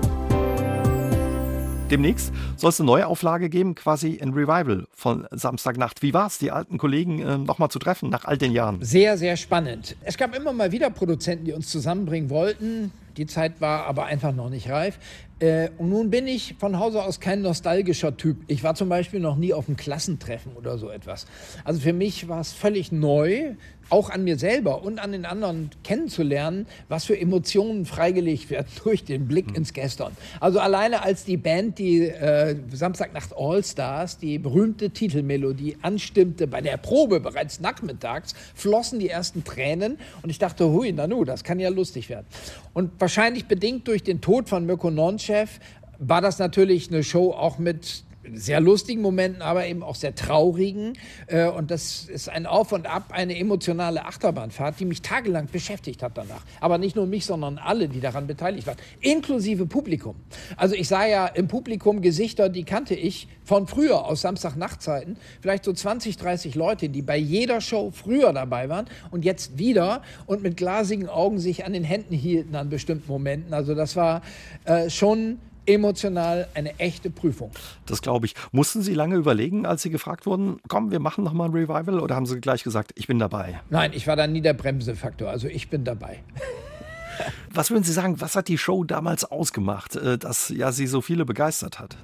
Demnächst 1.89 2.31
soll 2.55 2.69
es 2.69 2.79
eine 2.79 2.85
neue 2.85 3.07
Auflage 3.07 3.49
geben, 3.49 3.73
quasi 3.73 4.19
ein 4.21 4.29
Revival 4.33 4.85
von 4.93 5.27
Samstagnacht. 5.31 6.03
Wie 6.03 6.13
war 6.13 6.27
es, 6.27 6.37
die 6.37 6.51
alten 6.51 6.77
Kollegen 6.77 7.19
äh, 7.19 7.39
nochmal 7.39 7.69
zu 7.69 7.79
treffen 7.79 8.11
nach 8.11 8.25
all 8.25 8.37
den 8.37 8.51
Jahren? 8.51 8.77
Sehr, 8.81 9.17
sehr 9.17 9.35
spannend. 9.37 9.95
Es 10.03 10.15
gab 10.15 10.35
immer 10.35 10.53
mal 10.53 10.71
wieder 10.71 10.91
Produzenten, 10.91 11.45
die 11.45 11.53
uns 11.53 11.67
zusammenbringen 11.69 12.29
wollten. 12.29 12.91
Die 13.17 13.25
Zeit 13.25 13.59
war 13.59 13.87
aber 13.87 14.05
einfach 14.05 14.33
noch 14.33 14.51
nicht 14.51 14.69
reif. 14.69 14.99
Äh, 15.39 15.69
und 15.77 15.89
nun 15.89 16.11
bin 16.11 16.27
ich 16.27 16.55
von 16.59 16.77
Hause 16.77 17.03
aus 17.03 17.19
kein 17.19 17.41
nostalgischer 17.41 18.15
Typ. 18.15 18.37
Ich 18.45 18.63
war 18.63 18.75
zum 18.75 18.87
Beispiel 18.87 19.19
noch 19.19 19.35
nie 19.35 19.53
auf 19.53 19.67
einem 19.67 19.75
Klassentreffen 19.75 20.53
oder 20.53 20.77
so 20.77 20.89
etwas. 20.89 21.25
Also 21.63 21.79
für 21.79 21.93
mich 21.93 22.27
war 22.27 22.39
es 22.39 22.53
völlig 22.53 22.91
neu, 22.91 23.55
auch 23.89 24.09
an 24.09 24.23
mir 24.23 24.37
selber 24.37 24.83
und 24.83 24.99
an 24.99 25.11
den 25.11 25.25
anderen 25.25 25.71
kennenzulernen, 25.83 26.67
was 26.87 27.05
für 27.05 27.19
Emotionen 27.19 27.85
freigelegt 27.85 28.49
werden 28.49 28.67
durch 28.83 29.03
den 29.03 29.27
Blick 29.27 29.49
mhm. 29.49 29.55
ins 29.55 29.73
Gestern. 29.73 30.15
Also 30.39 30.59
alleine 30.59 31.01
als 31.01 31.23
die 31.23 31.37
Band, 31.37 31.79
die 31.79 32.07
äh, 32.07 32.55
Samstagnacht 32.71 33.35
All 33.37 33.63
Stars, 33.63 34.17
die 34.17 34.37
berühmte 34.37 34.89
Titelmelodie 34.89 35.77
anstimmte 35.81 36.47
bei 36.47 36.61
der 36.61 36.77
Probe 36.77 37.19
bereits 37.19 37.59
nachmittags, 37.59 38.33
flossen 38.55 38.99
die 38.99 39.09
ersten 39.09 39.43
Tränen 39.43 39.97
und 40.21 40.29
ich 40.29 40.39
dachte, 40.39 40.69
hui, 40.69 40.91
nanu, 40.91 41.23
das 41.23 41.43
kann 41.43 41.59
ja 41.59 41.69
lustig 41.69 42.09
werden. 42.09 42.25
Und 42.73 42.91
wahrscheinlich 42.99 43.45
bedingt 43.45 43.87
durch 43.87 44.03
den 44.03 44.21
Tod 44.21 44.49
von 44.49 44.65
Mirko 44.65 44.91
Nonchev 44.91 45.59
war 45.99 46.21
das 46.21 46.39
natürlich 46.39 46.89
eine 46.89 47.03
Show 47.03 47.31
auch 47.31 47.59
mit 47.59 48.03
sehr 48.33 48.59
lustigen 48.59 49.01
Momenten, 49.01 49.41
aber 49.41 49.65
eben 49.65 49.83
auch 49.83 49.95
sehr 49.95 50.15
traurigen. 50.15 50.93
Äh, 51.27 51.47
und 51.47 51.71
das 51.71 52.05
ist 52.05 52.29
ein 52.29 52.45
Auf 52.45 52.71
und 52.71 52.87
Ab, 52.87 53.11
eine 53.11 53.37
emotionale 53.37 54.05
Achterbahnfahrt, 54.05 54.79
die 54.79 54.85
mich 54.85 55.01
tagelang 55.01 55.47
beschäftigt 55.51 56.03
hat 56.03 56.17
danach. 56.17 56.43
Aber 56.59 56.77
nicht 56.77 56.95
nur 56.95 57.05
mich, 57.05 57.25
sondern 57.25 57.57
alle, 57.57 57.87
die 57.87 57.99
daran 57.99 58.27
beteiligt 58.27 58.67
waren, 58.67 58.77
inklusive 59.01 59.65
Publikum. 59.65 60.15
Also 60.57 60.75
ich 60.75 60.87
sah 60.87 61.05
ja 61.05 61.27
im 61.27 61.47
Publikum 61.47 62.01
Gesichter, 62.01 62.49
die 62.49 62.63
kannte 62.63 62.95
ich 62.95 63.27
von 63.43 63.67
früher 63.67 64.05
aus 64.05 64.21
Samstagnachtzeiten. 64.21 65.17
Vielleicht 65.41 65.65
so 65.65 65.73
20, 65.73 66.17
30 66.17 66.55
Leute, 66.55 66.89
die 66.89 67.01
bei 67.01 67.17
jeder 67.17 67.61
Show 67.61 67.91
früher 67.91 68.31
dabei 68.33 68.69
waren 68.69 68.85
und 69.11 69.25
jetzt 69.25 69.57
wieder 69.57 70.03
und 70.25 70.43
mit 70.43 70.57
glasigen 70.57 71.07
Augen 71.09 71.39
sich 71.39 71.65
an 71.65 71.73
den 71.73 71.83
Händen 71.83 72.13
hielten 72.13 72.55
an 72.55 72.69
bestimmten 72.69 73.11
Momenten. 73.11 73.53
Also 73.53 73.73
das 73.75 73.95
war 73.95 74.21
äh, 74.65 74.89
schon 74.89 75.39
emotional 75.69 76.47
eine 76.55 76.77
echte 76.79 77.09
Prüfung. 77.09 77.51
Das 77.85 78.01
glaube 78.01 78.25
ich. 78.25 78.33
Mussten 78.51 78.81
Sie 78.81 78.93
lange 78.93 79.15
überlegen, 79.15 79.65
als 79.65 79.83
Sie 79.83 79.89
gefragt 79.89 80.25
wurden, 80.25 80.59
komm, 80.67 80.91
wir 80.91 80.99
machen 80.99 81.23
nochmal 81.23 81.49
ein 81.49 81.53
Revival 81.53 81.99
oder 81.99 82.15
haben 82.15 82.25
Sie 82.25 82.41
gleich 82.41 82.63
gesagt, 82.63 82.91
ich 82.95 83.07
bin 83.07 83.19
dabei? 83.19 83.61
Nein, 83.69 83.91
ich 83.93 84.07
war 84.07 84.15
da 84.15 84.27
nie 84.27 84.41
der 84.41 84.53
Bremsefaktor, 84.53 85.29
also 85.29 85.47
ich 85.47 85.69
bin 85.69 85.83
dabei. 85.83 86.19
Was 87.53 87.69
würden 87.69 87.83
Sie 87.83 87.91
sagen, 87.91 88.21
was 88.21 88.37
hat 88.37 88.47
die 88.47 88.57
Show 88.57 88.85
damals 88.85 89.25
ausgemacht, 89.25 89.97
äh, 89.97 90.17
dass 90.17 90.49
ja 90.49 90.71
sie 90.71 90.87
so 90.87 91.01
viele 91.01 91.25
begeistert 91.25 91.77
hat? 91.77 91.97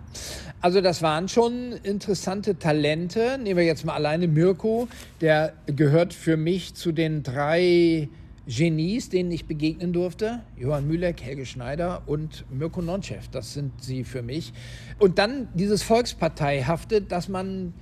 Also 0.59 0.81
das 0.81 1.01
waren 1.01 1.29
schon 1.29 1.71
interessante 1.83 2.57
Talente. 2.59 3.37
Nehmen 3.37 3.57
wir 3.57 3.65
jetzt 3.65 3.85
mal 3.85 3.93
alleine 3.93 4.27
Mirko, 4.27 4.89
der 5.21 5.53
gehört 5.67 6.13
für 6.13 6.35
mich 6.35 6.73
zu 6.73 6.91
den 6.91 7.23
drei 7.23 8.09
Genies, 8.47 9.09
denen 9.09 9.31
ich 9.31 9.45
begegnen 9.45 9.91
durfte. 9.91 10.41
Johann 10.57 10.87
Mühleck, 10.87 11.21
Helge 11.21 11.45
Schneider 11.45 12.03
und 12.05 12.45
Mirko 12.51 12.81
Nonchev. 12.81 13.27
Das 13.31 13.53
sind 13.53 13.71
sie 13.81 14.03
für 14.03 14.21
mich. 14.21 14.53
Und 14.99 15.17
dann 15.17 15.47
dieses 15.55 15.81
Volksparteihafte, 15.81 17.01
dass 17.01 17.27
man 17.27 17.73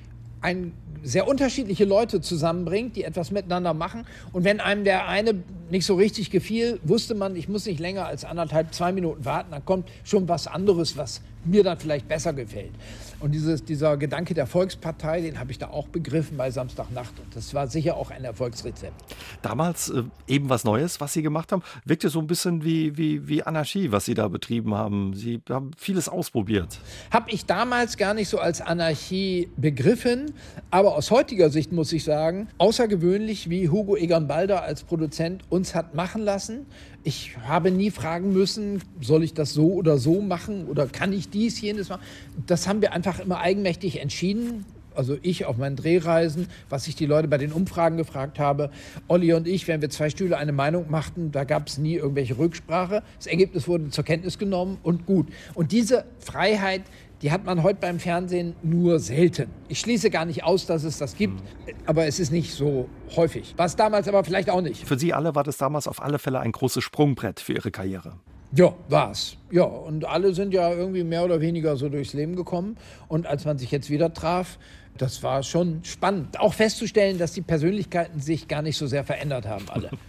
ein, 0.42 0.74
sehr 1.04 1.28
unterschiedliche 1.28 1.84
Leute 1.84 2.22
zusammenbringt, 2.22 2.96
die 2.96 3.04
etwas 3.04 3.32
miteinander 3.32 3.74
machen. 3.74 4.06
Und 4.32 4.46
wenn 4.46 4.62
einem 4.62 4.86
der 4.86 5.08
eine 5.08 5.36
nicht 5.70 5.86
so 5.86 5.96
richtig 5.96 6.32
gefiel, 6.32 6.80
wusste 6.84 7.14
man, 7.14 7.36
ich 7.36 7.50
muss 7.50 7.66
nicht 7.66 7.80
länger 7.80 8.06
als 8.06 8.24
anderthalb, 8.24 8.74
zwei 8.74 8.94
Minuten 8.94 9.26
warten, 9.26 9.52
dann 9.52 9.66
kommt 9.66 9.90
schon 10.06 10.30
was 10.30 10.48
anderes, 10.48 10.96
was 10.96 11.22
mir 11.46 11.64
dann 11.64 11.78
vielleicht 11.78 12.08
besser 12.08 12.34
gefällt. 12.34 12.72
Und 13.20 13.32
dieses, 13.32 13.64
dieser 13.64 13.96
Gedanke 13.96 14.34
der 14.34 14.48
Volkspartei, 14.48 15.22
den 15.22 15.40
habe 15.40 15.52
ich 15.52 15.58
da 15.58 15.70
auch 15.70 15.88
begriffen 15.88 16.36
bei 16.36 16.52
Samstagnacht. 16.52 17.18
Und 17.20 17.34
das 17.34 17.54
war 17.54 17.68
sicher 17.68 17.96
auch 17.96 18.12
ein 18.12 18.26
Erfolgsrezept. 18.26 18.94
Damals 19.42 19.90
äh, 19.90 20.04
eben 20.28 20.50
was 20.50 20.66
Neues, 20.66 21.00
was 21.00 21.14
Sie 21.14 21.22
gemacht 21.22 21.54
haben, 21.54 21.64
wirkte 21.86 22.10
so 22.10 22.20
ein 22.20 22.28
bisschen 22.28 22.66
wie, 22.66 22.98
wie, 22.98 23.26
wie 23.28 23.42
Anarchie, 23.42 23.94
was 23.94 24.04
Sie 24.04 24.14
da 24.14 24.28
betrieben 24.28 24.76
haben. 24.76 25.14
Sie 25.14 25.42
haben 25.50 25.72
vieles 25.78 26.10
ausprobiert. 26.10 26.80
Habe 27.12 27.32
ich 27.32 27.46
damals 27.46 27.96
gar 27.96 28.14
nicht 28.14 28.28
so 28.28 28.40
als 28.40 28.60
Anarchie 28.60 29.50
begriffen. 29.56 30.34
Aber 30.70 30.96
aus 30.96 31.10
heutiger 31.10 31.50
Sicht 31.50 31.72
muss 31.72 31.94
ich 31.94 32.04
sagen, 32.04 32.50
außergewöhnlich, 32.58 33.50
wie 33.50 33.70
Hugo 33.70 33.96
Egon 33.96 34.28
Balder 34.28 34.64
als 34.64 34.84
Produzent 34.84 35.44
uns 35.50 35.76
hat 35.76 35.96
machen 35.96 36.24
lassen. 36.24 36.66
Ich 37.06 37.36
habe 37.46 37.70
nie 37.70 37.92
fragen 37.92 38.32
müssen, 38.32 38.82
soll 39.02 39.24
ich 39.24 39.34
das 39.34 39.54
so 39.54 39.74
oder 39.74 39.98
so 39.98 40.22
machen 40.22 40.68
oder 40.68 40.88
kann 40.88 41.12
ich 41.12 41.30
dies, 41.30 41.60
jenes 41.60 41.90
machen. 41.90 42.02
Das 42.48 42.68
haben 42.68 42.82
wir 42.82 42.94
einfach 42.94 43.20
immer 43.20 43.40
eigenmächtig 43.40 44.00
entschieden. 44.00 44.66
Also 44.96 45.18
ich 45.22 45.46
auf 45.46 45.58
meinen 45.58 45.76
Drehreisen, 45.76 46.48
was 46.70 46.88
ich 46.88 46.96
die 46.96 47.06
Leute 47.06 47.28
bei 47.28 47.38
den 47.38 47.52
Umfragen 47.52 47.98
gefragt 47.98 48.40
habe. 48.40 48.70
Olli 49.08 49.34
und 49.34 49.48
ich, 49.48 49.68
wenn 49.68 49.82
wir 49.82 49.90
zwei 49.90 50.10
Stühle 50.10 50.38
eine 50.38 50.52
Meinung 50.52 50.90
machten, 50.90 51.32
da 51.32 51.44
gab 51.44 51.68
es 51.68 51.78
nie 51.78 51.96
irgendwelche 51.96 52.38
Rücksprache. 52.38 53.04
Das 53.18 53.28
Ergebnis 53.28 53.68
wurde 53.68 53.90
zur 53.90 54.04
Kenntnis 54.04 54.38
genommen 54.38 54.78
und 54.84 55.06
gut. 55.06 55.28
Und 55.56 55.72
diese 55.72 56.06
Freiheit, 56.20 56.84
die 57.24 57.32
hat 57.32 57.46
man 57.46 57.64
heute 57.64 57.80
beim 57.80 58.00
Fernsehen 58.00 58.54
nur 58.62 59.00
selten. 59.00 59.50
Ich 59.70 59.80
schließe 59.80 60.10
gar 60.10 60.26
nicht 60.26 60.44
aus, 60.44 60.66
dass 60.66 60.84
es 60.84 60.98
das 60.98 61.16
gibt, 61.16 61.42
aber 61.86 62.06
es 62.06 62.20
ist 62.20 62.32
nicht 62.32 62.54
so 62.54 62.90
häufig. 63.16 63.54
War 63.56 63.66
es 63.66 63.78
damals 63.78 64.10
aber 64.10 64.26
vielleicht 64.26 64.50
auch 64.50 64.62
nicht. 64.62 64.86
Für 64.86 65.00
Sie 65.00 65.14
alle 65.14 65.34
war 65.34 65.46
das 65.46 65.58
damals 65.58 65.88
auf 65.88 66.04
alle 66.04 66.20
Fälle 66.20 66.42
ein 66.42 66.52
großes 66.52 66.84
Sprungbrett 66.84 67.40
für 67.40 67.54
Ihre 67.54 67.72
Karriere. 67.72 68.18
Ja, 68.56 68.76
war's. 68.90 69.38
Ja, 69.52 69.64
und 69.64 70.06
alle 70.06 70.34
sind 70.34 70.54
ja 70.54 70.72
irgendwie 70.72 71.04
mehr 71.04 71.24
oder 71.24 71.40
weniger 71.40 71.78
so 71.78 71.88
durchs 71.88 72.14
Leben 72.14 72.36
gekommen. 72.36 72.78
Und 73.08 73.26
als 73.26 73.46
man 73.46 73.58
sich 73.58 73.72
jetzt 73.72 73.90
wieder 73.90 74.14
traf, 74.14 74.60
das 74.98 75.24
war 75.24 75.42
schon 75.42 75.80
spannend. 75.84 76.40
Auch 76.40 76.54
festzustellen, 76.54 77.18
dass 77.18 77.32
die 77.32 77.42
Persönlichkeiten 77.42 78.20
sich 78.20 78.48
gar 78.48 78.62
nicht 78.62 78.78
so 78.78 78.86
sehr 78.86 79.06
verändert 79.06 79.48
haben, 79.48 79.66
alle. 79.70 79.92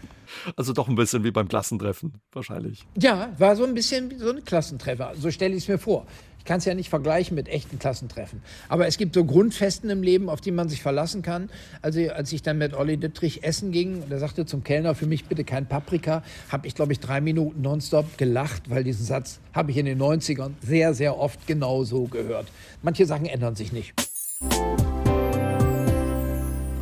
Also 0.57 0.73
doch 0.73 0.89
ein 0.89 0.97
bisschen 0.97 1.23
wie 1.23 1.31
beim 1.31 1.47
Klassentreffen, 1.47 2.15
wahrscheinlich. 2.33 2.85
Ja, 2.99 3.33
war 3.39 3.55
so 3.55 3.65
ein 3.65 3.75
bisschen 3.75 4.11
wie 4.11 4.17
so 4.17 4.31
ein 4.31 4.45
Klassentreffer. 4.45 5.13
So 5.17 5.31
stelle 5.31 5.55
ich 5.55 5.63
es 5.65 5.69
mir 5.69 5.79
vor. 5.79 6.07
Ich 6.45 6.47
kann 6.47 6.59
es 6.59 6.67
ja 6.67 6.75
nicht 6.75 6.91
vergleichen 6.91 7.35
mit 7.37 7.49
echten 7.49 7.79
Klassentreffen. 7.79 8.43
Aber 8.69 8.87
es 8.87 8.99
gibt 8.99 9.15
so 9.15 9.25
Grundfesten 9.25 9.89
im 9.89 10.03
Leben, 10.03 10.29
auf 10.29 10.43
die 10.43 10.51
man 10.51 10.69
sich 10.69 10.83
verlassen 10.83 11.23
kann. 11.23 11.49
Also 11.81 12.01
als 12.11 12.31
ich 12.33 12.43
dann 12.43 12.59
mit 12.59 12.75
Olli 12.75 12.99
Dittrich 12.99 13.45
essen 13.45 13.73
ging, 13.73 14.07
der 14.11 14.19
sagte 14.19 14.45
zum 14.45 14.63
Kellner, 14.63 14.95
für 14.95 15.07
mich 15.07 15.25
bitte 15.25 15.43
kein 15.45 15.65
Paprika, 15.65 16.23
habe 16.51 16.67
ich, 16.67 16.75
glaube 16.75 16.93
ich, 16.93 17.01
drei 17.01 17.23
Minuten 17.23 17.63
nonstop 17.63 18.19
gelacht, 18.19 18.69
weil 18.69 18.85
diesen 18.85 19.07
Satz 19.07 19.41
habe 19.55 19.71
ich 19.71 19.79
in 19.79 19.87
den 19.87 19.99
90ern 19.99 20.51
sehr, 20.61 20.93
sehr 20.93 21.17
oft 21.19 21.47
genauso 21.47 22.05
gehört. 22.09 22.49
Manche 22.83 23.07
Sachen 23.07 23.25
ändern 23.25 23.57
sich 23.57 23.73
nicht. 23.73 23.95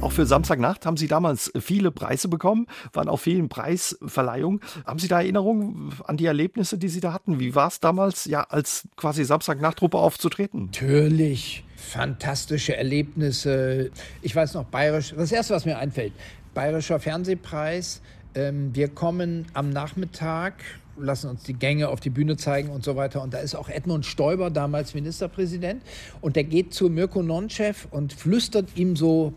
Auch 0.03 0.11
für 0.11 0.27
Samstagnacht 0.27 0.85
haben 0.85 0.97
Sie 0.97 1.07
damals 1.07 1.53
viele 1.61 1.93
Preise 1.93 2.27
bekommen, 2.27 2.67
waren 2.93 3.09
auf 3.09 3.21
vielen 3.21 3.49
Preisverleihungen. 3.49 4.61
Haben 4.85 4.99
Sie 4.99 5.07
da 5.07 5.21
Erinnerungen 5.21 5.93
an 6.05 6.17
die 6.17 6.27
Erlebnisse, 6.27 6.77
die 6.77 6.89
Sie 6.89 6.99
da 6.99 7.13
hatten? 7.13 7.39
Wie 7.39 7.55
war 7.55 7.69
es 7.69 7.79
damals, 7.79 8.25
ja, 8.25 8.43
als 8.43 8.89
quasi 8.97 9.25
Samstagnacht-Truppe 9.25 9.97
aufzutreten? 9.97 10.65
Natürlich. 10.67 11.63
Fantastische 11.77 12.77
Erlebnisse. 12.77 13.93
Ich 14.23 14.35
weiß 14.35 14.55
noch, 14.55 14.65
bayerisch, 14.65 15.15
das 15.17 15.31
erste, 15.31 15.55
was 15.55 15.67
mir 15.67 15.79
einfällt, 15.79 16.13
bayerischer 16.53 16.99
Fernsehpreis. 16.99 18.03
Ähm, 18.35 18.75
wir 18.75 18.89
kommen 18.89 19.47
am 19.55 19.71
Nachmittag 19.71 20.55
lassen 20.99 21.31
uns 21.31 21.43
die 21.43 21.55
Gänge 21.55 21.89
auf 21.89 22.01
die 22.01 22.11
Bühne 22.11 22.37
zeigen 22.37 22.69
und 22.69 22.85
so 22.85 22.97
weiter. 22.97 23.23
Und 23.23 23.33
da 23.33 23.39
ist 23.39 23.55
auch 23.55 23.69
Edmund 23.69 24.05
Stoiber, 24.05 24.51
damals 24.51 24.95
Ministerpräsident. 24.95 25.83
Und 26.21 26.37
der 26.37 26.45
geht 26.45 26.75
zu 26.75 26.91
Mirko 26.91 27.23
Nonchev 27.23 27.89
und 27.91 28.13
flüstert 28.13 28.77
ihm 28.77 28.95
so 28.95 29.33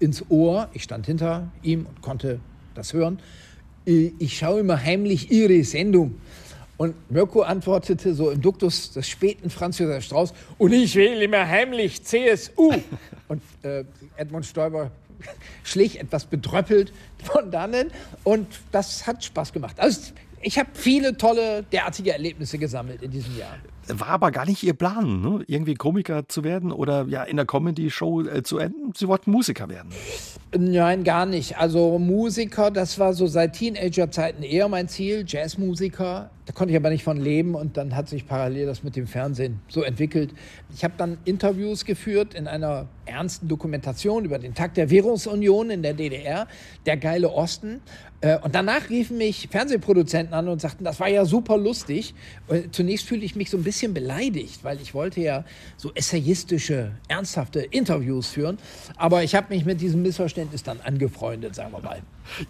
ins 0.00 0.24
Ohr. 0.30 0.68
Ich 0.72 0.82
stand 0.82 1.06
hinter 1.06 1.50
ihm 1.62 1.86
und 1.86 2.02
konnte 2.02 2.40
das 2.74 2.92
hören. 2.92 3.20
Ich 3.84 4.38
schaue 4.38 4.60
immer 4.60 4.82
heimlich 4.82 5.30
Ihre 5.30 5.62
Sendung. 5.64 6.16
Und 6.76 6.94
Mirko 7.10 7.42
antwortete 7.42 8.14
so 8.14 8.30
im 8.30 8.40
Duktus 8.40 8.92
des 8.92 9.06
späten 9.06 9.50
Franz 9.50 9.78
Josef 9.78 10.02
Strauß, 10.02 10.32
und 10.56 10.72
ich 10.72 10.94
wähle 10.94 11.22
immer 11.22 11.46
heimlich 11.46 12.02
CSU. 12.02 12.72
und 13.28 13.42
äh, 13.62 13.84
Edmund 14.16 14.46
Stoiber 14.46 14.90
schlich 15.62 16.00
etwas 16.00 16.24
bedröppelt 16.24 16.92
von 17.22 17.50
dannen 17.50 17.90
und 18.24 18.46
das 18.72 19.06
hat 19.06 19.22
Spaß 19.22 19.52
gemacht. 19.52 19.78
Also 19.78 20.12
ich 20.40 20.58
habe 20.58 20.70
viele 20.72 21.16
tolle 21.16 21.64
derartige 21.64 22.12
Erlebnisse 22.12 22.56
gesammelt 22.56 23.02
in 23.02 23.10
diesem 23.10 23.36
Jahr. 23.36 23.58
War 23.94 24.08
aber 24.08 24.30
gar 24.30 24.46
nicht 24.46 24.62
Ihr 24.62 24.74
Plan, 24.74 25.20
ne? 25.20 25.44
irgendwie 25.46 25.74
Komiker 25.74 26.28
zu 26.28 26.44
werden 26.44 26.72
oder 26.72 27.06
ja 27.08 27.22
in 27.22 27.36
der 27.36 27.46
Comedy-Show 27.46 28.22
äh, 28.22 28.42
zu 28.42 28.58
enden. 28.58 28.92
Sie 28.96 29.08
wollten 29.08 29.30
Musiker 29.30 29.68
werden. 29.68 29.90
Nein, 30.56 31.04
gar 31.04 31.26
nicht. 31.26 31.58
Also 31.58 31.98
Musiker, 31.98 32.70
das 32.70 32.98
war 32.98 33.14
so 33.14 33.26
seit 33.26 33.54
Teenager-Zeiten 33.54 34.42
eher 34.42 34.68
mein 34.68 34.88
Ziel, 34.88 35.24
Jazzmusiker. 35.26 36.30
Da 36.46 36.52
konnte 36.52 36.72
ich 36.72 36.76
aber 36.76 36.90
nicht 36.90 37.04
von 37.04 37.16
leben 37.16 37.54
und 37.54 37.76
dann 37.76 37.94
hat 37.94 38.08
sich 38.08 38.26
parallel 38.26 38.66
das 38.66 38.82
mit 38.82 38.96
dem 38.96 39.06
Fernsehen 39.06 39.60
so 39.68 39.82
entwickelt. 39.82 40.32
Ich 40.74 40.82
habe 40.84 40.94
dann 40.96 41.18
Interviews 41.24 41.84
geführt 41.84 42.34
in 42.34 42.48
einer 42.48 42.88
ernsten 43.04 43.46
Dokumentation 43.46 44.24
über 44.24 44.38
den 44.38 44.54
Tag 44.54 44.74
der 44.74 44.90
Währungsunion 44.90 45.70
in 45.70 45.82
der 45.82 45.94
DDR, 45.94 46.48
der 46.86 46.96
geile 46.96 47.30
Osten. 47.30 47.80
Äh, 48.20 48.38
und 48.38 48.54
danach 48.54 48.88
riefen 48.88 49.18
mich 49.18 49.48
Fernsehproduzenten 49.50 50.34
an 50.34 50.48
und 50.48 50.60
sagten, 50.60 50.84
das 50.84 50.98
war 50.98 51.08
ja 51.08 51.24
super 51.24 51.56
lustig. 51.56 52.14
Und 52.48 52.74
zunächst 52.74 53.06
fühlte 53.06 53.24
ich 53.24 53.36
mich 53.36 53.50
so 53.50 53.56
ein 53.56 53.64
bisschen 53.64 53.94
beleidigt, 53.94 54.64
weil 54.64 54.80
ich 54.80 54.94
wollte 54.94 55.20
ja 55.20 55.44
so 55.76 55.92
essayistische, 55.94 56.92
ernsthafte 57.08 57.60
Interviews 57.60 58.28
führen. 58.28 58.58
Aber 58.96 59.22
ich 59.22 59.34
habe 59.34 59.54
mich 59.54 59.64
mit 59.64 59.80
diesem 59.80 60.02
Missverständnis 60.02 60.62
dann 60.62 60.80
angefreundet, 60.80 61.54
sagen 61.54 61.72
wir 61.72 61.80
mal. 61.80 62.02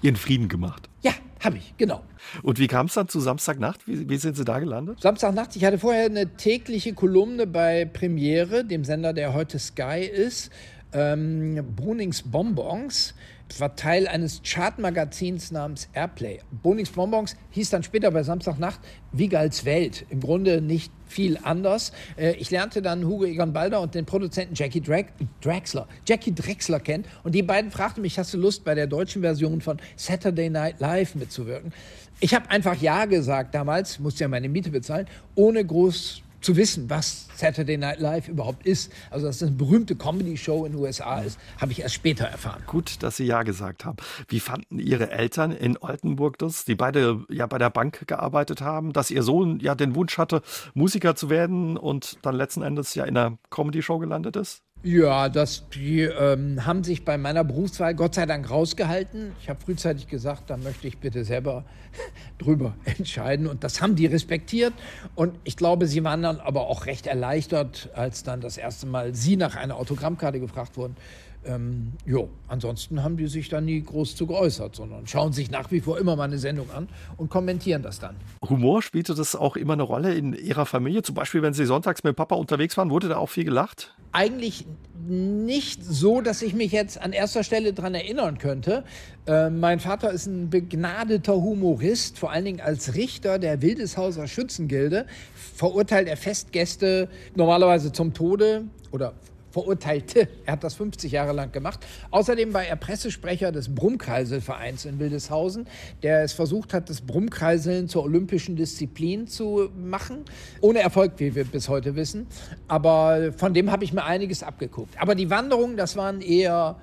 Ihren 0.02 0.16
Frieden 0.16 0.48
gemacht. 0.48 0.88
Ja, 1.02 1.12
habe 1.40 1.56
ich, 1.56 1.74
genau. 1.76 2.02
Und 2.42 2.58
wie 2.58 2.66
kam 2.66 2.86
es 2.86 2.94
dann 2.94 3.08
zu 3.08 3.18
Samstagnacht? 3.18 3.86
Wie, 3.88 4.08
wie, 4.08 4.16
sind 4.18 4.36
Sie 4.36 4.44
da 4.44 4.58
gelandet? 4.58 5.00
Samstagnacht, 5.00 5.56
ich 5.56 5.64
hatte 5.64 5.78
vorher 5.78 6.04
eine 6.04 6.36
tägliche 6.36 6.92
Kolumne 6.92 7.46
bei 7.46 7.86
Premiere, 7.86 8.64
dem 8.64 8.84
Sender, 8.84 9.12
der 9.12 9.32
heute 9.32 9.58
Sky 9.58 10.00
ist. 10.00 10.50
Ähm, 10.92 11.64
Brunings 11.76 12.22
Bonbons 12.22 13.14
war 13.58 13.74
Teil 13.74 14.06
eines 14.06 14.42
Chartmagazins 14.44 15.50
namens 15.50 15.88
Airplay. 15.92 16.38
Bonings 16.62 16.90
Bonbons 16.90 17.34
hieß 17.50 17.70
dann 17.70 17.82
später 17.82 18.10
bei 18.10 18.22
Samstagnacht 18.22 18.78
Wiegals 19.12 19.64
Welt. 19.64 20.06
Im 20.10 20.20
Grunde 20.20 20.60
nicht 20.60 20.92
viel 21.06 21.38
anders. 21.42 21.92
Äh, 22.16 22.34
ich 22.34 22.50
lernte 22.50 22.82
dann 22.82 23.04
Hugo 23.04 23.24
Egon 23.24 23.52
Balder 23.52 23.80
und 23.80 23.94
den 23.94 24.06
Produzenten 24.06 24.54
Jackie 24.54 24.80
Drexler, 24.80 25.88
Jackie 26.06 26.34
Drexler 26.34 26.78
kennen. 26.78 27.04
Und 27.24 27.34
die 27.34 27.42
beiden 27.42 27.70
fragten 27.70 28.02
mich, 28.02 28.18
hast 28.18 28.32
du 28.34 28.38
Lust, 28.38 28.62
bei 28.64 28.74
der 28.74 28.86
deutschen 28.86 29.22
Version 29.22 29.60
von 29.60 29.78
Saturday 29.96 30.50
Night 30.50 30.78
Live 30.78 31.14
mitzuwirken? 31.14 31.72
Ich 32.20 32.34
habe 32.34 32.48
einfach 32.50 32.80
Ja 32.80 33.06
gesagt 33.06 33.54
damals, 33.54 33.98
musste 33.98 34.24
ja 34.24 34.28
meine 34.28 34.48
Miete 34.48 34.70
bezahlen, 34.70 35.06
ohne 35.34 35.64
groß 35.64 36.22
zu 36.40 36.56
wissen, 36.56 36.88
was 36.90 37.28
Saturday 37.34 37.76
Night 37.76 38.00
Live 38.00 38.28
überhaupt 38.28 38.66
ist, 38.66 38.92
also 39.10 39.26
dass 39.26 39.38
das 39.38 39.48
eine 39.48 39.56
berühmte 39.56 39.96
Comedy-Show 39.96 40.66
in 40.66 40.72
den 40.72 40.80
USA 40.80 41.20
ist, 41.20 41.38
habe 41.60 41.72
ich 41.72 41.80
erst 41.80 41.94
später 41.94 42.26
erfahren. 42.26 42.62
Gut, 42.66 43.02
dass 43.02 43.16
Sie 43.16 43.24
Ja 43.24 43.42
gesagt 43.42 43.84
haben. 43.84 43.96
Wie 44.28 44.40
fanden 44.40 44.78
Ihre 44.78 45.10
Eltern 45.10 45.52
in 45.52 45.76
Oldenburg 45.78 46.38
das, 46.38 46.64
die 46.64 46.74
beide 46.74 47.24
ja 47.28 47.46
bei 47.46 47.58
der 47.58 47.70
Bank 47.70 48.06
gearbeitet 48.06 48.60
haben, 48.60 48.92
dass 48.92 49.10
Ihr 49.10 49.22
Sohn 49.22 49.58
ja 49.60 49.74
den 49.74 49.94
Wunsch 49.94 50.18
hatte, 50.18 50.42
Musiker 50.74 51.16
zu 51.16 51.30
werden 51.30 51.76
und 51.76 52.18
dann 52.22 52.34
letzten 52.34 52.62
Endes 52.62 52.94
ja 52.94 53.04
in 53.04 53.14
der 53.14 53.38
Comedy-Show 53.50 53.98
gelandet 53.98 54.36
ist? 54.36 54.62
Ja, 54.82 55.28
das, 55.28 55.68
die 55.74 56.00
ähm, 56.00 56.64
haben 56.64 56.84
sich 56.84 57.04
bei 57.04 57.18
meiner 57.18 57.44
Berufswahl 57.44 57.94
Gott 57.94 58.14
sei 58.14 58.24
Dank 58.24 58.48
rausgehalten. 58.48 59.32
Ich 59.42 59.50
habe 59.50 59.60
frühzeitig 59.60 60.08
gesagt, 60.08 60.48
da 60.48 60.56
möchte 60.56 60.88
ich 60.88 60.96
bitte 60.96 61.22
selber 61.22 61.64
drüber 62.38 62.72
entscheiden. 62.86 63.46
Und 63.46 63.62
das 63.62 63.82
haben 63.82 63.94
die 63.94 64.06
respektiert. 64.06 64.72
Und 65.14 65.38
ich 65.44 65.58
glaube, 65.58 65.86
sie 65.86 66.02
waren 66.02 66.22
dann 66.22 66.40
aber 66.40 66.66
auch 66.68 66.86
recht 66.86 67.06
erleichtert, 67.06 67.90
als 67.94 68.22
dann 68.22 68.40
das 68.40 68.56
erste 68.56 68.86
Mal 68.86 69.14
sie 69.14 69.36
nach 69.36 69.54
einer 69.54 69.76
Autogrammkarte 69.76 70.40
gefragt 70.40 70.78
wurden. 70.78 70.96
Ähm, 71.44 71.92
jo, 72.04 72.28
ansonsten 72.48 73.02
haben 73.02 73.16
die 73.16 73.26
sich 73.26 73.48
da 73.48 73.62
nie 73.62 73.80
groß 73.80 74.14
zu 74.14 74.26
geäußert, 74.26 74.76
sondern 74.76 75.06
schauen 75.06 75.32
sich 75.32 75.50
nach 75.50 75.70
wie 75.70 75.80
vor 75.80 75.98
immer 75.98 76.14
meine 76.14 76.38
Sendung 76.38 76.70
an 76.70 76.88
und 77.16 77.30
kommentieren 77.30 77.82
das 77.82 77.98
dann. 77.98 78.14
Humor 78.46 78.82
spielte 78.82 79.14
das 79.14 79.34
auch 79.34 79.56
immer 79.56 79.72
eine 79.72 79.82
Rolle 79.82 80.14
in 80.14 80.34
Ihrer 80.34 80.66
Familie? 80.66 81.02
Zum 81.02 81.14
Beispiel, 81.14 81.40
wenn 81.40 81.54
Sie 81.54 81.64
sonntags 81.64 82.04
mit 82.04 82.14
Papa 82.14 82.34
unterwegs 82.34 82.76
waren, 82.76 82.90
wurde 82.90 83.08
da 83.08 83.16
auch 83.16 83.30
viel 83.30 83.44
gelacht? 83.44 83.96
Eigentlich 84.12 84.66
nicht 85.08 85.82
so, 85.82 86.20
dass 86.20 86.42
ich 86.42 86.52
mich 86.52 86.72
jetzt 86.72 87.00
an 87.00 87.12
erster 87.12 87.42
Stelle 87.42 87.72
daran 87.72 87.94
erinnern 87.94 88.36
könnte. 88.36 88.84
Äh, 89.26 89.48
mein 89.48 89.80
Vater 89.80 90.10
ist 90.10 90.26
ein 90.26 90.50
begnadeter 90.50 91.34
Humorist, 91.34 92.18
vor 92.18 92.32
allen 92.32 92.44
Dingen 92.44 92.60
als 92.60 92.94
Richter 92.94 93.38
der 93.38 93.62
Wildeshauser 93.62 94.28
Schützengilde. 94.28 95.06
Verurteilt 95.54 96.06
er 96.06 96.18
Festgäste 96.18 97.08
normalerweise 97.34 97.92
zum 97.92 98.12
Tode 98.12 98.64
oder 98.90 99.14
verurteilte. 99.50 100.28
Er 100.44 100.52
hat 100.54 100.64
das 100.64 100.74
50 100.74 101.12
Jahre 101.12 101.32
lang 101.32 101.52
gemacht. 101.52 101.80
Außerdem 102.10 102.54
war 102.54 102.64
er 102.64 102.76
Pressesprecher 102.76 103.52
des 103.52 103.74
Brummkreiselvereins 103.74 104.84
in 104.84 104.98
Wildeshausen, 104.98 105.66
der 106.02 106.22
es 106.22 106.32
versucht 106.32 106.72
hat, 106.72 106.90
das 106.90 107.00
Brummkreiseln 107.00 107.88
zur 107.88 108.04
olympischen 108.04 108.56
Disziplin 108.56 109.26
zu 109.26 109.70
machen. 109.76 110.24
Ohne 110.60 110.80
Erfolg, 110.80 111.12
wie 111.18 111.34
wir 111.34 111.44
bis 111.44 111.68
heute 111.68 111.96
wissen. 111.96 112.26
Aber 112.68 113.32
von 113.36 113.54
dem 113.54 113.70
habe 113.70 113.84
ich 113.84 113.92
mir 113.92 114.04
einiges 114.04 114.42
abgeguckt. 114.42 114.94
Aber 115.00 115.14
die 115.14 115.30
Wanderungen, 115.30 115.76
das 115.76 115.96
waren 115.96 116.20
eher 116.20 116.76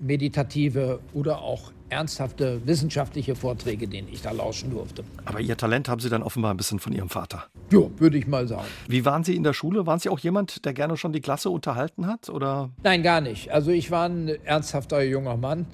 meditative 0.00 1.00
oder 1.12 1.40
auch 1.40 1.72
ernsthafte 1.94 2.60
wissenschaftliche 2.66 3.34
Vorträge, 3.34 3.88
denen 3.88 4.08
ich 4.12 4.20
da 4.20 4.32
lauschen 4.32 4.70
durfte. 4.70 5.04
Aber 5.24 5.40
Ihr 5.40 5.56
Talent 5.56 5.88
haben 5.88 6.00
Sie 6.00 6.10
dann 6.10 6.22
offenbar 6.22 6.52
ein 6.52 6.56
bisschen 6.56 6.80
von 6.80 6.92
Ihrem 6.92 7.08
Vater. 7.08 7.44
Ja, 7.70 7.80
würde 7.98 8.18
ich 8.18 8.26
mal 8.26 8.46
sagen. 8.46 8.66
Wie 8.88 9.04
waren 9.04 9.24
Sie 9.24 9.34
in 9.34 9.42
der 9.42 9.52
Schule? 9.52 9.86
Waren 9.86 9.98
Sie 10.00 10.08
auch 10.08 10.18
jemand, 10.18 10.64
der 10.64 10.74
gerne 10.74 10.96
schon 10.96 11.12
die 11.12 11.20
Klasse 11.20 11.50
unterhalten 11.50 12.06
hat? 12.06 12.28
Oder? 12.28 12.70
Nein, 12.82 13.02
gar 13.02 13.20
nicht. 13.20 13.50
Also 13.50 13.70
ich 13.70 13.90
war 13.90 14.08
ein 14.08 14.28
ernsthafter 14.44 15.02
junger 15.02 15.36
Mann, 15.36 15.66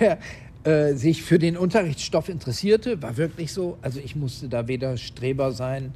der 0.00 0.18
äh, 0.64 0.94
sich 0.94 1.22
für 1.22 1.38
den 1.38 1.56
Unterrichtsstoff 1.56 2.28
interessierte. 2.28 3.00
War 3.00 3.16
wirklich 3.16 3.52
so. 3.52 3.78
Also 3.80 4.00
ich 4.00 4.16
musste 4.16 4.48
da 4.48 4.68
weder 4.68 4.96
Streber 4.96 5.52
sein, 5.52 5.94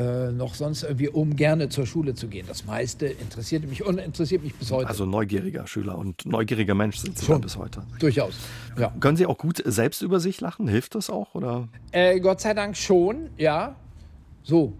äh, 0.00 0.32
noch 0.32 0.54
sonst 0.54 0.82
irgendwie, 0.82 1.08
um 1.08 1.36
gerne 1.36 1.68
zur 1.68 1.84
Schule 1.84 2.14
zu 2.14 2.28
gehen. 2.28 2.46
Das 2.48 2.64
meiste 2.64 3.06
interessierte 3.06 3.66
mich 3.66 3.84
und 3.84 3.98
interessiert 3.98 4.42
mich 4.42 4.54
bis 4.54 4.70
heute. 4.70 4.88
Also 4.88 5.04
neugieriger 5.04 5.66
Schüler 5.66 5.98
und 5.98 6.24
neugieriger 6.24 6.74
Mensch 6.74 6.96
sind 6.96 7.18
Sie 7.18 7.26
schon 7.26 7.42
bis 7.42 7.58
heute. 7.58 7.82
Durchaus. 7.98 8.32
Ja. 8.78 8.94
Können 8.98 9.18
Sie 9.18 9.26
auch 9.26 9.36
gut 9.36 9.62
selbst 9.62 10.00
über 10.00 10.18
sich 10.18 10.40
lachen? 10.40 10.68
Hilft 10.68 10.94
das 10.94 11.10
auch? 11.10 11.34
Oder? 11.34 11.68
Äh, 11.92 12.18
Gott 12.20 12.40
sei 12.40 12.54
Dank 12.54 12.78
schon, 12.78 13.28
ja. 13.36 13.76
So. 14.42 14.72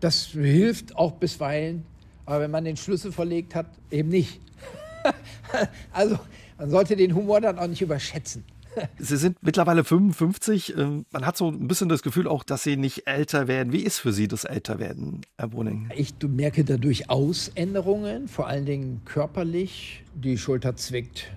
Das 0.00 0.24
hilft 0.26 0.96
auch 0.96 1.12
bisweilen. 1.12 1.84
Aber 2.24 2.40
wenn 2.40 2.50
man 2.50 2.64
den 2.64 2.76
Schlüssel 2.76 3.12
verlegt 3.12 3.54
hat, 3.54 3.66
eben 3.92 4.08
nicht. 4.08 4.40
also 5.92 6.18
man 6.58 6.70
sollte 6.70 6.96
den 6.96 7.14
Humor 7.14 7.40
dann 7.40 7.56
auch 7.60 7.68
nicht 7.68 7.82
überschätzen. 7.82 8.42
Sie 8.98 9.16
sind 9.16 9.38
mittlerweile 9.42 9.84
55. 9.84 10.76
Ähm, 10.76 11.06
man 11.10 11.26
hat 11.26 11.36
so 11.36 11.48
ein 11.48 11.68
bisschen 11.68 11.88
das 11.88 12.02
Gefühl 12.02 12.28
auch, 12.28 12.44
dass 12.44 12.62
Sie 12.62 12.76
nicht 12.76 13.06
älter 13.06 13.48
werden. 13.48 13.72
Wie 13.72 13.82
ist 13.82 13.98
für 13.98 14.12
Sie 14.12 14.28
das 14.28 14.44
Älterwerden, 14.44 15.22
Herr 15.38 15.48
Boning? 15.48 15.90
Ich 15.96 16.14
merke 16.26 16.64
da 16.64 16.76
durchaus 16.76 17.48
Änderungen, 17.54 18.28
vor 18.28 18.46
allen 18.46 18.66
Dingen 18.66 19.02
körperlich. 19.04 20.02
Die 20.14 20.38
Schulter 20.38 20.76
zwickt. 20.76 21.30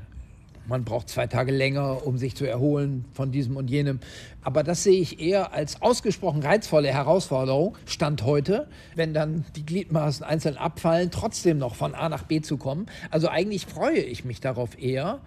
Man 0.69 0.83
braucht 0.83 1.09
zwei 1.09 1.25
Tage 1.25 1.51
länger, 1.51 2.05
um 2.05 2.19
sich 2.19 2.35
zu 2.35 2.47
erholen 2.47 3.05
von 3.13 3.31
diesem 3.31 3.57
und 3.57 3.71
jenem. 3.71 3.99
Aber 4.43 4.61
das 4.61 4.83
sehe 4.83 4.99
ich 4.99 5.19
eher 5.19 5.51
als 5.51 5.81
ausgesprochen 5.81 6.43
reizvolle 6.43 6.89
Herausforderung, 6.89 7.75
Stand 7.87 8.23
heute, 8.23 8.67
wenn 8.95 9.15
dann 9.15 9.45
die 9.55 9.65
Gliedmaßen 9.65 10.23
einzeln 10.23 10.57
abfallen, 10.57 11.09
trotzdem 11.09 11.57
noch 11.57 11.73
von 11.73 11.95
A 11.95 12.07
nach 12.07 12.21
B 12.21 12.41
zu 12.41 12.57
kommen. 12.57 12.85
Also 13.09 13.29
eigentlich 13.29 13.65
freue 13.65 13.97
ich 13.97 14.25
mich 14.25 14.41
darauf 14.41 14.79
eher. 14.79 15.21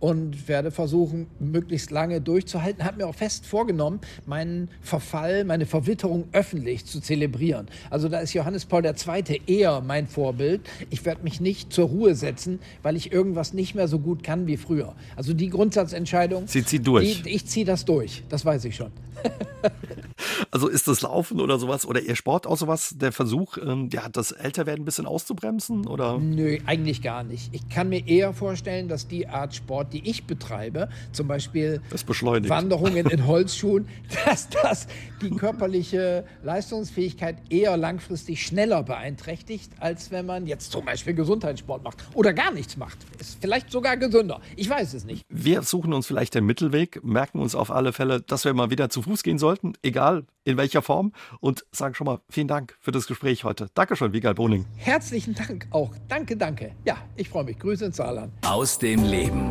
Und 0.00 0.48
werde 0.48 0.70
versuchen, 0.70 1.26
möglichst 1.38 1.90
lange 1.90 2.20
durchzuhalten. 2.20 2.84
Habe 2.84 2.98
mir 2.98 3.06
auch 3.06 3.14
fest 3.14 3.46
vorgenommen, 3.46 4.00
meinen 4.26 4.68
Verfall, 4.82 5.44
meine 5.44 5.66
Verwitterung 5.66 6.28
öffentlich 6.32 6.84
zu 6.84 7.00
zelebrieren. 7.00 7.66
Also 7.90 8.08
da 8.08 8.20
ist 8.20 8.34
Johannes 8.34 8.66
Paul 8.66 8.84
II. 8.84 9.40
eher 9.46 9.80
mein 9.80 10.06
Vorbild. 10.06 10.62
Ich 10.90 11.04
werde 11.04 11.22
mich 11.22 11.40
nicht 11.40 11.72
zur 11.72 11.88
Ruhe 11.88 12.14
setzen, 12.14 12.60
weil 12.82 12.96
ich 12.96 13.12
irgendwas 13.12 13.52
nicht 13.52 13.74
mehr 13.74 13.88
so 13.88 13.98
gut 13.98 14.22
kann 14.22 14.46
wie 14.46 14.56
früher. 14.56 14.94
Also 15.16 15.32
die 15.32 15.48
Grundsatzentscheidung. 15.48 16.46
Sie 16.46 16.64
zieht 16.64 16.86
durch. 16.86 17.22
Die, 17.22 17.30
ich 17.30 17.46
ziehe 17.46 17.64
das 17.64 17.84
durch, 17.84 18.22
das 18.28 18.44
weiß 18.44 18.64
ich 18.66 18.76
schon. 18.76 18.90
also 20.50 20.68
ist 20.68 20.88
das 20.88 21.02
Laufen 21.02 21.40
oder 21.40 21.58
sowas 21.58 21.86
oder 21.86 22.00
Ihr 22.00 22.16
Sport 22.16 22.46
auch 22.46 22.56
sowas, 22.56 22.94
der 22.96 23.12
Versuch, 23.12 23.56
ähm, 23.58 23.88
ja, 23.92 24.08
das 24.08 24.32
Älterwerden 24.32 24.82
ein 24.82 24.84
bisschen 24.84 25.06
auszubremsen? 25.06 25.86
Oder? 25.86 26.18
Nö, 26.18 26.58
eigentlich 26.66 27.02
gar 27.02 27.24
nicht. 27.24 27.54
Ich 27.54 27.68
kann 27.68 27.88
mir 27.88 28.06
eher 28.06 28.32
vorstellen, 28.32 28.88
dass 28.88 29.08
die 29.08 29.28
Art 29.28 29.54
Sport, 29.54 29.85
die 29.92 30.08
ich 30.08 30.26
betreibe, 30.26 30.88
zum 31.12 31.28
Beispiel 31.28 31.80
Wanderungen 31.90 33.06
in 33.06 33.26
Holzschuhen, 33.26 33.88
dass 34.24 34.48
das 34.48 34.86
die 35.22 35.30
körperliche 35.30 36.24
Leistungsfähigkeit 36.42 37.36
eher 37.50 37.76
langfristig 37.76 38.44
schneller 38.44 38.82
beeinträchtigt, 38.82 39.72
als 39.80 40.10
wenn 40.10 40.26
man 40.26 40.46
jetzt 40.46 40.72
zum 40.72 40.84
Beispiel 40.84 41.14
Gesundheitssport 41.14 41.82
macht 41.84 42.04
oder 42.14 42.32
gar 42.32 42.52
nichts 42.52 42.76
macht. 42.76 42.98
Ist 43.18 43.38
vielleicht 43.40 43.70
sogar 43.70 43.96
gesünder. 43.96 44.40
Ich 44.56 44.68
weiß 44.68 44.94
es 44.94 45.04
nicht. 45.04 45.24
Wir 45.28 45.62
suchen 45.62 45.92
uns 45.92 46.06
vielleicht 46.06 46.34
den 46.34 46.44
Mittelweg, 46.44 47.02
merken 47.04 47.40
uns 47.40 47.54
auf 47.54 47.70
alle 47.70 47.92
Fälle, 47.92 48.20
dass 48.20 48.44
wir 48.44 48.54
mal 48.54 48.70
wieder 48.70 48.90
zu 48.90 49.02
Fuß 49.02 49.22
gehen 49.22 49.38
sollten, 49.38 49.74
egal 49.82 50.24
in 50.44 50.56
welcher 50.56 50.82
Form, 50.82 51.12
und 51.40 51.66
sagen 51.72 51.94
schon 51.94 52.06
mal 52.06 52.20
vielen 52.28 52.48
Dank 52.48 52.76
für 52.80 52.92
das 52.92 53.06
Gespräch 53.06 53.44
heute. 53.44 53.68
Dankeschön, 53.74 54.12
Wiegald 54.12 54.36
Boning. 54.36 54.64
Herzlichen 54.76 55.34
Dank 55.34 55.66
auch. 55.70 55.92
Danke, 56.08 56.36
danke. 56.36 56.72
Ja, 56.84 56.96
ich 57.16 57.28
freue 57.28 57.44
mich. 57.44 57.58
Grüße 57.58 57.86
ins 57.86 57.96
Saarland. 57.96 58.32
Aus 58.46 58.78
dem 58.78 59.02
Leben. 59.04 59.50